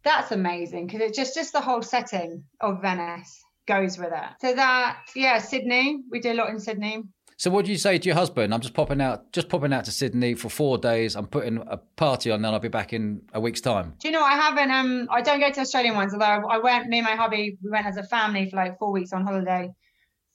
that's 0.04 0.32
amazing 0.32 0.86
because 0.88 1.02
it 1.02 1.14
just 1.16 1.34
just 1.34 1.52
the 1.54 1.62
whole 1.62 1.82
setting 1.82 2.44
of 2.62 2.82
Venice 2.82 3.44
goes 3.66 3.98
with 3.98 4.14
it. 4.14 4.30
So 4.40 4.54
that 4.54 5.00
yeah, 5.16 5.40
Sydney, 5.40 5.98
we 6.12 6.20
do 6.20 6.32
a 6.32 6.36
lot 6.36 6.50
in 6.50 6.60
Sydney. 6.60 7.04
So 7.40 7.52
what 7.52 7.66
do 7.66 7.72
you 7.72 7.78
say 7.78 8.00
to 8.00 8.06
your 8.08 8.16
husband? 8.16 8.52
I'm 8.52 8.62
just 8.62 8.74
popping 8.74 9.00
out, 9.00 9.32
just 9.32 9.48
popping 9.48 9.72
out 9.72 9.86
to 9.86 9.92
Sydney 9.92 10.34
for 10.34 10.50
four 10.50 10.80
days. 10.80 11.16
I'm 11.16 11.28
putting 11.28 11.58
a 11.68 11.78
party 11.78 12.32
on, 12.32 12.42
then 12.42 12.52
I'll 12.52 12.60
be 12.60 12.68
back 12.68 12.94
in 12.94 13.22
a 13.32 13.40
week's 13.40 13.62
time. 13.62 13.94
Do 14.00 14.08
you 14.08 14.12
know 14.12 14.24
I 14.24 14.34
haven't 14.36 14.72
um 14.72 15.08
I 15.12 15.22
don't 15.22 15.40
go 15.40 15.52
to 15.52 15.62
Australian 15.62 15.96
ones, 15.96 16.14
although 16.14 16.26
I 16.26 16.58
went 16.58 16.88
me 16.88 16.98
and 16.98 17.06
my 17.06 17.16
hubby 17.16 17.56
we 17.64 17.70
went 17.70 17.86
as 17.86 17.98
a 17.98 18.04
family 18.04 18.50
for 18.50 18.56
like 18.56 18.80
four 18.80 18.92
weeks 18.92 19.14
on 19.14 19.24
holiday 19.24 19.70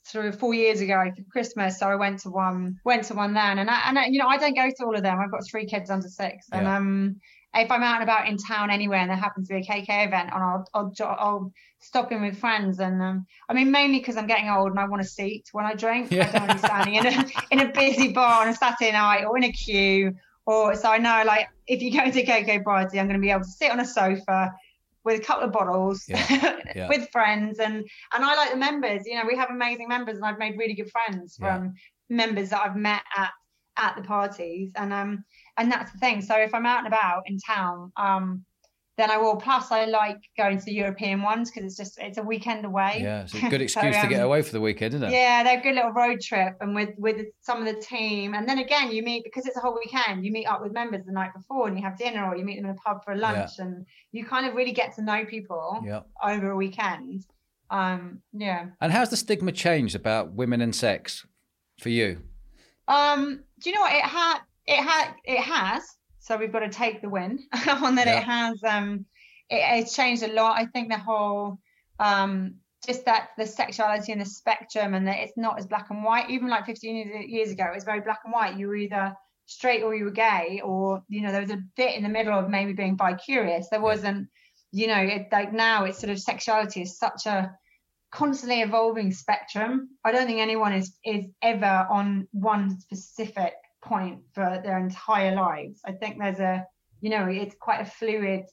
through 0.06 0.32
four 0.32 0.54
years 0.54 0.80
ago 0.80 1.02
for 1.16 1.22
Christmas. 1.32 1.80
So 1.80 1.88
I 1.88 1.96
went 1.96 2.20
to 2.20 2.30
one 2.30 2.76
went 2.84 3.02
to 3.04 3.14
one 3.14 3.34
then 3.34 3.58
and 3.58 3.68
I 3.68 3.80
and 3.88 3.98
I, 3.98 4.06
you 4.06 4.18
know 4.20 4.28
I 4.28 4.36
don't 4.36 4.54
go 4.56 4.68
to 4.68 4.84
all 4.84 4.94
of 4.94 5.02
them. 5.02 5.18
I've 5.18 5.30
got 5.32 5.40
three 5.50 5.66
kids 5.66 5.90
under 5.90 6.08
six 6.08 6.46
and 6.52 6.66
Yeah. 6.66 6.76
um 6.76 7.16
if 7.54 7.70
I'm 7.70 7.82
out 7.82 7.96
and 8.00 8.04
about 8.04 8.28
in 8.28 8.36
town 8.38 8.70
anywhere 8.70 9.00
and 9.00 9.10
there 9.10 9.16
happens 9.16 9.48
to 9.48 9.54
be 9.54 9.60
a 9.60 9.64
KK 9.64 10.06
event 10.06 10.30
and 10.32 10.42
I'll 10.42 10.64
I'll, 10.72 10.92
I'll 11.00 11.52
stop 11.82 12.12
in 12.12 12.22
with 12.22 12.38
friends 12.38 12.78
and 12.80 13.02
um 13.02 13.26
I 13.48 13.54
mean 13.54 13.70
mainly 13.70 13.98
because 13.98 14.16
I'm 14.16 14.26
getting 14.26 14.48
old 14.48 14.70
and 14.70 14.78
I 14.78 14.86
want 14.86 15.02
a 15.02 15.06
seat 15.06 15.44
when 15.52 15.64
I 15.66 15.74
drink. 15.74 16.12
I 16.12 16.16
don't 16.30 16.34
want 16.34 16.48
to 16.50 16.54
be 16.54 16.66
standing 16.66 16.94
in 16.94 17.06
a 17.06 17.26
in 17.50 17.60
a 17.60 17.72
busy 17.72 18.12
bar 18.12 18.42
on 18.42 18.48
a 18.48 18.54
Saturday 18.54 18.92
night 18.92 19.24
or 19.24 19.36
in 19.36 19.44
a 19.44 19.52
queue 19.52 20.14
or 20.46 20.74
so 20.74 20.90
I 20.90 20.98
know 20.98 21.22
like 21.26 21.48
if 21.66 21.82
you 21.82 21.92
go 21.92 22.10
to 22.10 22.20
a 22.20 22.26
KK 22.26 22.64
party, 22.64 22.98
I'm 22.98 23.06
going 23.06 23.20
to 23.20 23.24
be 23.24 23.30
able 23.30 23.42
to 23.44 23.48
sit 23.48 23.70
on 23.70 23.80
a 23.80 23.84
sofa 23.84 24.52
with 25.04 25.20
a 25.20 25.22
couple 25.24 25.44
of 25.44 25.52
bottles 25.52 26.04
Yeah, 26.08 26.56
yeah. 26.76 26.88
with 26.88 27.08
friends 27.10 27.58
and 27.58 27.74
and 28.12 28.24
I 28.24 28.34
like 28.36 28.50
the 28.52 28.56
members. 28.56 29.02
You 29.06 29.16
know, 29.16 29.24
we 29.26 29.36
have 29.36 29.50
amazing 29.50 29.88
members, 29.88 30.16
and 30.16 30.24
I've 30.24 30.38
made 30.38 30.56
really 30.58 30.74
good 30.74 30.90
friends 30.90 31.36
Yeah. 31.40 31.56
from 31.58 31.74
members 32.08 32.50
that 32.50 32.62
I've 32.64 32.76
met 32.76 33.02
at 33.16 33.30
at 33.78 33.96
the 33.96 34.02
parties, 34.02 34.70
and 34.76 34.92
um 34.92 35.24
and 35.56 35.70
that's 35.72 35.90
the 35.92 35.98
thing. 35.98 36.22
So 36.22 36.36
if 36.36 36.54
I'm 36.54 36.66
out 36.66 36.78
and 36.78 36.86
about 36.88 37.22
in 37.26 37.38
town, 37.38 37.92
um. 37.96 38.44
Then 39.02 39.10
I 39.10 39.16
will. 39.16 39.34
Plus, 39.34 39.72
I 39.72 39.86
like 39.86 40.20
going 40.36 40.58
to 40.60 40.64
the 40.64 40.72
European 40.72 41.22
ones 41.22 41.50
because 41.50 41.64
it's 41.66 41.76
just 41.76 41.98
it's 41.98 42.18
a 42.18 42.22
weekend 42.22 42.64
away. 42.64 43.00
Yeah, 43.02 43.22
it's 43.22 43.34
a 43.34 43.40
good 43.50 43.58
So, 43.68 43.80
excuse 43.80 43.96
to 44.00 44.06
get 44.06 44.20
um, 44.20 44.26
away 44.26 44.42
for 44.42 44.52
the 44.52 44.60
weekend, 44.60 44.94
isn't 44.94 45.08
it? 45.08 45.12
Yeah, 45.12 45.42
they're 45.42 45.58
a 45.58 45.60
good 45.60 45.74
little 45.74 45.90
road 45.90 46.20
trip, 46.20 46.56
and 46.60 46.72
with 46.72 46.90
with 46.98 47.26
some 47.40 47.58
of 47.58 47.64
the 47.66 47.80
team, 47.80 48.34
and 48.34 48.48
then 48.48 48.58
again, 48.58 48.92
you 48.92 49.02
meet 49.02 49.24
because 49.24 49.44
it's 49.44 49.56
a 49.56 49.60
whole 49.60 49.74
weekend. 49.74 50.24
You 50.24 50.30
meet 50.30 50.46
up 50.46 50.62
with 50.62 50.70
members 50.72 51.04
the 51.04 51.10
night 51.10 51.32
before, 51.34 51.66
and 51.66 51.76
you 51.76 51.82
have 51.82 51.98
dinner, 51.98 52.24
or 52.28 52.36
you 52.36 52.44
meet 52.44 52.54
them 52.60 52.66
in 52.66 52.70
a 52.70 52.74
pub 52.74 53.02
for 53.04 53.16
lunch, 53.16 53.58
and 53.58 53.84
you 54.12 54.24
kind 54.24 54.46
of 54.46 54.54
really 54.54 54.70
get 54.70 54.94
to 54.94 55.02
know 55.02 55.24
people 55.24 55.82
Yeah. 55.84 56.02
over 56.22 56.50
a 56.52 56.56
weekend. 56.56 57.26
Um, 57.70 58.20
yeah. 58.32 58.66
And 58.80 58.92
how's 58.92 59.10
the 59.10 59.16
stigma 59.16 59.50
changed 59.50 59.96
about 59.96 60.32
women 60.34 60.60
and 60.60 60.72
sex 60.76 61.26
for 61.80 61.88
you? 61.88 62.18
Um, 62.86 63.42
do 63.60 63.68
you 63.68 63.74
know 63.74 63.82
what 63.82 63.94
it 63.96 64.04
had? 64.04 64.38
It 64.68 64.76
had. 64.80 65.14
It 65.24 65.40
has. 65.40 65.82
So 66.22 66.36
we've 66.36 66.52
got 66.52 66.60
to 66.60 66.70
take 66.70 67.02
the 67.02 67.08
win 67.08 67.40
on 67.68 67.96
that. 67.96 68.06
Yeah. 68.06 68.18
It 68.18 68.24
has. 68.24 68.64
Um, 68.64 69.06
it, 69.50 69.80
it's 69.80 69.94
changed 69.94 70.22
a 70.22 70.32
lot. 70.32 70.58
I 70.58 70.66
think 70.66 70.90
the 70.90 70.98
whole 70.98 71.58
um 71.98 72.54
just 72.86 73.04
that 73.04 73.28
the 73.38 73.46
sexuality 73.46 74.12
and 74.12 74.20
the 74.20 74.26
spectrum 74.26 74.94
and 74.94 75.06
that 75.06 75.18
it's 75.18 75.36
not 75.36 75.58
as 75.58 75.66
black 75.66 75.90
and 75.90 76.02
white 76.02 76.28
even 76.30 76.48
like 76.48 76.66
15 76.66 77.28
years, 77.28 77.52
ago 77.52 77.64
it 77.66 77.74
was 77.74 77.84
very 77.84 78.00
black 78.00 78.20
and 78.24 78.32
white 78.32 78.56
you 78.56 78.66
were 78.66 78.74
either 78.74 79.14
straight 79.46 79.82
or 79.82 79.94
you 79.94 80.04
were 80.04 80.10
gay 80.10 80.60
or 80.64 81.02
you 81.08 81.20
know 81.20 81.30
there 81.30 81.40
was 81.40 81.50
a 81.50 81.62
bit 81.76 81.94
in 81.94 82.02
the 82.02 82.08
middle 82.08 82.36
of 82.36 82.48
maybe 82.48 82.72
being 82.72 82.96
bi-curious 82.96 83.68
there 83.70 83.80
wasn't 83.80 84.28
you 84.72 84.86
know 84.86 85.00
it 85.00 85.28
like 85.30 85.52
now 85.52 85.84
it's 85.84 85.98
sort 85.98 86.10
of 86.10 86.18
sexuality 86.18 86.82
is 86.82 86.98
such 86.98 87.26
a 87.26 87.54
constantly 88.10 88.62
evolving 88.62 89.12
spectrum 89.12 89.88
i 90.04 90.12
don't 90.12 90.26
think 90.26 90.40
anyone 90.40 90.72
is 90.72 90.96
is 91.04 91.26
ever 91.40 91.86
on 91.90 92.26
one 92.32 92.78
specific 92.80 93.54
point 93.82 94.20
for 94.32 94.60
their 94.64 94.78
entire 94.78 95.34
lives. 95.34 95.80
I 95.84 95.92
think 95.92 96.18
there's 96.18 96.38
a 96.40 96.66
you 97.00 97.10
know 97.10 97.26
it's 97.26 97.56
quite 97.60 97.80
a 97.80 97.84
fluid 97.84 98.44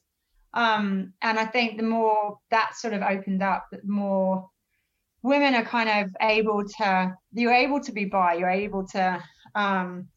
um 0.55 1.13
and 1.21 1.37
i 1.39 1.45
think 1.45 1.77
the 1.77 1.83
more 1.83 2.39
that 2.49 2.75
sort 2.75 2.93
of 2.95 3.03
opened 3.03 3.43
up 3.43 3.67
the 3.71 3.79
more 3.83 4.49
women 5.21 5.53
are 5.53 5.63
kind 5.63 5.87
of 5.89 6.15
able 6.21 6.63
to 6.65 7.15
you're 7.33 7.53
able 7.53 7.79
to 7.79 7.91
be 7.91 8.05
bi 8.05 8.33
you're 8.33 8.49
able 8.49 8.85
to 8.87 9.23
um 9.55 10.07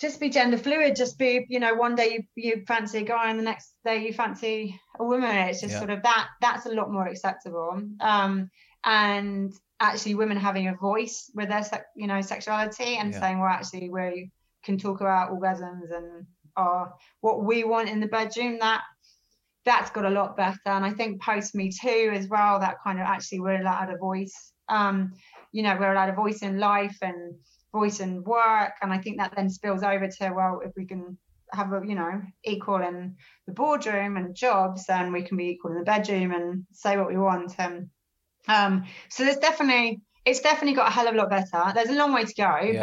just 0.00 0.18
be 0.18 0.30
gender 0.30 0.56
fluid 0.56 0.96
just 0.96 1.18
be 1.18 1.44
you 1.48 1.60
know 1.60 1.74
one 1.74 1.94
day 1.94 2.12
you, 2.14 2.22
you 2.34 2.64
fancy 2.66 2.98
a 2.98 3.02
guy 3.02 3.30
and 3.30 3.38
the 3.38 3.42
next 3.42 3.74
day 3.84 4.04
you 4.04 4.12
fancy 4.12 4.80
a 4.98 5.04
woman. 5.04 5.30
It's 5.30 5.60
just 5.60 5.74
Yeah. 5.74 5.78
sort 5.78 5.90
of 5.90 6.02
that 6.02 6.28
that's 6.40 6.66
a 6.66 6.70
lot 6.74 6.90
more 6.90 7.06
acceptable. 7.06 7.80
Um 8.00 8.50
and 8.84 9.52
actually 9.82 10.14
women 10.14 10.36
having 10.36 10.68
a 10.68 10.74
voice 10.76 11.30
with 11.34 11.48
their 11.48 11.64
you 11.96 12.06
know 12.06 12.20
sexuality 12.20 12.96
and 12.96 13.12
Yeah. 13.12 13.20
saying 13.20 13.38
well 13.40 13.48
actually 13.48 13.90
we 13.90 14.30
can 14.64 14.78
talk 14.78 15.00
about 15.00 15.32
orgasms 15.32 15.90
and 15.94 16.26
our 16.56 16.94
what 17.20 17.44
we 17.44 17.64
want 17.64 17.88
in 17.88 17.98
the 18.00 18.06
bedroom 18.06 18.58
that 18.60 18.82
that's 19.64 19.90
got 19.90 20.04
a 20.04 20.10
lot 20.10 20.36
better. 20.36 20.58
And 20.76 20.84
i 20.84 20.90
think 20.90 21.20
post 21.20 21.54
me 21.54 21.70
too 21.70 22.10
as 22.14 22.28
well 22.28 22.60
that 22.60 22.76
kind 22.84 22.98
of 23.00 23.06
actually 23.06 23.40
we're 23.40 23.60
allowed 23.60 23.90
a 23.90 23.98
voice 23.98 24.52
um 24.68 25.12
you 25.52 25.62
know 25.64 25.76
we're 25.78 25.92
allowed 25.92 26.10
a 26.10 26.14
voice 26.24 26.42
in 26.42 26.58
life 26.58 26.96
and 27.02 27.34
voice 27.72 27.98
in 28.00 28.22
work. 28.22 28.74
And 28.82 28.92
i 28.92 28.98
think 28.98 29.18
that 29.18 29.32
then 29.36 29.50
spills 29.50 29.82
over 29.82 30.06
to 30.06 30.32
well 30.38 30.60
if 30.64 30.72
we 30.76 30.86
can 30.86 31.18
have 31.52 31.72
a 31.72 31.82
you 31.84 31.96
know 31.96 32.22
equal 32.44 32.80
in 32.90 33.16
the 33.46 33.52
boardroom 33.52 34.16
and 34.16 34.34
jobs 34.34 34.86
then 34.86 35.12
we 35.12 35.22
can 35.22 35.36
be 35.36 35.48
equal 35.50 35.72
in 35.72 35.78
the 35.78 35.84
bedroom 35.84 36.30
and 36.32 36.64
say 36.72 36.96
what 36.96 37.08
we 37.08 37.16
want. 37.16 37.52
And 37.58 37.90
um 38.48 38.84
so 39.08 39.24
there's 39.24 39.36
definitely 39.38 40.00
it's 40.24 40.40
definitely 40.40 40.74
got 40.74 40.88
a 40.88 40.90
hell 40.90 41.08
of 41.08 41.14
a 41.14 41.18
lot 41.18 41.30
better 41.30 41.72
there's 41.74 41.88
a 41.88 41.94
long 41.94 42.12
way 42.12 42.24
to 42.24 42.34
go 42.34 42.58
Yeah. 42.62 42.80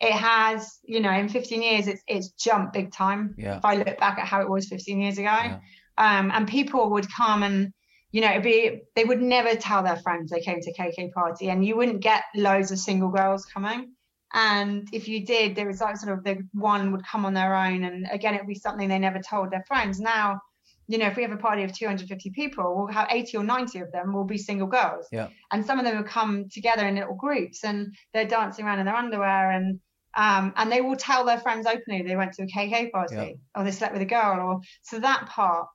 but 0.00 0.06
it 0.08 0.12
has 0.12 0.78
you 0.84 1.00
know 1.00 1.10
in 1.12 1.28
15 1.28 1.62
years 1.62 1.86
it's 1.86 2.02
it's 2.06 2.30
jumped 2.30 2.72
big 2.72 2.92
time 2.92 3.34
Yeah. 3.38 3.58
if 3.58 3.64
i 3.64 3.74
look 3.76 3.98
back 3.98 4.18
at 4.18 4.26
how 4.26 4.40
it 4.40 4.48
was 4.48 4.68
15 4.68 5.00
years 5.00 5.18
ago 5.18 5.24
Yeah. 5.24 5.58
um, 5.98 6.30
and 6.34 6.46
people 6.48 6.90
would 6.90 7.06
come 7.14 7.42
and 7.42 7.72
you 8.12 8.20
know 8.20 8.30
it'd 8.30 8.42
be 8.42 8.82
they 8.94 9.04
would 9.04 9.20
never 9.22 9.54
tell 9.56 9.82
their 9.82 9.96
friends 9.96 10.30
they 10.30 10.40
came 10.40 10.60
to 10.60 10.72
KK 10.72 11.12
party 11.12 11.50
and 11.50 11.64
you 11.64 11.76
wouldn't 11.76 12.00
get 12.00 12.24
loads 12.34 12.70
of 12.70 12.78
single 12.78 13.08
girls 13.10 13.44
coming 13.46 13.92
And 14.34 14.88
if 14.92 15.06
you 15.08 15.24
did, 15.24 15.54
there 15.54 15.66
was 15.68 15.80
like 15.80 15.96
sort 15.96 16.12
of 16.18 16.24
the 16.24 16.36
one 16.52 16.92
would 16.92 17.06
come 17.06 17.24
on 17.24 17.32
their 17.32 17.54
own, 17.54 17.84
and 17.84 18.06
again, 18.10 18.34
it 18.34 18.40
would 18.42 18.48
be 18.56 18.64
something 18.66 18.88
they 18.88 18.98
never 18.98 19.20
told 19.20 19.50
their 19.50 19.64
friends. 19.68 20.00
Now, 20.00 20.40
you 20.88 20.98
know, 20.98 21.06
if 21.06 21.16
we 21.16 21.22
have 21.22 21.32
a 21.32 21.36
party 21.36 21.62
of 21.64 21.72
250 21.76 22.30
people, 22.30 22.74
we'll 22.76 22.86
have 22.94 23.08
80 23.10 23.38
or 23.38 23.44
90 23.44 23.80
of 23.80 23.92
them 23.92 24.12
will 24.12 24.24
be 24.24 24.38
single 24.38 24.68
girls. 24.68 25.06
Yeah. 25.10 25.28
And 25.50 25.64
some 25.66 25.78
of 25.78 25.84
them 25.84 25.96
will 25.96 26.04
come 26.04 26.48
together 26.48 26.86
in 26.86 26.94
little 26.94 27.14
groups 27.16 27.64
and 27.64 27.94
they're 28.14 28.24
dancing 28.26 28.64
around 28.64 28.78
in 28.78 28.86
their 28.86 28.94
underwear 28.94 29.50
and 29.50 29.80
um, 30.16 30.54
and 30.56 30.72
they 30.72 30.80
will 30.80 30.96
tell 30.96 31.26
their 31.26 31.38
friends 31.38 31.66
openly 31.66 32.02
they 32.02 32.16
went 32.16 32.32
to 32.34 32.44
a 32.44 32.46
KK 32.46 32.90
party 32.90 33.14
Yeah. 33.16 33.30
or 33.54 33.64
they 33.64 33.70
slept 33.70 33.92
with 33.92 34.00
a 34.00 34.06
girl 34.06 34.40
or 34.40 34.60
so 34.82 34.98
that 35.00 35.26
part, 35.26 35.66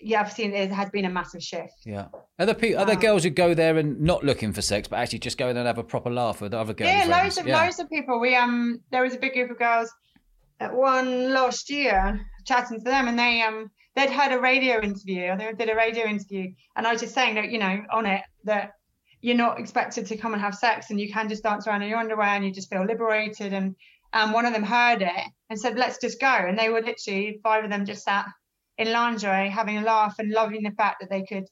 yeah, 0.00 0.20
I've 0.20 0.30
seen 0.32 0.52
it 0.52 0.70
has 0.70 0.90
been 0.90 1.06
a 1.06 1.10
massive 1.10 1.42
shift. 1.42 1.72
Yeah. 1.86 2.08
Are 2.38 2.44
there, 2.44 2.54
pe- 2.54 2.74
are 2.74 2.84
there 2.84 2.96
Wow. 2.96 3.00
girls 3.00 3.22
who 3.24 3.30
go 3.30 3.54
there 3.54 3.78
and 3.78 3.98
not 4.02 4.22
looking 4.22 4.52
for 4.52 4.60
sex, 4.60 4.86
but 4.88 4.96
actually 4.98 5.20
just 5.20 5.38
go 5.38 5.46
there 5.54 5.60
and 5.62 5.66
have 5.66 5.78
a 5.78 5.82
proper 5.84 6.10
laugh 6.10 6.42
with 6.42 6.52
other 6.52 6.74
girls? 6.74 6.90
yeah, 6.90 7.04
loads 7.22 7.38
of 7.38 7.46
loads 7.46 7.78
of 7.78 7.88
people. 7.88 8.20
We 8.20 8.36
um 8.36 8.82
there 8.90 9.02
was 9.02 9.14
a 9.14 9.18
big 9.18 9.32
group 9.32 9.50
of 9.50 9.58
girls 9.58 9.90
at 10.60 10.74
one 10.74 11.32
last 11.32 11.70
year 11.70 12.20
chatting 12.46 12.78
to 12.78 12.84
them 12.84 13.08
and 13.08 13.18
they 13.18 13.40
um 13.42 13.70
they'd 13.96 14.10
had 14.10 14.32
a 14.32 14.38
radio 14.38 14.80
interview 14.80 15.30
or 15.30 15.36
they 15.36 15.52
did 15.54 15.70
a 15.70 15.74
radio 15.74 16.04
interview 16.06 16.52
and 16.76 16.86
I 16.86 16.92
was 16.92 17.00
just 17.00 17.14
saying 17.14 17.34
that, 17.36 17.50
you 17.50 17.58
know, 17.58 17.80
on 17.90 18.06
it 18.06 18.22
that 18.44 18.72
you're 19.22 19.34
not 19.36 19.58
expected 19.58 20.06
to 20.06 20.16
come 20.16 20.34
and 20.34 20.42
have 20.42 20.54
sex 20.54 20.90
and 20.90 21.00
you 21.00 21.10
can 21.12 21.28
just 21.28 21.42
dance 21.42 21.66
around 21.66 21.82
in 21.82 21.88
your 21.88 21.98
underwear 21.98 22.28
and 22.28 22.44
you 22.44 22.52
just 22.52 22.70
feel 22.70 22.84
liberated 22.84 23.52
and 23.52 23.74
um, 24.12 24.32
one 24.32 24.46
of 24.46 24.52
them 24.52 24.62
heard 24.62 25.02
it 25.02 25.24
and 25.50 25.58
said 25.58 25.76
let's 25.76 25.98
just 25.98 26.20
go 26.20 26.26
and 26.28 26.58
they 26.58 26.68
were 26.68 26.80
literally 26.82 27.40
five 27.42 27.64
of 27.64 27.70
them 27.70 27.84
just 27.84 28.04
sat 28.04 28.26
in 28.78 28.92
lingerie 28.92 29.48
having 29.48 29.78
a 29.78 29.82
laugh 29.82 30.14
and 30.18 30.30
loving 30.30 30.62
the 30.62 30.70
fact 30.72 30.98
that 31.00 31.08
they 31.10 31.22
could 31.24 31.44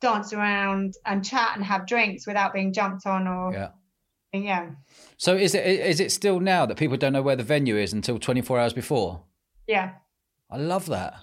dance 0.00 0.32
around 0.32 0.94
and 1.06 1.24
chat 1.24 1.52
and 1.54 1.64
have 1.64 1.86
drinks 1.86 2.26
without 2.26 2.52
being 2.52 2.72
jumped 2.72 3.06
on 3.06 3.28
or 3.28 3.52
Yeah. 3.52 3.68
yeah 4.32 4.70
So 5.16 5.36
is 5.36 5.54
it 5.54 5.64
is 5.64 6.00
it 6.00 6.10
still 6.10 6.40
now 6.40 6.66
that 6.66 6.76
people 6.76 6.96
don't 6.96 7.12
know 7.12 7.22
where 7.22 7.36
the 7.36 7.44
venue 7.44 7.76
is 7.76 7.92
until 7.92 8.18
24 8.18 8.58
hours 8.58 8.72
before? 8.72 9.22
yeah 9.68 9.92
I 10.50 10.58
love 10.58 10.86
that. 10.86 11.14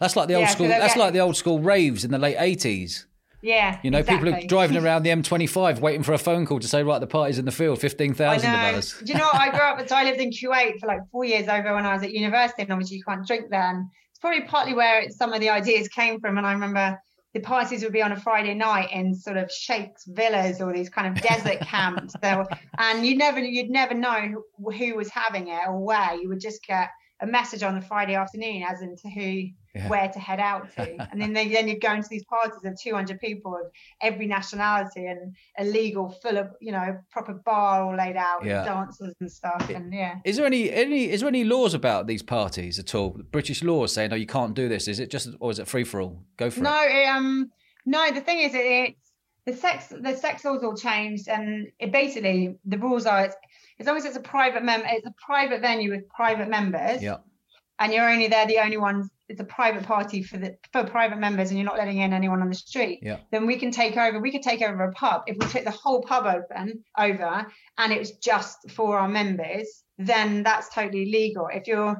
That's 0.00 0.16
like 0.16 0.28
the 0.28 0.34
old 0.34 0.42
Yeah, 0.42 0.48
school. 0.50 0.68
they'll 0.68 0.80
That's 0.80 0.94
get- 0.94 1.00
like 1.00 1.12
the 1.12 1.20
old 1.20 1.36
school 1.36 1.58
raves 1.60 2.04
in 2.04 2.10
the 2.10 2.18
late 2.18 2.36
80s. 2.36 3.04
Yeah. 3.42 3.78
You 3.84 3.90
know, 3.92 4.02
people 4.02 4.34
are 4.34 4.40
driving 4.46 4.76
around 4.76 5.04
the 5.04 5.10
M25 5.10 5.78
waiting 5.80 6.02
for 6.02 6.12
a 6.12 6.18
phone 6.18 6.44
call 6.44 6.58
to 6.58 6.66
say, 6.66 6.82
right, 6.82 6.98
the 6.98 7.06
party's 7.06 7.38
in 7.38 7.44
the 7.44 7.52
field, 7.52 7.80
15,000 7.80 8.50
of 8.52 8.74
us. 8.74 8.98
Do 9.00 9.12
you 9.12 9.18
know 9.18 9.26
what? 9.26 9.36
I 9.36 9.50
grew 9.50 9.60
up, 9.60 9.88
so 9.88 9.94
I 9.96 10.02
lived 10.04 10.20
in 10.20 10.30
Kuwait 10.30 10.80
for 10.80 10.86
like 10.86 11.00
four 11.12 11.24
years 11.24 11.46
over 11.48 11.74
when 11.74 11.86
I 11.86 11.94
was 11.94 12.02
at 12.02 12.12
university, 12.12 12.62
and 12.62 12.72
obviously 12.72 12.96
you 12.96 13.04
can't 13.04 13.24
drink 13.26 13.44
there. 13.50 13.84
It's 14.10 14.18
probably 14.18 14.42
partly 14.42 14.74
where 14.74 15.02
it, 15.02 15.12
some 15.12 15.32
of 15.32 15.40
the 15.40 15.50
ideas 15.50 15.86
came 15.88 16.18
from. 16.20 16.36
And 16.36 16.44
I 16.46 16.52
remember 16.52 17.00
the 17.32 17.38
parties 17.40 17.84
would 17.84 17.92
be 17.92 18.02
on 18.02 18.10
a 18.10 18.18
Friday 18.18 18.54
night 18.54 18.88
in 18.92 19.14
sort 19.14 19.36
of 19.36 19.48
sheikhs' 19.52 20.04
villas 20.08 20.60
or 20.60 20.72
these 20.72 20.88
kind 20.88 21.06
of 21.16 21.22
desert 21.22 21.60
camps. 21.62 22.14
So, 22.24 22.44
and 22.78 23.06
you 23.06 23.16
never, 23.16 23.38
you'd 23.38 23.70
never 23.70 23.94
know 23.94 24.20
who, 24.58 24.72
who 24.72 24.96
was 24.96 25.10
having 25.10 25.46
it 25.46 25.60
or 25.68 25.78
where. 25.78 26.14
You 26.20 26.28
would 26.28 26.40
just 26.40 26.64
get 26.66 26.88
a 27.20 27.26
message 27.26 27.62
on 27.62 27.76
a 27.76 27.82
Friday 27.82 28.16
afternoon 28.16 28.64
as 28.68 28.82
into 28.82 29.08
who, 29.08 29.44
Yeah. 29.78 29.88
where 29.88 30.08
to 30.08 30.18
head 30.18 30.40
out 30.40 30.70
to, 30.76 31.08
and 31.12 31.20
then 31.22 31.32
they, 31.32 31.48
then 31.48 31.68
you'd 31.68 31.80
go 31.80 31.92
into 31.92 32.08
these 32.08 32.24
parties 32.24 32.64
of 32.64 32.74
200 32.80 33.20
people 33.20 33.54
of 33.54 33.70
every 34.02 34.26
nationality 34.26 35.06
and 35.06 35.34
illegal, 35.58 36.10
full 36.22 36.36
of 36.36 36.48
you 36.60 36.72
know 36.72 36.98
proper 37.10 37.34
bar 37.34 37.82
all 37.84 37.96
laid 37.96 38.16
out, 38.16 38.44
Yeah. 38.44 38.64
dancers 38.64 39.14
and 39.20 39.30
stuff, 39.30 39.70
and 39.70 39.92
yeah. 39.92 40.16
Is 40.24 40.36
there 40.36 40.46
any 40.46 40.70
any 40.70 41.10
is 41.10 41.20
there 41.20 41.28
any 41.28 41.44
laws 41.44 41.74
about 41.74 42.06
these 42.06 42.22
parties 42.22 42.78
at 42.78 42.94
all? 42.94 43.10
British 43.30 43.62
laws 43.62 43.92
saying, 43.92 44.10
no, 44.10 44.16
you 44.16 44.26
can't 44.26 44.54
do 44.54 44.68
this. 44.68 44.88
Is 44.88 44.98
it 45.00 45.10
just 45.10 45.28
or 45.40 45.50
is 45.50 45.58
it 45.58 45.68
free 45.68 45.84
for 45.84 46.00
all? 46.00 46.22
Go 46.36 46.50
for 46.50 46.60
No, 46.60 46.82
it. 46.82 46.90
it, 46.94 47.06
um, 47.08 47.50
no. 47.86 48.10
The 48.10 48.20
thing 48.20 48.38
is, 48.40 48.54
it, 48.54 48.58
it's 48.58 49.12
the 49.46 49.52
sex. 49.54 49.88
The 49.88 50.16
sex 50.16 50.44
laws 50.44 50.62
all 50.64 50.76
changed, 50.76 51.28
and 51.28 51.68
it 51.78 51.92
basically 51.92 52.56
the 52.64 52.78
rules 52.78 53.06
are 53.06 53.24
it's, 53.26 53.36
as 53.80 53.86
long 53.86 53.96
as 53.96 54.04
it's 54.04 54.16
a 54.16 54.20
private 54.20 54.64
mem, 54.64 54.82
it's 54.86 55.06
a 55.06 55.14
private 55.24 55.60
venue 55.60 55.90
with 55.90 56.08
private 56.08 56.48
members, 56.48 57.00
Yeah. 57.02 57.18
and 57.78 57.92
you're 57.92 58.10
only 58.10 58.26
there 58.28 58.46
the 58.46 58.58
only 58.58 58.76
ones. 58.76 59.08
It's 59.28 59.40
a 59.40 59.44
private 59.44 59.84
party 59.84 60.22
for 60.22 60.38
the 60.38 60.56
for 60.72 60.84
private 60.84 61.18
members, 61.18 61.50
and 61.50 61.58
you're 61.58 61.66
not 61.66 61.76
letting 61.76 61.98
in 61.98 62.12
anyone 62.12 62.40
on 62.40 62.48
the 62.48 62.54
street. 62.54 63.00
Yeah. 63.02 63.18
Then 63.30 63.46
we 63.46 63.58
can 63.58 63.70
take 63.70 63.96
over. 63.96 64.20
We 64.20 64.32
could 64.32 64.42
take 64.42 64.62
over 64.62 64.84
a 64.84 64.92
pub 64.92 65.22
if 65.26 65.36
we 65.38 65.46
took 65.46 65.64
the 65.64 65.70
whole 65.70 66.02
pub 66.02 66.24
open 66.26 66.82
over, 66.98 67.46
and 67.76 67.92
it 67.92 67.98
was 67.98 68.12
just 68.12 68.70
for 68.70 68.98
our 68.98 69.08
members. 69.08 69.82
Then 69.98 70.42
that's 70.42 70.72
totally 70.72 71.06
legal. 71.06 71.48
If 71.52 71.66
you're 71.66 71.96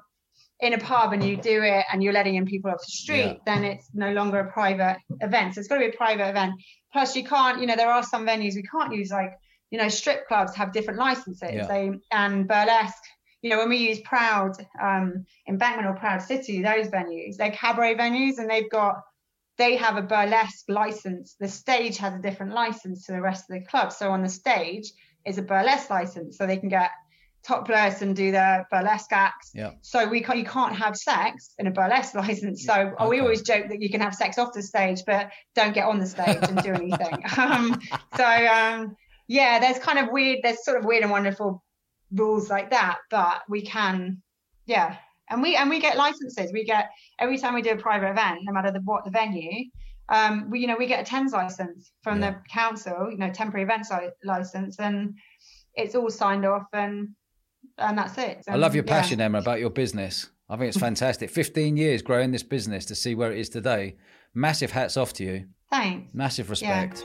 in 0.61 0.73
a 0.73 0.79
pub 0.79 1.13
and 1.13 1.23
you 1.23 1.37
do 1.37 1.63
it 1.63 1.85
and 1.93 2.03
you're 2.03 2.13
letting 2.13 2.35
in 2.37 2.47
people 2.47 2.71
off 2.71 2.79
the 2.79 2.91
street, 2.91 3.25
Yeah. 3.25 3.35
then 3.47 3.65
it's 3.65 3.91
no 3.95 4.13
longer 4.13 4.41
a 4.41 4.51
private 4.51 4.97
event. 5.21 5.55
So 5.55 5.61
it's 5.61 5.69
got 5.69 5.77
to 5.77 5.81
be 5.81 5.95
a 5.95 5.97
private 5.97 6.29
event. 6.29 6.55
Plus, 6.93 7.15
you 7.15 7.25
can't, 7.25 7.61
you 7.61 7.67
know, 7.67 7.77
there 7.77 7.91
are 7.91 8.03
some 8.03 8.27
venues 8.27 8.55
we 8.55 8.63
can't 8.63 8.93
use, 8.93 9.11
like, 9.11 9.33
you 9.71 9.79
know, 9.79 9.89
strip 9.89 10.27
clubs 10.27 10.57
have 10.57 10.73
different 10.73 10.99
licenses. 10.99 11.51
Yeah. 11.53 11.67
They 11.67 11.93
and 12.11 12.49
burlesque. 12.49 13.05
You 13.43 13.51
know, 13.51 13.59
when 13.59 13.69
we 13.69 13.77
use 13.77 14.01
Proud, 14.01 14.57
um, 14.83 15.25
Embankment 15.49 15.87
or 15.87 15.95
Proud 15.95 16.23
City, 16.23 16.63
those 16.63 16.89
venues, 16.89 17.37
they're 17.37 17.53
cabaret 17.53 17.95
venues, 17.95 18.39
and 18.39 18.51
they've 18.51 18.71
got 18.71 19.03
they 19.59 19.77
have 19.77 19.97
a 19.97 20.03
burlesque 20.03 20.65
license. 20.69 21.35
The 21.39 21.49
stage 21.49 21.99
has 21.99 22.15
a 22.15 22.19
different 22.19 22.55
license 22.55 23.07
to 23.07 23.13
the 23.13 23.21
rest 23.21 23.51
of 23.51 23.59
the 23.59 23.67
club. 23.67 23.93
So 23.93 24.13
on 24.13 24.23
the 24.23 24.29
stage 24.29 24.93
is 25.27 25.37
a 25.37 25.43
burlesque 25.43 25.91
license, 25.91 26.39
so 26.39 26.47
they 26.47 26.57
can 26.57 26.69
get 26.69 26.91
topless 27.43 28.03
and 28.03 28.15
do 28.15 28.31
their 28.31 28.67
burlesque 28.71 29.13
acts. 29.13 29.51
Yeah. 29.55 29.73
So 29.83 30.07
we 30.09 30.23
can't, 30.23 30.39
you 30.39 30.45
can't 30.45 30.77
have 30.77 30.97
sex 30.97 31.55
in 31.59 31.67
a 31.67 31.71
burlesque 31.71 32.15
license. 32.15 32.65
So 32.65 32.95
we 33.09 33.21
always 33.21 33.43
joke 33.43 33.69
that 33.69 33.83
you 33.83 33.91
can 33.91 34.01
have 34.01 34.15
sex 34.15 34.39
off 34.39 34.53
the 34.53 34.63
stage, 34.63 35.03
but 35.07 35.31
don't 35.55 35.75
get 35.75 35.87
on 35.87 35.99
the 35.99 36.07
stage 36.07 36.39
and 36.43 36.63
do 36.63 36.73
anything. 36.73 37.25
um, 37.37 37.81
so 38.17 38.25
um, 38.25 38.97
yeah, 39.27 39.59
there's 39.59 39.79
kind 39.79 39.99
of 39.99 40.13
weird, 40.13 40.41
there's 40.43 40.65
sort 40.65 40.79
of 40.79 40.85
weird 40.85 41.03
and 41.03 41.11
wonderful 41.11 41.63
rules 42.13 42.49
like 42.51 42.71
that, 42.71 42.99
but 43.11 43.43
we 43.49 43.63
can, 43.63 44.23
yeah. 44.67 44.97
And 45.31 45.43
we 45.43 45.57
and 45.57 45.69
we 45.69 45.79
get 45.79 45.97
licenses. 45.99 46.51
We 46.53 46.65
get 46.65 46.89
every 47.19 47.37
time 47.39 47.55
we 47.55 47.61
do 47.63 47.71
a 47.73 47.77
private 47.77 48.11
event, 48.11 48.41
no 48.45 48.53
matter 48.53 48.71
the, 48.71 48.81
what 48.81 49.05
the 49.05 49.11
venue, 49.11 49.65
um, 50.09 50.49
we 50.51 50.61
you 50.61 50.67
know 50.67 50.77
we 50.79 50.87
get 50.87 51.07
a 51.07 51.11
TENS 51.11 51.33
license 51.33 51.93
from 52.03 52.23
Yeah. 52.23 52.31
the 52.31 52.37
council, 52.51 53.11
you 53.11 53.19
know, 53.19 53.31
temporary 53.31 53.65
events 53.65 53.91
license, 54.25 54.79
and 54.81 55.15
it's 55.75 55.95
all 55.95 56.09
signed 56.09 56.47
off, 56.47 56.65
and 56.73 57.09
and 57.77 57.99
that's 57.99 58.17
it. 58.17 58.43
I 58.49 58.57
love 58.57 58.75
your 58.75 58.83
And, 58.83 58.89
yeah. 58.91 59.01
passion, 59.01 59.21
Emma, 59.21 59.39
about 59.39 59.61
your 59.61 59.69
business. 59.71 60.31
I 60.49 60.57
think 60.57 60.69
it's 60.71 60.79
fantastic. 60.79 61.29
15 61.29 61.77
years 61.77 62.01
growing 62.01 62.31
this 62.31 62.43
business 62.43 62.87
to 62.87 62.95
see 62.95 63.15
where 63.15 63.31
it 63.31 63.39
is 63.39 63.51
today. 63.51 63.97
Massive 64.33 64.71
hats 64.71 64.97
off 64.97 65.13
to 65.15 65.25
you. 65.25 65.47
Thanks. 65.71 66.15
Massive 66.15 66.49
respect. 66.49 67.05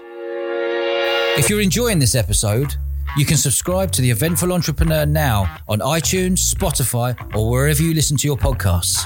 If 1.37 1.49
you're 1.49 1.59
enjoying 1.59 1.99
this 1.99 2.15
episode, 2.15 2.73
you 3.17 3.25
can 3.25 3.37
subscribe 3.37 3.91
to 3.93 4.01
The 4.01 4.09
Eventful 4.11 4.51
Entrepreneur 4.51 5.05
now 5.05 5.57
on 5.67 5.79
iTunes, 5.79 6.53
Spotify, 6.53 7.15
or 7.35 7.49
wherever 7.49 7.81
you 7.81 7.93
listen 7.93 8.17
to 8.17 8.27
your 8.27 8.37
podcasts. 8.37 9.03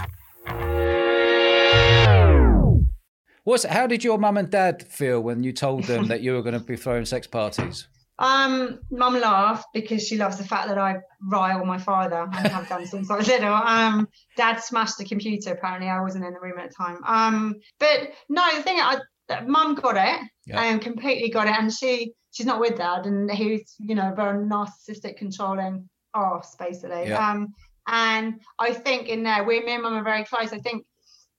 What's, 3.43 3.63
how 3.63 3.87
did 3.87 4.03
your 4.03 4.17
mum 4.17 4.35
and 4.37 4.49
dad 4.49 4.85
feel 4.87 5.21
when 5.21 5.41
you 5.41 5.53
told 5.53 5.85
them 5.85 6.07
that 6.07 6.19
you 6.21 6.33
were 6.33 6.41
going 6.41 6.59
to 6.59 6.59
be 6.59 6.75
throwing 6.75 7.05
sex 7.05 7.27
parties? 7.27 7.87
Um, 8.19 8.79
mum 8.89 9.19
laughed 9.21 9.67
because 9.73 10.05
she 10.05 10.17
loves 10.17 10.37
the 10.37 10.43
fact 10.43 10.67
that 10.67 10.77
I 10.77 10.97
rile 11.21 11.63
my 11.63 11.77
father 11.77 12.23
and 12.33 12.47
have 12.47 12.67
done 12.67 12.85
since 12.85 13.09
I 13.09 13.15
was 13.15 13.27
little. 13.27 13.53
Um, 13.53 14.07
dad 14.35 14.57
smashed 14.57 14.97
the 14.97 15.05
computer. 15.05 15.51
Apparently, 15.53 15.87
I 15.87 16.01
wasn't 16.01 16.25
in 16.25 16.33
the 16.33 16.39
room 16.41 16.57
at 16.59 16.69
the 16.69 16.75
time. 16.75 16.97
Um, 17.05 17.55
but 17.79 18.09
no, 18.27 18.43
the 18.55 18.63
thing, 18.63 18.79
I, 18.79 18.97
mum 19.45 19.75
got 19.75 19.95
it 19.97 20.19
Yeah. 20.45 20.63
and 20.63 20.81
completely 20.81 21.29
got 21.29 21.47
it, 21.47 21.53
and 21.57 21.71
she 21.71 22.11
she's 22.37 22.45
not 22.45 22.59
with 22.59 22.77
dad, 22.77 23.07
and 23.07 23.29
he's 23.31 23.75
you 23.79 23.95
know 23.95 24.13
very 24.15 24.45
narcissistic, 24.45 25.17
controlling 25.17 25.89
arse 26.13 26.55
basically. 26.57 27.09
Yeah. 27.09 27.31
Um, 27.31 27.53
and 27.87 28.41
I 28.59 28.73
think 28.73 29.07
in 29.07 29.23
there, 29.23 29.43
we 29.43 29.61
me 29.61 29.73
and 29.73 29.83
mum 29.83 29.93
are 29.93 30.03
very 30.03 30.23
close. 30.23 30.53
I 30.53 30.59
think 30.59 30.85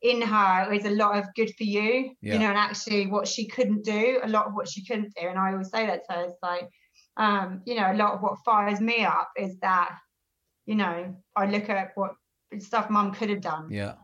in 0.02 0.20
her 0.22 0.72
is 0.72 0.84
a 0.84 0.90
lot 0.90 1.18
of 1.18 1.26
good 1.34 1.52
for 1.56 1.64
you, 1.64 2.14
Yeah. 2.20 2.34
you 2.34 2.38
know, 2.40 2.46
and 2.46 2.58
actually 2.58 3.06
what 3.06 3.28
she 3.28 3.46
couldn't 3.48 3.84
do, 3.84 4.20
a 4.22 4.28
lot 4.28 4.46
of 4.46 4.54
what 4.54 4.68
she 4.68 4.84
couldn't 4.84 5.12
do. 5.20 5.26
And 5.28 5.38
I 5.38 5.52
always 5.52 5.70
say 5.70 5.86
that 5.86 6.02
to 6.08 6.12
her, 6.16 6.24
it's 6.24 6.42
like, 6.42 6.68
um, 7.16 7.62
you 7.66 7.74
know, 7.74 7.90
a 7.92 7.94
lot 7.94 8.12
of 8.14 8.22
what 8.22 8.38
fires 8.44 8.80
me 8.80 9.04
up 9.04 9.30
is 9.36 9.58
that, 9.58 9.96
you 10.66 10.76
know, 10.76 11.16
I 11.34 11.46
look 11.46 11.68
at 11.68 11.90
what 11.96 12.12
stuff 12.60 12.90
mum 12.90 13.12
could 13.12 13.28
have 13.28 13.40
done 13.40 13.68
Yeah. 13.70 13.94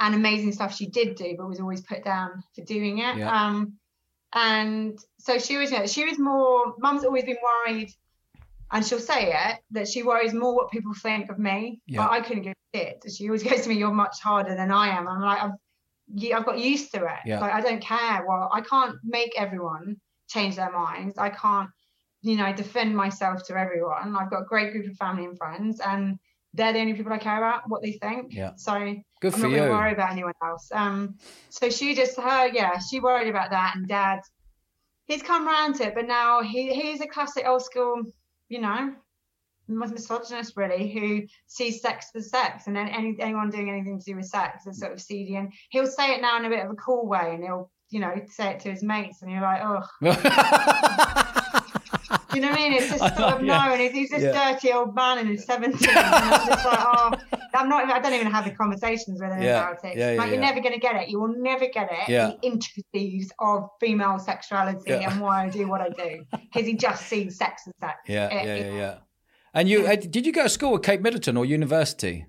and 0.00 0.14
amazing 0.14 0.52
stuff 0.52 0.74
she 0.74 0.86
did 0.86 1.14
do, 1.14 1.34
but 1.36 1.46
was 1.46 1.60
always 1.60 1.82
put 1.82 2.02
down 2.04 2.42
for 2.54 2.64
doing 2.64 2.98
it. 2.98 3.18
Yeah. 3.18 3.30
Um, 3.30 3.74
and 4.34 4.98
so 5.18 5.38
she 5.38 5.56
was, 5.56 5.70
you 5.70 5.78
know, 5.78 5.86
she 5.86 6.04
was 6.04 6.18
more. 6.18 6.74
Mum's 6.78 7.04
always 7.04 7.24
been 7.24 7.38
worried, 7.42 7.90
and 8.72 8.84
she'll 8.84 8.98
say 8.98 9.32
it 9.32 9.60
that 9.70 9.88
she 9.88 10.02
worries 10.02 10.34
more 10.34 10.54
what 10.54 10.70
people 10.70 10.92
think 10.92 11.30
of 11.30 11.38
me. 11.38 11.80
Yeah. 11.86 12.02
But 12.02 12.10
I 12.10 12.20
couldn't 12.20 12.42
give 12.42 12.54
a 12.74 12.78
shit. 12.78 13.04
She 13.16 13.28
always 13.28 13.42
goes 13.44 13.62
to 13.62 13.68
me, 13.68 13.76
"You're 13.76 13.92
much 13.92 14.20
harder 14.20 14.56
than 14.56 14.72
I 14.72 14.88
am." 14.88 15.06
I'm 15.06 15.20
like, 15.20 15.42
I've, 15.42 16.36
I've 16.36 16.46
got 16.46 16.58
used 16.58 16.92
to 16.94 17.04
it. 17.04 17.20
Yeah. 17.24 17.40
Like 17.40 17.52
I 17.52 17.60
don't 17.60 17.80
care. 17.80 18.24
Well, 18.28 18.50
I 18.52 18.60
can't 18.60 18.96
make 19.04 19.32
everyone 19.36 19.96
change 20.28 20.56
their 20.56 20.72
minds. 20.72 21.16
I 21.16 21.30
can't, 21.30 21.70
you 22.22 22.36
know, 22.36 22.52
defend 22.52 22.96
myself 22.96 23.44
to 23.46 23.56
everyone. 23.56 24.16
I've 24.16 24.30
got 24.30 24.42
a 24.42 24.46
great 24.46 24.72
group 24.72 24.90
of 24.90 24.96
family 24.96 25.26
and 25.26 25.38
friends, 25.38 25.80
and 25.80 26.18
they're 26.54 26.72
the 26.72 26.78
only 26.80 26.94
people 26.94 27.12
I 27.12 27.18
care 27.18 27.36
about 27.36 27.62
what 27.68 27.82
they 27.82 27.92
think. 27.92 28.32
Yeah. 28.32 28.52
So 28.56 28.72
Good 29.20 29.34
I'm 29.34 29.42
not 29.42 29.50
you. 29.50 29.60
worry 29.62 29.92
about 29.92 30.12
anyone 30.12 30.34
else. 30.42 30.70
Um, 30.72 31.16
so 31.50 31.68
she 31.68 31.94
just 31.94 32.16
her, 32.16 32.48
yeah, 32.48 32.78
she 32.78 33.00
worried 33.00 33.28
about 33.28 33.50
that, 33.50 33.74
and 33.76 33.86
Dad, 33.86 34.20
he's 35.06 35.22
come 35.22 35.46
round 35.46 35.76
to 35.76 35.88
it, 35.88 35.94
but 35.94 36.06
now 36.06 36.42
he 36.42 36.72
he's 36.72 37.00
a 37.00 37.06
classic 37.06 37.44
old 37.46 37.62
school, 37.62 38.02
you 38.48 38.60
know, 38.60 38.94
misogynist 39.68 40.56
really 40.56 40.92
who 40.92 41.22
sees 41.46 41.80
sex 41.80 42.10
as 42.14 42.30
sex 42.30 42.66
and 42.66 42.76
then 42.76 42.88
any, 42.88 43.16
anyone 43.18 43.50
doing 43.50 43.70
anything 43.70 43.98
to 43.98 44.04
do 44.04 44.16
with 44.16 44.26
sex 44.26 44.66
is 44.66 44.78
sort 44.78 44.92
of 44.92 45.00
seedy 45.00 45.36
and 45.36 45.52
he'll 45.70 45.86
say 45.86 46.14
it 46.14 46.20
now 46.20 46.36
in 46.38 46.44
a 46.44 46.50
bit 46.50 46.64
of 46.64 46.70
a 46.70 46.74
cool 46.74 47.06
way 47.06 47.32
and 47.34 47.42
he'll 47.42 47.70
you 47.90 48.00
know 48.00 48.14
say 48.28 48.50
it 48.50 48.60
to 48.60 48.70
his 48.70 48.82
mates 48.82 49.22
and 49.22 49.30
you're 49.30 49.40
like 49.40 49.62
oh 49.62 49.82
you 52.34 52.40
know 52.40 52.50
what 52.50 52.58
I 52.58 52.62
mean? 52.62 52.72
It's 52.74 52.88
just 52.88 53.16
sort 53.16 53.34
of 53.34 53.44
yeah. 53.44 53.66
no, 53.66 53.72
and 53.74 53.94
he's 53.94 54.10
this 54.10 54.22
yeah. 54.22 54.52
dirty 54.52 54.72
old 54.72 54.94
man 54.94 55.18
in 55.18 55.26
his 55.26 55.46
70s. 55.46 55.64
And 55.64 55.98
I'm 55.98 56.46
just 56.46 56.64
like, 56.64 56.78
oh, 56.82 57.12
I'm 57.54 57.68
not, 57.68 57.90
I 57.90 57.98
don't 58.00 58.12
even 58.12 58.30
have 58.30 58.44
the 58.44 58.50
conversations 58.50 59.20
with 59.20 59.32
him 59.32 59.42
yeah. 59.42 59.70
about 59.70 59.84
it. 59.84 59.96
Yeah, 59.96 60.12
like, 60.18 60.30
you're 60.30 60.40
never 60.40 60.60
going 60.60 60.74
to 60.74 60.80
get 60.80 60.96
it. 60.96 61.08
You 61.08 61.20
will 61.20 61.34
never 61.36 61.66
get 61.68 61.88
it. 61.90 62.06
The 62.08 62.38
intricacies 62.42 63.32
of 63.38 63.68
female 63.80 64.18
sexuality 64.18 64.92
and 64.92 65.20
why 65.20 65.44
I 65.44 65.48
do 65.48 65.68
what 65.68 65.80
I 65.80 65.88
do. 65.88 66.24
Because 66.54 66.68
he 66.68 66.74
just 66.74 67.06
sees 67.06 67.36
sex 67.36 67.62
as 67.66 67.72
sex. 67.80 67.98
Yeah, 68.06 68.28
it, 68.28 68.46
yeah, 68.46 68.56
yeah, 68.56 68.76
yeah. 68.76 68.94
And 69.54 69.68
you, 69.68 69.84
did 69.96 70.24
you 70.24 70.32
go 70.32 70.44
to 70.44 70.48
school 70.48 70.76
at 70.76 70.84
Kate 70.84 71.00
Middleton 71.00 71.36
or 71.36 71.44
university? 71.44 72.26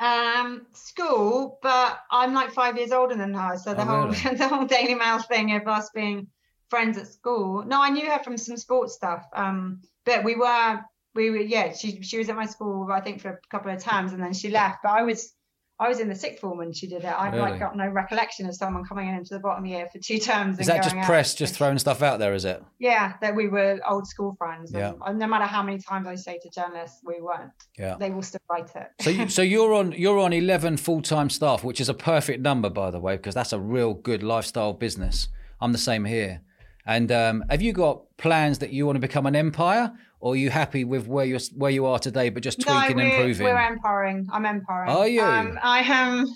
Um, 0.00 0.66
school, 0.72 1.58
but 1.60 1.98
I'm 2.12 2.34
like 2.34 2.52
five 2.52 2.76
years 2.76 2.92
older 2.92 3.16
than 3.16 3.34
her. 3.34 3.56
So 3.56 3.74
the 3.74 3.82
oh, 3.82 3.84
whole, 3.84 4.08
really? 4.08 4.36
the 4.36 4.48
whole 4.48 4.64
Daily 4.64 4.94
Mail 4.94 5.18
thing 5.18 5.56
of 5.56 5.66
us 5.66 5.90
being 5.92 6.28
friends 6.70 6.98
at 6.98 7.06
school. 7.08 7.64
No, 7.64 7.82
I 7.82 7.90
knew 7.90 8.10
her 8.10 8.22
from 8.22 8.36
some 8.36 8.56
sports 8.56 8.94
stuff. 8.94 9.26
Um, 9.32 9.80
but 10.04 10.24
we 10.24 10.36
were 10.36 10.80
we 11.14 11.30
were 11.30 11.38
yeah. 11.38 11.72
She 11.72 12.02
she 12.02 12.18
was 12.18 12.28
at 12.28 12.36
my 12.36 12.46
school 12.46 12.88
I 12.92 13.00
think 13.00 13.20
for 13.20 13.30
a 13.30 13.38
couple 13.50 13.72
of 13.72 13.78
times 13.82 14.12
and 14.12 14.22
then 14.22 14.32
she 14.32 14.50
left. 14.50 14.78
But 14.82 14.90
I 14.90 15.02
was 15.02 15.34
I 15.80 15.88
was 15.88 16.00
in 16.00 16.08
the 16.08 16.14
sixth 16.14 16.40
form 16.40 16.58
when 16.58 16.72
she 16.72 16.88
did 16.88 17.04
it. 17.04 17.14
I've 17.16 17.32
really? 17.32 17.50
like 17.50 17.60
got 17.60 17.76
no 17.76 17.86
recollection 17.86 18.46
of 18.46 18.54
someone 18.56 18.84
coming 18.84 19.08
in 19.08 19.14
into 19.14 19.34
the 19.34 19.38
bottom 19.38 19.64
year 19.64 19.86
for 19.92 20.00
two 20.00 20.18
terms. 20.18 20.58
Is 20.58 20.66
that 20.66 20.82
just 20.82 20.96
press, 21.06 21.36
just 21.36 21.54
throwing 21.54 21.78
stuff 21.78 22.02
out 22.02 22.18
there? 22.18 22.34
Is 22.34 22.44
it? 22.44 22.60
Yeah, 22.80 23.12
that 23.20 23.36
we 23.36 23.46
were 23.46 23.78
old 23.88 24.08
school 24.08 24.34
friends. 24.38 24.72
Yeah. 24.74 24.94
no 25.12 25.26
matter 25.28 25.44
how 25.44 25.62
many 25.62 25.78
times 25.78 26.08
I 26.08 26.16
say 26.16 26.40
to 26.42 26.50
journalists 26.50 27.00
we 27.04 27.20
weren't. 27.20 27.52
Yeah. 27.78 27.96
They 27.96 28.10
will 28.10 28.22
still 28.22 28.40
write 28.50 28.74
it. 28.74 28.88
so 29.00 29.10
you, 29.10 29.28
so 29.28 29.42
you're 29.42 29.72
on 29.72 29.92
you're 29.92 30.18
on 30.18 30.32
eleven 30.32 30.76
full 30.76 31.00
time 31.00 31.30
staff, 31.30 31.62
which 31.62 31.80
is 31.80 31.88
a 31.88 31.94
perfect 31.94 32.40
number 32.40 32.70
by 32.70 32.90
the 32.90 32.98
way, 32.98 33.16
because 33.16 33.36
that's 33.36 33.52
a 33.52 33.60
real 33.60 33.94
good 33.94 34.24
lifestyle 34.24 34.72
business. 34.72 35.28
I'm 35.60 35.70
the 35.70 35.78
same 35.78 36.04
here. 36.04 36.42
And 36.88 37.12
um, 37.12 37.44
have 37.50 37.60
you 37.60 37.74
got 37.74 38.04
plans 38.16 38.60
that 38.60 38.72
you 38.72 38.86
want 38.86 38.96
to 38.96 39.00
become 39.00 39.26
an 39.26 39.36
empire, 39.36 39.92
or 40.20 40.32
are 40.32 40.36
you 40.36 40.48
happy 40.48 40.84
with 40.84 41.06
where 41.06 41.26
you're 41.26 41.38
where 41.54 41.70
you 41.70 41.84
are 41.84 41.98
today, 41.98 42.30
but 42.30 42.42
just 42.42 42.62
tweaking 42.62 42.96
no, 42.96 43.02
and 43.02 43.12
improving? 43.12 43.44
We're 43.44 43.60
empiring. 43.60 44.26
I'm 44.32 44.46
empiring. 44.46 44.90
Are 44.90 45.06
you? 45.06 45.20
Um, 45.20 45.58
I 45.62 45.80
am. 45.80 46.26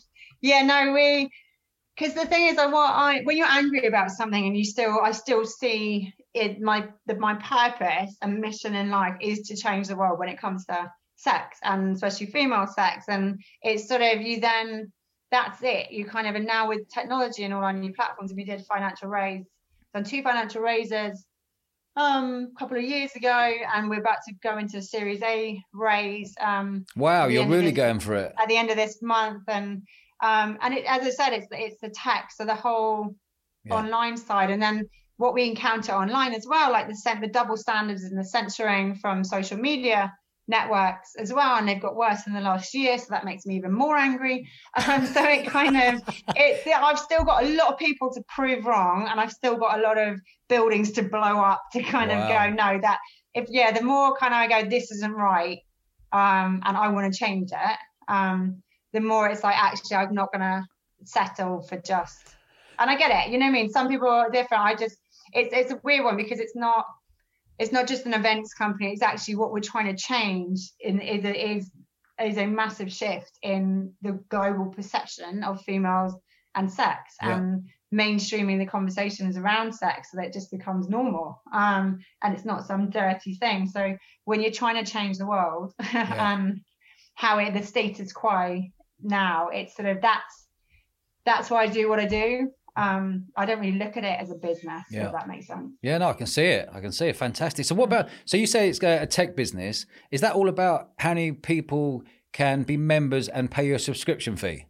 Yeah, 0.42 0.62
no, 0.62 0.92
we. 0.92 1.30
Because 1.96 2.12
the 2.12 2.26
thing 2.26 2.48
is, 2.48 2.58
I 2.58 2.66
what 2.66 2.90
I 2.90 3.22
when 3.22 3.38
you're 3.38 3.48
angry 3.48 3.86
about 3.86 4.10
something 4.10 4.46
and 4.46 4.54
you 4.54 4.64
still, 4.66 5.00
I 5.02 5.12
still 5.12 5.46
see 5.46 6.12
it. 6.34 6.60
My 6.60 6.86
the, 7.06 7.16
my 7.16 7.34
purpose 7.36 8.14
and 8.20 8.38
mission 8.38 8.74
in 8.74 8.90
life 8.90 9.16
is 9.22 9.40
to 9.48 9.56
change 9.56 9.88
the 9.88 9.96
world 9.96 10.18
when 10.18 10.28
it 10.28 10.38
comes 10.38 10.66
to 10.66 10.92
sex 11.16 11.60
and 11.62 11.94
especially 11.94 12.26
female 12.26 12.66
sex. 12.66 13.06
And 13.08 13.40
it's 13.62 13.88
sort 13.88 14.02
of 14.02 14.20
you 14.20 14.38
then 14.40 14.92
that's 15.30 15.62
it. 15.62 15.90
You 15.92 16.04
kind 16.04 16.26
of 16.26 16.34
and 16.34 16.44
now 16.44 16.68
with 16.68 16.90
technology 16.90 17.44
and 17.44 17.54
all 17.54 17.64
our 17.64 17.72
new 17.72 17.94
platforms, 17.94 18.32
if 18.32 18.36
you 18.36 18.44
did 18.44 18.66
financial 18.66 19.08
raise 19.08 19.46
done 19.94 20.04
two 20.04 20.22
financial 20.22 20.62
raises 20.62 21.24
um 21.96 22.48
a 22.54 22.58
couple 22.58 22.76
of 22.76 22.82
years 22.82 23.14
ago 23.14 23.52
and 23.74 23.90
we're 23.90 24.00
about 24.00 24.18
to 24.26 24.34
go 24.42 24.56
into 24.56 24.78
a 24.78 24.82
series 24.82 25.22
a 25.22 25.60
raise 25.74 26.34
um 26.40 26.84
wow 26.96 27.26
you're 27.26 27.46
really 27.46 27.66
this, 27.66 27.76
going 27.76 28.00
for 28.00 28.14
it 28.14 28.32
at 28.40 28.48
the 28.48 28.56
end 28.56 28.70
of 28.70 28.76
this 28.76 29.02
month 29.02 29.42
and 29.48 29.82
um 30.22 30.56
and 30.62 30.72
it, 30.72 30.84
as 30.86 31.02
i 31.06 31.10
said 31.10 31.32
it's 31.34 31.46
it's 31.50 31.80
the 31.82 31.90
tech 31.90 32.30
so 32.34 32.46
the 32.46 32.54
whole 32.54 33.14
yeah. 33.64 33.74
online 33.74 34.16
side 34.16 34.50
and 34.50 34.62
then 34.62 34.88
what 35.18 35.34
we 35.34 35.44
encounter 35.46 35.92
online 35.92 36.32
as 36.32 36.46
well 36.48 36.72
like 36.72 36.88
the 36.88 37.18
the 37.20 37.28
double 37.28 37.58
standards 37.58 38.04
and 38.04 38.18
the 38.18 38.24
censoring 38.24 38.94
from 38.94 39.22
social 39.22 39.58
media 39.58 40.10
networks 40.52 41.16
as 41.16 41.32
well 41.32 41.56
and 41.56 41.66
they've 41.66 41.80
got 41.80 41.96
worse 41.96 42.26
in 42.26 42.34
the 42.34 42.40
last 42.40 42.74
year 42.74 42.98
so 42.98 43.06
that 43.08 43.24
makes 43.24 43.46
me 43.46 43.56
even 43.56 43.72
more 43.72 43.96
angry 43.96 44.46
um, 44.86 45.06
so 45.06 45.24
it 45.24 45.46
kind 45.46 45.76
of 45.76 46.02
it 46.36 46.66
i've 46.76 46.98
still 46.98 47.24
got 47.24 47.42
a 47.42 47.48
lot 47.56 47.72
of 47.72 47.78
people 47.78 48.12
to 48.12 48.22
prove 48.28 48.66
wrong 48.66 49.08
and 49.10 49.18
i've 49.18 49.32
still 49.32 49.56
got 49.56 49.78
a 49.78 49.82
lot 49.82 49.96
of 49.96 50.20
buildings 50.48 50.92
to 50.92 51.02
blow 51.02 51.40
up 51.40 51.62
to 51.72 51.82
kind 51.82 52.10
wow. 52.10 52.22
of 52.22 52.28
go 52.28 52.54
no 52.54 52.78
that 52.80 52.98
if 53.34 53.46
yeah 53.48 53.72
the 53.72 53.82
more 53.82 54.14
kind 54.16 54.34
of 54.34 54.38
i 54.38 54.46
go 54.46 54.68
this 54.68 54.90
isn't 54.92 55.14
right 55.14 55.60
um, 56.12 56.60
and 56.66 56.76
i 56.76 56.86
want 56.86 57.10
to 57.10 57.18
change 57.18 57.50
it 57.50 57.78
um, 58.08 58.62
the 58.92 59.00
more 59.00 59.28
it's 59.28 59.42
like 59.42 59.56
actually 59.56 59.96
i'm 59.96 60.14
not 60.14 60.30
going 60.32 60.42
to 60.42 60.62
settle 61.04 61.62
for 61.62 61.78
just 61.78 62.36
and 62.78 62.90
i 62.90 62.96
get 62.96 63.10
it 63.10 63.32
you 63.32 63.38
know 63.38 63.46
what 63.46 63.50
i 63.50 63.52
mean 63.52 63.70
some 63.70 63.88
people 63.88 64.08
are 64.08 64.30
different 64.30 64.62
i 64.62 64.74
just 64.74 64.98
it's 65.32 65.54
it's 65.54 65.72
a 65.72 65.80
weird 65.82 66.04
one 66.04 66.16
because 66.16 66.38
it's 66.38 66.54
not 66.54 66.84
it's 67.62 67.72
not 67.72 67.86
just 67.86 68.06
an 68.06 68.14
events 68.14 68.52
company 68.54 68.90
it's 68.90 69.02
actually 69.02 69.36
what 69.36 69.52
we're 69.52 69.60
trying 69.60 69.86
to 69.86 69.96
change 69.96 70.72
in 70.80 71.00
is 71.00 71.24
is 71.24 71.70
is 72.20 72.36
a 72.36 72.46
massive 72.46 72.92
shift 72.92 73.38
in 73.42 73.92
the 74.02 74.12
global 74.28 74.66
perception 74.66 75.44
of 75.44 75.62
females 75.62 76.14
and 76.54 76.70
sex 76.70 77.14
yeah. 77.22 77.36
and 77.36 77.64
mainstreaming 77.94 78.58
the 78.58 78.66
conversations 78.66 79.36
around 79.36 79.72
sex 79.72 80.10
so 80.10 80.16
that 80.16 80.26
it 80.26 80.32
just 80.32 80.50
becomes 80.50 80.88
normal 80.88 81.40
um, 81.54 81.98
and 82.22 82.34
it's 82.34 82.44
not 82.44 82.66
some 82.66 82.90
dirty 82.90 83.34
thing 83.36 83.66
so 83.66 83.96
when 84.24 84.40
you're 84.40 84.50
trying 84.50 84.82
to 84.82 84.90
change 84.90 85.16
the 85.18 85.26
world 85.26 85.72
yeah. 85.94 86.32
um, 86.32 86.60
how 87.14 87.38
it 87.38 87.54
the 87.54 87.62
status 87.62 88.12
quo 88.12 88.60
now 89.02 89.48
it's 89.48 89.76
sort 89.76 89.88
of 89.88 90.00
that's 90.02 90.48
that's 91.24 91.48
why 91.50 91.62
i 91.62 91.66
do 91.66 91.88
what 91.88 92.00
i 92.00 92.06
do 92.06 92.50
um, 92.76 93.26
I 93.36 93.44
don't 93.44 93.60
really 93.60 93.78
look 93.78 93.96
at 93.96 94.04
it 94.04 94.18
as 94.20 94.30
a 94.30 94.34
business. 94.34 94.84
Yeah. 94.90 95.06
If 95.06 95.12
that 95.12 95.28
makes 95.28 95.46
sense. 95.46 95.72
Yeah, 95.82 95.98
no, 95.98 96.08
I 96.08 96.14
can 96.14 96.26
see 96.26 96.44
it. 96.44 96.68
I 96.72 96.80
can 96.80 96.92
see 96.92 97.08
it. 97.08 97.16
Fantastic. 97.16 97.64
So, 97.66 97.74
what 97.74 97.84
about? 97.84 98.08
So, 98.24 98.36
you 98.36 98.46
say 98.46 98.68
it's 98.68 98.82
a 98.82 99.06
tech 99.06 99.36
business. 99.36 99.86
Is 100.10 100.20
that 100.22 100.34
all 100.34 100.48
about 100.48 100.90
how 100.98 101.10
many 101.10 101.32
people 101.32 102.02
can 102.32 102.62
be 102.62 102.76
members 102.76 103.28
and 103.28 103.50
pay 103.50 103.66
your 103.66 103.78
subscription 103.78 104.36
fee? 104.36 104.66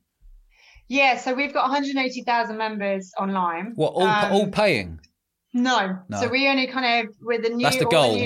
Yeah. 0.88 1.16
So 1.16 1.32
we've 1.32 1.54
got 1.54 1.62
180,000 1.70 2.56
members 2.56 3.12
online. 3.18 3.72
What 3.76 3.92
all 3.94 4.02
um, 4.02 4.32
all 4.32 4.48
paying? 4.48 5.00
No. 5.54 5.98
no. 6.08 6.20
So 6.20 6.28
we 6.28 6.48
only 6.48 6.66
kind 6.66 7.08
of 7.08 7.14
with 7.20 7.42
the 7.42 7.50
new. 7.50 7.62
That's 7.62 7.78
the 7.78 7.86
goal. 7.86 8.16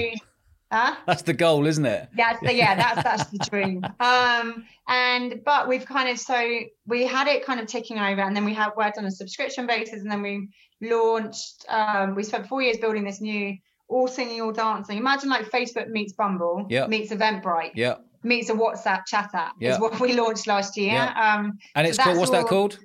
Huh? 0.73 0.97
That's 1.07 1.23
the 1.23 1.33
goal, 1.33 1.67
isn't 1.67 1.87
it? 1.87 2.09
That's 2.17 2.41
the 2.41 2.53
yeah, 2.53 2.75
that's 2.75 3.03
that's 3.03 3.31
the 3.31 3.39
dream. 3.39 3.85
Um, 4.01 4.65
and 4.89 5.43
but 5.45 5.69
we've 5.69 5.85
kind 5.85 6.09
of 6.09 6.19
so 6.19 6.61
we 6.87 7.07
had 7.07 7.29
it 7.29 7.45
kind 7.45 7.61
of 7.61 7.67
ticking 7.67 7.99
over, 7.99 8.21
and 8.21 8.37
then 8.37 8.45
we 8.45 8.55
have 8.55 8.73
worked 8.77 8.99
on 8.99 9.05
a 9.05 9.11
subscription 9.11 9.67
basis, 9.67 10.01
and 10.01 10.11
then 10.11 10.23
we 10.23 10.49
launched. 10.81 11.65
Um, 11.69 12.15
we 12.15 12.23
spent 12.23 12.47
four 12.47 12.63
years 12.63 12.79
building 12.79 13.05
this 13.05 13.21
new 13.21 13.57
all 13.89 14.09
singing, 14.09 14.41
all 14.41 14.53
dancing. 14.53 14.99
Imagine 14.99 15.29
like 15.29 15.47
Facebook 15.51 15.89
meets 15.89 16.13
Bumble, 16.13 16.67
yep. 16.69 16.89
meets 16.89 17.13
Eventbrite, 17.13 17.73
yeah, 17.75 17.97
meets 18.23 18.51
a 18.51 18.55
WhatsApp 18.55 19.07
chat 19.07 19.31
app. 19.35 19.55
Yep. 19.61 19.73
Is 19.73 19.81
what 19.81 19.99
we 20.01 20.13
launched 20.15 20.47
last 20.47 20.77
year. 20.77 20.93
Yep. 20.93 21.17
Um, 21.17 21.59
and 21.75 21.87
it's 21.87 21.97
so 21.97 22.05
called 22.05 22.19
what's 22.19 22.31
all, 22.31 22.37
that 22.43 22.49
called? 22.49 22.79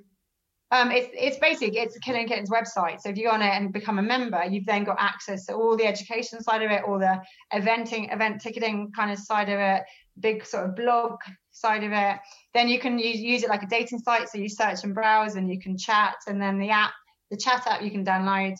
Um, 0.72 0.90
it's 0.90 1.10
it's 1.12 1.36
basic. 1.36 1.76
It's 1.76 1.98
Killing 1.98 2.26
Kittens 2.26 2.48
website. 2.48 3.02
So 3.02 3.10
if 3.10 3.18
you 3.18 3.24
go 3.24 3.32
on 3.32 3.42
it 3.42 3.50
and 3.50 3.74
become 3.74 3.98
a 3.98 4.02
member, 4.02 4.42
you've 4.42 4.64
then 4.64 4.84
got 4.84 4.96
access 4.98 5.44
to 5.46 5.54
all 5.54 5.76
the 5.76 5.84
education 5.84 6.42
side 6.42 6.62
of 6.62 6.70
it, 6.70 6.82
all 6.88 6.98
the 6.98 7.20
eventing, 7.52 8.12
event 8.12 8.40
ticketing 8.40 8.90
kind 8.96 9.12
of 9.12 9.18
side 9.18 9.50
of 9.50 9.60
it, 9.60 9.82
big 10.18 10.46
sort 10.46 10.64
of 10.64 10.74
blog 10.74 11.18
side 11.50 11.84
of 11.84 11.92
it. 11.92 12.18
Then 12.54 12.68
you 12.68 12.80
can 12.80 12.98
use, 12.98 13.20
use 13.20 13.42
it 13.42 13.50
like 13.50 13.62
a 13.62 13.66
dating 13.66 13.98
site. 13.98 14.30
So 14.30 14.38
you 14.38 14.48
search 14.48 14.82
and 14.82 14.94
browse, 14.94 15.36
and 15.36 15.50
you 15.50 15.60
can 15.60 15.76
chat. 15.76 16.14
And 16.26 16.40
then 16.40 16.58
the 16.58 16.70
app, 16.70 16.94
the 17.30 17.36
chat 17.36 17.66
app, 17.66 17.82
you 17.82 17.90
can 17.90 18.04
download. 18.04 18.56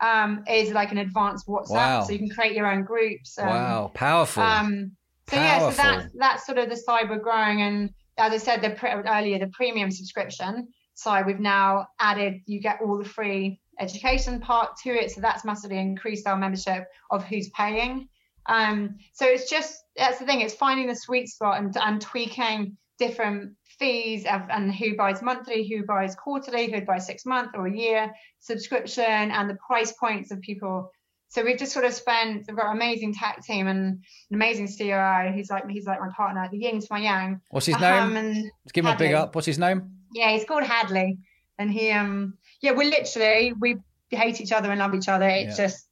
Um, 0.00 0.42
is 0.50 0.72
like 0.72 0.90
an 0.90 0.98
advanced 0.98 1.46
WhatsApp, 1.46 1.70
wow. 1.70 2.02
so 2.02 2.12
you 2.12 2.18
can 2.18 2.28
create 2.28 2.56
your 2.56 2.66
own 2.66 2.82
groups. 2.82 3.38
Um, 3.38 3.46
wow, 3.46 3.90
powerful. 3.94 4.42
Um, 4.42 4.96
so 5.28 5.36
powerful. 5.36 5.68
yeah, 5.68 5.70
so 5.70 5.76
that's 5.76 6.12
that's 6.18 6.44
sort 6.44 6.58
of 6.58 6.68
the 6.70 6.74
cyber 6.74 7.22
growing, 7.22 7.62
and 7.62 7.90
as 8.18 8.32
I 8.32 8.38
said 8.38 8.62
the 8.62 8.70
pre- 8.70 8.90
earlier, 8.90 9.38
the 9.38 9.46
premium 9.54 9.92
subscription 9.92 10.66
side, 10.94 11.26
we've 11.26 11.40
now 11.40 11.86
added 11.98 12.40
you 12.46 12.60
get 12.60 12.80
all 12.84 12.98
the 12.98 13.08
free 13.08 13.60
education 13.78 14.40
part 14.40 14.76
to 14.84 14.90
it. 14.90 15.10
So 15.10 15.20
that's 15.20 15.44
massively 15.44 15.78
increased 15.78 16.26
our 16.26 16.36
membership 16.36 16.86
of 17.10 17.24
who's 17.24 17.48
paying. 17.50 18.08
Um, 18.46 18.96
so 19.12 19.26
it's 19.26 19.48
just 19.48 19.76
that's 19.96 20.18
the 20.18 20.26
thing, 20.26 20.40
it's 20.40 20.54
finding 20.54 20.88
the 20.88 20.96
sweet 20.96 21.28
spot 21.28 21.58
and, 21.58 21.76
and 21.76 22.00
tweaking 22.00 22.76
different 22.98 23.52
fees 23.78 24.24
of, 24.26 24.42
and 24.50 24.74
who 24.74 24.96
buys 24.96 25.22
monthly, 25.22 25.68
who 25.68 25.84
buys 25.84 26.14
quarterly, 26.14 26.70
who 26.70 26.80
buys 26.82 27.06
six 27.06 27.26
month 27.26 27.50
or 27.54 27.66
a 27.66 27.76
year 27.76 28.12
subscription, 28.40 29.04
and 29.04 29.50
the 29.50 29.56
price 29.66 29.92
points 29.92 30.30
of 30.30 30.40
people. 30.40 30.90
So 31.28 31.42
we've 31.44 31.58
just 31.58 31.72
sort 31.72 31.84
of 31.84 31.94
spent. 31.94 32.44
We've 32.46 32.56
got 32.56 32.66
an 32.66 32.76
amazing 32.76 33.14
tech 33.14 33.42
team 33.44 33.66
and 33.66 33.78
an 33.80 34.34
amazing 34.34 34.68
COO. 34.68 35.32
He's 35.34 35.50
like 35.50 35.68
he's 35.68 35.86
like 35.86 36.00
my 36.00 36.10
partner, 36.14 36.46
the 36.50 36.58
yin 36.58 36.80
to 36.80 36.86
my 36.90 36.98
yang. 36.98 37.40
What's 37.50 37.66
his 37.66 37.76
um, 37.76 38.12
name? 38.12 38.50
Let's 38.64 38.72
give 38.72 38.84
him 38.84 38.92
a 38.92 38.96
big 38.96 39.14
up. 39.14 39.34
What's 39.34 39.46
his 39.46 39.58
name? 39.58 40.01
Yeah, 40.12 40.32
he's 40.32 40.44
called 40.44 40.64
Hadley, 40.64 41.18
and 41.58 41.70
he 41.70 41.90
um 41.90 42.34
yeah 42.60 42.72
we're 42.72 42.90
literally 42.90 43.52
we 43.58 43.78
hate 44.10 44.40
each 44.40 44.52
other 44.52 44.70
and 44.70 44.78
love 44.78 44.94
each 44.94 45.08
other. 45.08 45.28
It's 45.28 45.58
yeah. 45.58 45.66
just 45.66 45.86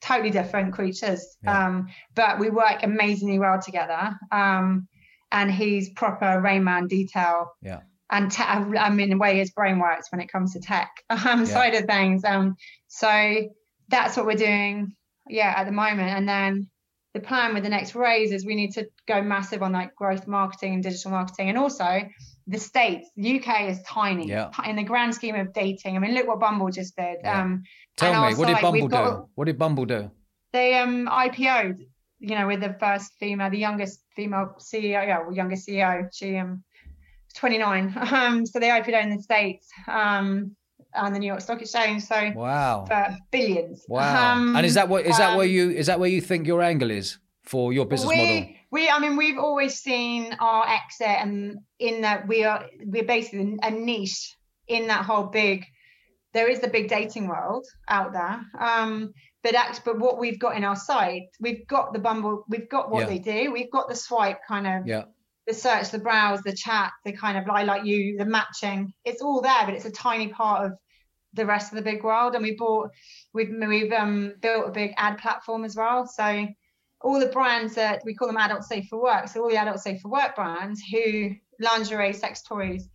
totally 0.00 0.30
different 0.30 0.74
creatures, 0.74 1.36
yeah. 1.42 1.66
um, 1.66 1.88
but 2.14 2.38
we 2.38 2.50
work 2.50 2.82
amazingly 2.82 3.38
well 3.38 3.60
together. 3.60 4.18
Um, 4.30 4.88
and 5.30 5.50
he's 5.50 5.88
proper 5.90 6.40
Rain 6.40 6.64
Man 6.64 6.86
detail. 6.86 7.52
Yeah. 7.62 7.80
And 8.10 8.30
te- 8.30 8.42
I 8.42 8.90
mean, 8.90 9.08
the 9.08 9.16
way 9.16 9.38
his 9.38 9.50
brain 9.52 9.78
works 9.78 10.12
when 10.12 10.20
it 10.20 10.30
comes 10.30 10.52
to 10.52 10.60
tech 10.60 10.90
um, 11.10 11.40
yeah. 11.40 11.44
side 11.44 11.74
of 11.74 11.86
things. 11.86 12.24
Um, 12.24 12.56
so 12.88 13.48
that's 13.88 14.16
what 14.16 14.26
we're 14.26 14.34
doing, 14.34 14.94
yeah, 15.28 15.54
at 15.56 15.64
the 15.64 15.72
moment. 15.72 16.10
And 16.10 16.28
then 16.28 16.68
the 17.14 17.20
plan 17.20 17.54
with 17.54 17.62
the 17.62 17.70
next 17.70 17.94
raise 17.94 18.30
is 18.30 18.44
we 18.44 18.54
need 18.54 18.72
to 18.72 18.86
go 19.08 19.22
massive 19.22 19.62
on 19.62 19.72
like 19.72 19.94
growth 19.94 20.26
marketing 20.26 20.74
and 20.74 20.82
digital 20.82 21.10
marketing, 21.10 21.48
and 21.48 21.58
also 21.58 22.02
the 22.46 22.58
states. 22.58 23.08
The 23.16 23.40
UK 23.40 23.68
is 23.70 23.80
tiny 23.82 24.28
Yeah. 24.28 24.50
in 24.66 24.76
the 24.76 24.82
grand 24.82 25.14
scheme 25.14 25.34
of 25.36 25.52
dating. 25.52 25.96
I 25.96 25.98
mean, 26.00 26.14
look 26.14 26.26
what 26.26 26.40
Bumble 26.40 26.70
just 26.70 26.96
did. 26.96 27.18
Yeah. 27.22 27.40
Um, 27.40 27.62
Tell 27.96 28.12
me, 28.28 28.34
what 28.34 28.46
did 28.48 28.54
site, 28.54 28.62
Bumble 28.62 28.88
do? 28.88 28.88
got- 28.88 29.26
What 29.34 29.44
did 29.44 29.58
Bumble 29.58 29.84
do? 29.86 30.10
they 30.52 30.74
um 30.78 31.08
IPO'd, 31.08 31.78
you 32.20 32.34
know, 32.36 32.46
with 32.46 32.60
the 32.60 32.74
first 32.78 33.12
female, 33.18 33.48
the 33.50 33.58
youngest 33.58 34.04
female 34.14 34.54
CEO, 34.58 35.00
yeah, 35.06 35.20
well, 35.20 35.34
youngest 35.34 35.66
CEO. 35.66 36.08
She 36.12 36.36
um 36.36 36.62
29. 37.34 37.94
Um, 38.12 38.44
so 38.46 38.58
they 38.60 38.68
IPO'd 38.68 38.94
in 38.94 39.16
the 39.16 39.22
States, 39.22 39.68
um, 39.88 40.54
on 40.94 41.12
the 41.14 41.18
New 41.18 41.26
York 41.26 41.40
Stock 41.40 41.60
Exchange. 41.62 42.02
So 42.02 42.32
Wow. 42.34 42.84
for 42.86 43.16
billions. 43.30 43.84
Wow. 43.88 44.32
Um, 44.34 44.56
and 44.56 44.66
is 44.66 44.74
that 44.74 44.88
what 44.88 45.06
is 45.06 45.16
that 45.18 45.36
where 45.36 45.46
um, 45.46 45.52
you 45.52 45.70
is 45.70 45.86
that 45.86 45.98
where 45.98 46.10
you 46.10 46.20
think 46.20 46.46
your 46.46 46.60
angle 46.62 46.90
is 46.90 47.18
for 47.44 47.72
your 47.72 47.86
business 47.86 48.10
we, 48.10 48.16
model? 48.16 48.48
We, 48.72 48.88
I 48.88 48.98
mean, 48.98 49.16
we've 49.16 49.38
always 49.38 49.78
seen 49.78 50.34
our 50.40 50.66
exit, 50.66 51.06
and 51.06 51.58
in 51.78 52.00
that 52.00 52.26
we 52.26 52.42
are, 52.44 52.64
we're 52.84 53.04
basically 53.04 53.56
a 53.62 53.70
niche 53.70 54.34
in 54.66 54.86
that 54.88 55.04
whole 55.04 55.24
big. 55.24 55.64
There 56.32 56.48
is 56.48 56.60
the 56.60 56.68
big 56.68 56.88
dating 56.88 57.28
world 57.28 57.66
out 57.88 58.14
there, 58.14 58.40
um, 58.58 59.12
but 59.42 59.54
act, 59.54 59.82
but 59.84 59.98
what 59.98 60.18
we've 60.18 60.38
got 60.38 60.56
in 60.56 60.64
our 60.64 60.74
site, 60.76 61.24
we've 61.38 61.66
got 61.66 61.92
the 61.92 61.98
Bumble, 61.98 62.44
we've 62.48 62.70
got 62.70 62.90
what 62.90 63.00
Yeah. 63.00 63.06
they 63.06 63.18
do, 63.18 63.52
we've 63.52 63.70
got 63.70 63.90
the 63.90 63.94
swipe 63.94 64.38
kind 64.48 64.66
of, 64.66 64.86
Yeah. 64.86 65.04
the 65.46 65.52
search, 65.52 65.90
the 65.90 65.98
browse, 65.98 66.40
the 66.40 66.54
chat, 66.54 66.92
the 67.04 67.12
kind 67.12 67.36
of 67.36 67.46
I 67.50 67.64
like 67.64 67.84
you, 67.84 68.16
the 68.16 68.24
matching. 68.24 68.94
It's 69.04 69.20
all 69.20 69.42
there, 69.42 69.66
but 69.66 69.74
it's 69.74 69.84
a 69.84 69.90
tiny 69.90 70.28
part 70.28 70.64
of 70.64 70.72
the 71.34 71.44
rest 71.44 71.72
of 71.72 71.76
the 71.76 71.82
big 71.82 72.02
world. 72.02 72.34
And 72.34 72.42
we 72.42 72.54
bought, 72.56 72.88
we've 73.34 73.52
we've 73.68 73.92
um, 73.92 74.32
built 74.40 74.68
a 74.68 74.70
big 74.70 74.94
ad 74.96 75.18
platform 75.18 75.64
as 75.64 75.76
well. 75.76 76.06
So 76.06 76.46
all 77.04 77.18
the 77.20 77.26
brands 77.26 77.74
that 77.74 78.02
we 78.04 78.14
call 78.14 78.28
them 78.28 78.36
adult 78.36 78.64
safe 78.64 78.86
for 78.88 79.02
work. 79.02 79.28
So 79.28 79.42
all 79.42 79.50
the 79.50 79.56
adult 79.56 79.80
safe 79.80 80.00
for 80.00 80.08
work 80.08 80.34
brands 80.36 80.80
who 80.90 81.30
lingerie, 81.60 82.12
sex 82.12 82.42
toys, 82.42 82.88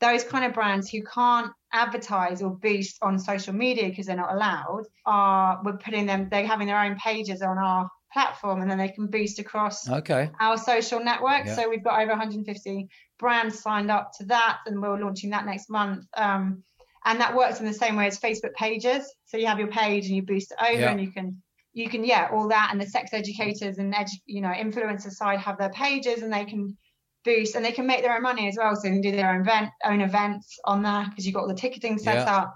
those 0.00 0.24
kind 0.24 0.44
of 0.44 0.52
brands 0.52 0.90
who 0.90 1.02
can't 1.02 1.50
advertise 1.72 2.42
or 2.42 2.50
boost 2.50 2.98
on 3.02 3.18
social 3.18 3.52
media 3.54 3.88
because 3.88 4.06
they're 4.06 4.16
not 4.16 4.32
allowed 4.32 4.84
are 5.06 5.60
we're 5.64 5.76
putting 5.76 6.06
them 6.06 6.28
they're 6.30 6.46
having 6.46 6.66
their 6.66 6.78
own 6.80 6.96
pages 6.96 7.40
on 7.40 7.56
our 7.56 7.88
platform 8.12 8.60
and 8.60 8.70
then 8.70 8.76
they 8.76 8.88
can 8.90 9.06
boost 9.06 9.38
across 9.38 9.88
Okay. 9.88 10.28
our 10.38 10.58
social 10.58 11.02
network. 11.02 11.46
Yeah. 11.46 11.54
So 11.56 11.70
we've 11.70 11.82
got 11.82 12.00
over 12.00 12.10
150 12.10 12.88
brands 13.18 13.58
signed 13.58 13.90
up 13.90 14.10
to 14.18 14.24
that, 14.26 14.58
and 14.66 14.82
we're 14.82 15.00
launching 15.00 15.30
that 15.30 15.46
next 15.46 15.70
month. 15.70 16.04
Um, 16.14 16.62
and 17.04 17.20
that 17.20 17.34
works 17.34 17.58
in 17.60 17.66
the 17.66 17.72
same 17.72 17.96
way 17.96 18.06
as 18.06 18.18
Facebook 18.18 18.52
pages. 18.54 19.10
So 19.24 19.36
you 19.38 19.46
have 19.46 19.58
your 19.58 19.68
page 19.68 20.06
and 20.06 20.14
you 20.14 20.22
boost 20.22 20.52
it 20.52 20.58
over, 20.62 20.80
Yeah. 20.80 20.90
and 20.90 21.00
you 21.00 21.10
can 21.10 21.42
you 21.72 21.88
can 21.88 22.04
yeah 22.04 22.28
all 22.32 22.48
that. 22.48 22.68
And 22.72 22.80
the 22.80 22.86
sex 22.86 23.10
educators 23.12 23.78
and 23.78 23.94
edu- 23.94 24.20
you 24.26 24.40
know 24.40 24.48
influencer 24.50 25.10
side 25.10 25.40
have 25.40 25.58
their 25.58 25.70
pages, 25.70 26.22
and 26.22 26.32
they 26.32 26.44
can 26.44 26.76
boost 27.24 27.54
and 27.54 27.64
they 27.64 27.70
can 27.72 27.86
make 27.86 28.02
their 28.02 28.14
own 28.16 28.22
money 28.22 28.48
as 28.48 28.56
well. 28.58 28.74
So 28.74 28.82
they 28.82 28.90
can 28.90 29.00
do 29.00 29.12
their 29.12 29.30
own 29.32 29.42
event 29.42 29.70
own 29.84 30.00
events 30.00 30.58
on 30.64 30.82
there 30.82 31.06
because 31.08 31.24
you've 31.24 31.34
got 31.34 31.42
all 31.42 31.48
the 31.48 31.54
ticketing 31.54 31.98
set 31.98 32.16
Yeah. 32.26 32.36
up. 32.36 32.54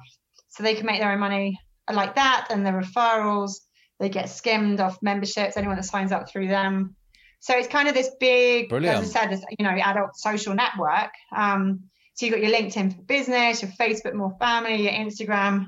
So 0.48 0.62
they 0.62 0.74
can 0.74 0.86
make 0.86 1.00
their 1.00 1.12
own 1.12 1.20
money 1.20 1.58
like 1.92 2.14
that, 2.16 2.48
and 2.50 2.64
the 2.66 2.70
referrals 2.70 3.52
they 3.98 4.08
get 4.08 4.28
skimmed 4.28 4.80
off 4.80 4.98
memberships. 5.02 5.56
Anyone 5.56 5.76
that 5.76 5.84
signs 5.84 6.12
up 6.12 6.28
through 6.28 6.48
them. 6.48 6.96
So 7.40 7.56
it's 7.56 7.68
kind 7.68 7.86
of 7.86 7.94
this 7.94 8.10
big, 8.18 8.68
Brilliant. 8.70 8.98
as 9.02 9.14
I 9.14 9.20
said, 9.20 9.30
this 9.30 9.44
you 9.58 9.64
know, 9.64 9.70
adult 9.70 10.16
social 10.16 10.54
network. 10.54 11.10
Um, 11.34 11.84
so 12.14 12.26
you've 12.26 12.34
got 12.34 12.42
your 12.42 12.50
LinkedIn 12.52 12.96
for 12.96 13.02
business, 13.02 13.62
your 13.62 13.70
Facebook 13.78 14.14
more 14.14 14.34
family, 14.40 14.82
your 14.82 14.92
Instagram 14.92 15.66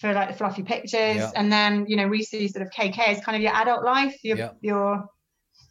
for 0.00 0.12
like 0.12 0.28
the 0.28 0.34
fluffy 0.34 0.62
pictures, 0.62 1.16
Yeah. 1.16 1.30
and 1.36 1.52
then 1.52 1.86
you 1.88 1.96
know 1.96 2.08
we 2.08 2.22
see 2.22 2.48
sort 2.48 2.62
of 2.66 2.70
KK 2.72 2.98
as 2.98 3.24
kind 3.24 3.36
of 3.36 3.42
your 3.42 3.52
adult 3.54 3.84
life, 3.84 4.16
your 4.24 4.36
Yeah. 4.36 4.50
your 4.60 5.08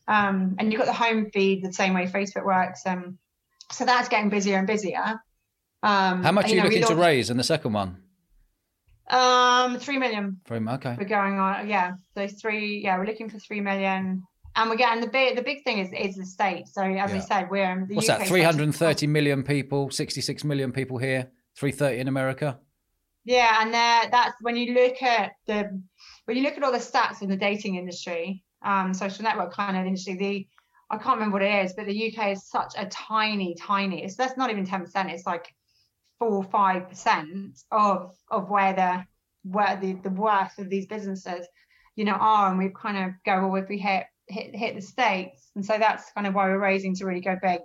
um, 0.07 0.55
and 0.59 0.71
you've 0.71 0.80
got 0.80 0.86
the 0.88 0.93
home 0.93 1.30
feed 1.32 1.63
the 1.63 1.71
same 1.74 1.93
way 1.93 2.07
Facebook 2.07 2.45
works. 2.45 2.86
Um, 2.86 3.17
so 3.71 3.86
that's 3.86 4.09
getting 4.09 4.30
busier 4.30 4.57
and 4.57 4.67
busier. 4.67 5.21
Um, 5.82 6.24
How 6.24 6.32
much 6.32 6.45
and, 6.45 6.53
are 6.53 6.55
you 6.55 6.61
know, 6.61 6.69
looking 6.69 6.88
to 6.88 6.95
raise 6.95 7.30
in 7.30 7.38
the 7.38 7.43
second 7.43 7.74
one? 7.74 7.97
Um, 9.09 9.80
three 9.80 9.97
million 9.97 10.39
Very 10.47 10.65
okay. 10.65 10.95
we're 10.97 11.03
going 11.05 11.38
on 11.38 11.67
yeah 11.67 11.91
so 12.15 12.26
three 12.26 12.82
yeah 12.82 12.97
we're 12.97 13.05
looking 13.05 13.30
for 13.30 13.38
three 13.38 13.59
million 13.59 14.24
and 14.55 14.69
we're 14.69 14.78
getting 14.78 15.01
the 15.01 15.09
big 15.09 15.36
the 15.36 15.41
big 15.43 15.63
thing 15.65 15.80
is 15.80 15.89
is 15.91 16.15
the 16.15 16.26
state 16.26 16.67
so 16.69 16.82
as 16.84 17.11
Yeah. 17.11 17.13
we 17.13 17.19
said 17.19 17.47
we're 17.51 17.69
in 17.69 17.86
the 17.88 17.95
What's 17.95 18.07
UK 18.09 18.17
that? 18.19 18.24
is 18.24 18.30
Three 18.30 18.39
such 18.39 18.43
a- 18.43 18.51
hundred 18.51 18.63
and 18.63 18.76
thirty 18.76 19.05
million 19.07 19.43
people, 19.43 19.91
sixty-six 19.91 20.45
million 20.45 20.71
people 20.71 20.97
here, 20.99 21.28
three 21.57 21.74
thirty 21.74 21.99
in 21.99 22.07
America. 22.07 22.59
Yeah 23.26 23.61
and 23.61 23.74
there 23.74 24.09
that's 24.11 24.36
when 24.41 24.55
you 24.55 24.74
look 24.74 25.01
at 25.01 25.32
the 25.47 25.82
when 26.26 26.38
you 26.38 26.43
look 26.43 26.57
at 26.57 26.63
all 26.63 26.71
the 26.71 26.78
stats 26.78 27.21
in 27.21 27.30
the 27.30 27.36
dating 27.36 27.76
industry 27.76 28.43
um 28.63 28.93
social 28.93 29.24
network 29.24 29.53
kind 29.53 29.78
of 29.78 29.86
industry 29.86 30.15
the 30.15 30.47
i 30.89 30.97
can't 30.97 31.17
remember 31.17 31.36
what 31.36 31.41
it 31.41 31.65
is 31.65 31.74
but 31.74 31.86
the 31.86 32.07
uk 32.07 32.28
is 32.28 32.47
such 32.47 32.74
a 32.78 32.86
tiny 32.88 33.55
tiny 33.55 34.03
it's 34.03 34.15
that's 34.15 34.38
not 34.38 34.49
even 34.49 34.65
10 34.65 34.82
percent 34.82 35.09
it's 35.09 35.26
like 35.26 35.47
four 36.19 36.32
or 36.32 36.43
five 36.43 36.89
percent 36.89 37.59
of 37.71 38.13
of 38.30 38.49
where 38.49 38.74
the 38.74 39.03
where 39.43 39.78
the 39.78 39.93
the 40.03 40.09
worth 40.09 40.57
of 40.57 40.69
these 40.69 40.86
businesses 40.88 41.45
you 41.95 42.05
know 42.05 42.13
are 42.13 42.49
and 42.49 42.57
we've 42.57 42.74
kind 42.74 42.97
of 42.97 43.11
go 43.26 43.47
well 43.47 43.61
if 43.61 43.69
we 43.69 43.78
hit 43.78 44.05
hit 44.28 44.55
hit 44.55 44.76
the 44.76 44.82
states 44.82 45.51
and 45.55 45.65
so 45.65 45.78
that's 45.78 46.11
kind 46.11 46.28
of 46.28 46.34
why 46.34 46.47
we're 46.47 46.59
raising 46.59 46.95
to 46.95 47.05
really 47.05 47.21
go 47.21 47.36
big 47.41 47.59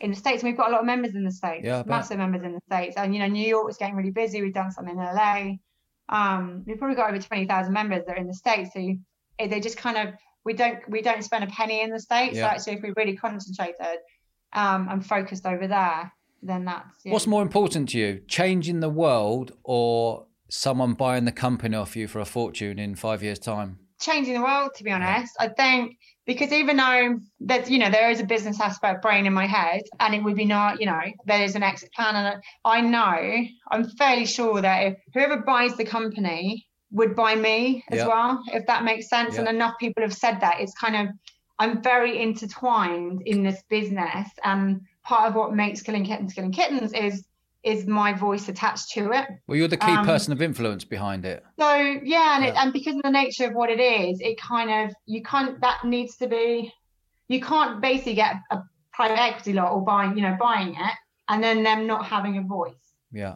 in 0.00 0.10
the 0.10 0.16
states 0.16 0.42
and 0.42 0.50
we've 0.50 0.56
got 0.56 0.68
a 0.68 0.72
lot 0.72 0.80
of 0.80 0.86
members 0.86 1.14
in 1.14 1.24
the 1.24 1.30
states 1.30 1.64
Yeah, 1.64 1.82
massive 1.86 2.18
members 2.18 2.42
in 2.42 2.52
the 2.52 2.60
states 2.70 2.96
and 2.96 3.14
you 3.14 3.20
know 3.20 3.26
new 3.26 3.46
york 3.46 3.66
was 3.66 3.76
getting 3.76 3.96
really 3.96 4.10
busy 4.10 4.40
we've 4.42 4.54
done 4.54 4.70
something 4.70 4.96
in 4.96 5.04
la 5.04 5.52
um 6.08 6.62
we've 6.66 6.78
probably 6.78 6.96
got 6.96 7.10
over 7.10 7.20
20,000 7.20 7.72
members 7.72 8.04
that 8.06 8.12
are 8.12 8.20
in 8.20 8.26
the 8.26 8.34
states 8.34 8.70
so 8.72 8.78
you, 8.78 8.98
eh, 9.38 9.46
they 9.48 9.60
just 9.60 9.76
kind 9.76 9.96
of 9.96 10.14
we 10.44 10.52
don't 10.54 10.78
we 10.88 11.02
don't 11.02 11.22
spend 11.22 11.44
a 11.44 11.48
penny 11.48 11.82
in 11.82 11.90
the 11.90 12.00
states 12.00 12.36
Yeah. 12.36 12.44
so 12.44 12.54
actually 12.54 12.72
if 12.74 12.82
we 12.82 12.92
really 12.96 13.16
concentrated 13.16 13.98
um 14.52 14.88
and 14.88 15.04
focused 15.04 15.44
over 15.46 15.66
there 15.66 16.12
then 16.42 16.64
that's 16.64 17.04
yeah. 17.04 17.12
What's 17.12 17.26
more 17.26 17.42
important 17.42 17.88
to 17.90 17.98
you, 17.98 18.22
changing 18.28 18.80
the 18.80 18.88
world 18.88 19.52
or 19.64 20.26
someone 20.48 20.94
buying 20.94 21.24
the 21.24 21.32
company 21.32 21.76
off 21.76 21.96
you 21.96 22.06
for 22.06 22.20
a 22.20 22.24
fortune 22.24 22.78
in 22.78 22.94
five 22.94 23.22
years' 23.22 23.38
time? 23.38 23.80
Changing 24.00 24.34
the 24.34 24.40
world 24.42 24.70
to 24.76 24.84
be 24.84 24.90
honest. 24.90 25.34
I 25.38 25.48
think 25.48 25.96
because 26.26 26.52
even 26.52 26.76
though 26.76 27.18
that 27.40 27.68
you 27.70 27.78
know 27.78 27.90
there 27.90 28.10
is 28.10 28.20
a 28.20 28.24
business 28.24 28.60
aspect 28.60 29.02
brain 29.02 29.26
in 29.26 29.32
my 29.32 29.46
head 29.46 29.82
and 29.98 30.14
it 30.14 30.22
would 30.22 30.36
be 30.36 30.44
not 30.44 30.78
you 30.78 30.86
know 30.86 31.00
there 31.26 31.42
is 31.42 31.56
an 31.56 31.62
exit 31.62 31.90
plan 31.92 32.14
and 32.14 32.42
i 32.64 32.80
know 32.82 33.44
i'm 33.70 33.88
fairly 33.96 34.26
sure 34.26 34.60
that 34.60 34.78
if 34.86 34.94
whoever 35.14 35.38
buys 35.38 35.74
the 35.76 35.84
company 35.84 36.66
would 36.90 37.16
buy 37.16 37.34
me 37.34 37.82
as 37.90 37.98
Yeah. 37.98 38.06
well 38.08 38.42
if 38.52 38.66
that 38.66 38.84
makes 38.84 39.08
sense 39.08 39.38
and 39.38 39.48
enough 39.48 39.74
people 39.78 40.02
have 40.02 40.14
said 40.14 40.40
that. 40.40 40.60
It's 40.60 40.74
kind 40.74 40.96
of 40.96 41.14
i'm 41.58 41.82
very 41.82 42.22
intertwined 42.22 43.22
in 43.24 43.42
this 43.42 43.62
business 43.70 44.28
and 44.44 44.82
part 45.04 45.28
of 45.28 45.34
what 45.34 45.54
makes 45.54 45.82
killing 45.82 46.04
kittens 46.04 46.34
killing 46.34 46.52
kittens 46.52 46.92
is 46.92 47.24
is 47.64 47.86
my 47.86 48.12
voice 48.12 48.48
attached 48.48 48.90
to 48.92 49.10
it 49.12 49.26
Well, 49.46 49.56
you're 49.58 49.68
the 49.68 49.76
key 49.76 49.90
Um, 49.92 50.04
person 50.06 50.32
of 50.32 50.40
influence 50.40 50.84
behind 50.84 51.24
it. 51.24 51.44
so 51.58 51.74
yeah, 51.76 52.36
and, 52.36 52.44
It, 52.44 52.54
Yeah. 52.54 52.62
and 52.62 52.72
because 52.72 52.94
of 52.96 53.02
the 53.02 53.10
nature 53.10 53.46
of 53.46 53.54
what 53.54 53.68
it 53.70 53.80
is, 53.80 54.20
it 54.20 54.40
kind 54.40 54.70
of 54.70 54.94
you 55.06 55.22
can't. 55.22 55.60
That 55.60 55.84
needs 55.84 56.16
to 56.18 56.28
be. 56.28 56.72
You 57.28 57.40
can't 57.40 57.80
basically 57.80 58.14
get 58.14 58.36
a 58.50 58.62
private 58.92 59.18
equity 59.20 59.52
lot 59.52 59.72
or 59.72 59.82
buying, 59.84 60.16
you 60.16 60.22
know, 60.22 60.36
buying 60.40 60.74
it, 60.74 60.94
and 61.28 61.42
then 61.42 61.62
them 61.62 61.86
not 61.86 62.06
having 62.06 62.38
a 62.38 62.42
voice, 62.42 62.94
Yeah. 63.12 63.34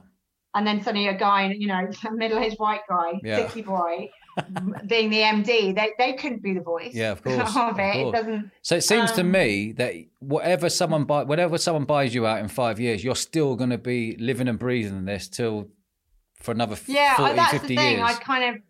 And 0.55 0.67
then 0.67 0.83
suddenly 0.83 1.09
a 1.09 1.15
guy, 1.17 1.51
you 1.53 1.67
know, 1.67 1.89
a 2.07 2.11
middle-aged 2.13 2.57
white 2.59 2.81
guy, 2.89 3.21
Yeah. 3.23 3.37
sixty 3.37 3.63
boy, 3.63 4.11
being 4.87 5.11
the 5.11 5.19
MD, 5.21 5.75
they 5.75 5.91
they 5.99 6.13
couldn't 6.15 6.43
be 6.43 6.55
the 6.55 6.61
voice. 6.63 6.95
Yeah, 6.95 7.13
of 7.13 7.23
course, 7.23 7.51
Of 7.57 7.57
of 7.57 7.79
it, 7.79 7.83
it 7.83 8.03
course. 8.03 8.17
doesn't. 8.19 8.51
So 8.63 8.77
it 8.77 8.83
seems 8.85 9.13
to 9.13 9.21
Um, 9.23 9.31
me 9.31 9.73
that 9.73 9.95
whatever 10.21 10.69
someone 10.71 11.05
buy, 11.05 11.25
whatever 11.25 11.59
someone 11.59 11.85
buys 11.85 12.15
you 12.15 12.27
out 12.27 12.39
in 12.41 12.49
five 12.49 12.81
years, 12.81 13.03
you're 13.05 13.17
still 13.17 13.57
going 13.57 13.71
to 13.71 13.79
be 13.79 14.17
living 14.17 14.49
and 14.49 14.59
breathing 14.59 15.05
this 15.05 15.29
till 15.29 15.69
for 16.37 16.53
another 16.53 16.77
Yeah, 16.87 17.17
40, 17.17 17.35
that's 17.37 17.53
50 17.53 17.69
the 17.69 17.77
thing. 17.77 17.97
years. 17.99 18.03
I 18.11 18.15
kind 18.15 18.57
of, 18.57 18.63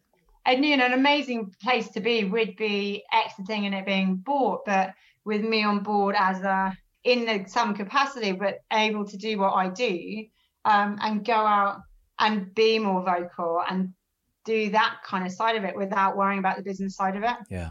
and 0.45 0.65
you 0.65 0.77
know, 0.77 0.85
an 0.87 0.93
amazing 0.93 1.55
place 1.63 1.89
to 1.91 2.01
be 2.01 2.25
would 2.25 2.57
be 2.57 3.03
exiting 3.13 3.67
and 3.67 3.75
it 3.75 3.87
being 3.87 4.17
bought, 4.17 4.65
but 4.67 4.91
with 5.25 5.43
me 5.43 5.63
on 5.65 5.83
board 5.83 6.15
as 6.19 6.41
a 6.43 6.77
in 7.05 7.25
the, 7.25 7.45
some 7.49 7.75
capacity, 7.75 8.33
but 8.33 8.59
able 8.73 9.05
to 9.07 9.17
do 9.17 9.39
what 9.39 9.53
I 9.55 9.69
do, 9.71 10.25
um, 10.65 10.99
and 11.01 11.25
go 11.25 11.35
out 11.35 11.83
and 12.19 12.55
be 12.55 12.79
more 12.79 13.03
vocal 13.03 13.63
and 13.69 13.93
do 14.45 14.71
that 14.71 14.99
kind 15.05 15.25
of 15.27 15.33
side 15.33 15.57
of 15.57 15.65
it 15.65 15.77
without 15.77 16.17
worrying 16.17 16.39
about 16.39 16.57
the 16.57 16.63
business 16.63 16.97
side 16.97 17.17
of 17.17 17.23
it, 17.23 17.37
yeah, 17.51 17.71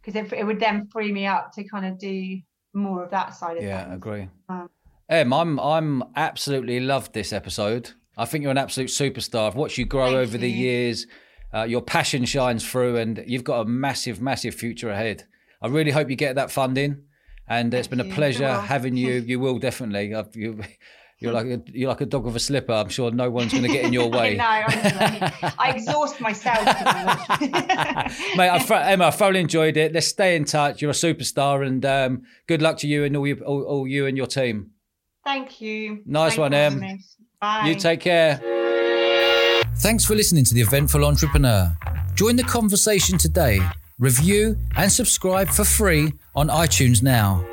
because 0.00 0.16
it, 0.20 0.32
it 0.32 0.44
would 0.44 0.60
then 0.60 0.86
free 0.86 1.12
me 1.12 1.26
up 1.26 1.52
to 1.52 1.64
kind 1.64 1.86
of 1.86 1.98
do 1.98 2.38
more 2.74 3.04
of 3.04 3.10
that 3.10 3.34
side 3.34 3.56
of 3.56 3.62
it. 3.62 3.66
yeah, 3.66 3.84
things. 3.84 3.96
agree. 3.96 4.28
Um, 4.48 4.68
Em, 5.08 5.32
I'm 5.32 5.60
I'm 5.60 6.02
absolutely 6.16 6.80
loved 6.80 7.12
this 7.12 7.32
episode. 7.32 7.90
I 8.16 8.24
think 8.24 8.42
you're 8.42 8.50
an 8.50 8.58
absolute 8.58 8.88
superstar. 8.88 9.46
I've 9.46 9.56
watched 9.56 9.78
you 9.78 9.84
grow 9.84 10.16
over 10.16 10.38
the 10.38 10.50
years. 10.50 11.06
Uh, 11.54 11.64
your 11.64 11.82
passion 11.82 12.24
shines 12.24 12.66
through, 12.66 12.96
and 12.96 13.22
you've 13.26 13.44
got 13.44 13.60
a 13.60 13.64
massive, 13.66 14.22
massive 14.22 14.54
future 14.54 14.90
ahead. 14.90 15.24
I 15.60 15.68
really 15.68 15.90
hope 15.90 16.08
you 16.08 16.16
get 16.16 16.36
that 16.36 16.50
funding, 16.50 17.02
and 17.46 17.74
it's 17.74 17.88
been 17.88 18.00
a 18.00 18.04
Thank 18.04 18.12
you. 18.12 18.16
Pleasure 18.16 18.54
having 18.54 18.96
you. 18.96 19.20
You 19.26 19.38
will 19.38 19.58
definitely. 19.58 20.14
I've, 20.14 20.34
you, 20.34 20.62
You're 21.22 21.32
like 21.32 21.46
a, 21.46 21.62
you're 21.66 21.88
like 21.88 22.00
a 22.00 22.06
dog 22.06 22.24
with 22.24 22.36
a 22.36 22.40
slipper. 22.40 22.72
I'm 22.72 22.88
sure 22.88 23.10
no 23.10 23.30
one's 23.30 23.52
going 23.52 23.64
to 23.64 23.68
get 23.68 23.84
in 23.84 23.92
your 23.92 24.10
way. 24.18 24.36
no, 24.36 24.44
honestly, 24.44 25.52
I 25.58 25.72
exhaust 25.76 26.20
myself. 26.20 26.64
Mate, 28.36 28.48
I, 28.48 28.90
Emma, 28.92 29.06
I 29.06 29.10
thoroughly 29.10 29.40
enjoyed 29.40 29.76
it. 29.76 29.92
Let's 29.92 30.08
stay 30.08 30.36
in 30.36 30.44
touch. 30.44 30.82
You're 30.82 30.90
a 30.90 30.94
superstar, 30.94 31.66
and 31.66 31.84
um, 31.84 32.22
good 32.46 32.62
luck 32.62 32.78
to 32.78 32.88
you 32.88 33.04
and 33.04 33.16
all 33.16 33.26
you, 33.26 33.42
all, 33.46 33.62
all 33.62 33.88
you 33.88 34.06
and 34.06 34.16
your 34.16 34.26
team. 34.26 34.70
Thank 35.24 35.60
you. 35.60 36.02
Nice 36.04 36.32
Thank 36.32 36.40
one, 36.40 36.54
Em. 36.54 36.98
Bye. 37.40 37.68
You 37.68 37.74
take 37.76 38.00
care. 38.00 38.40
Thanks 39.76 40.04
for 40.04 40.14
listening 40.14 40.44
to 40.44 40.54
the 40.54 40.60
Eventful 40.60 41.04
Entrepreneur. 41.04 41.76
Join 42.14 42.36
the 42.36 42.44
conversation 42.44 43.18
today. 43.18 43.60
Review 43.98 44.56
and 44.76 44.90
subscribe 44.90 45.48
for 45.48 45.64
free 45.64 46.12
on 46.34 46.48
iTunes 46.48 47.02
now. 47.02 47.44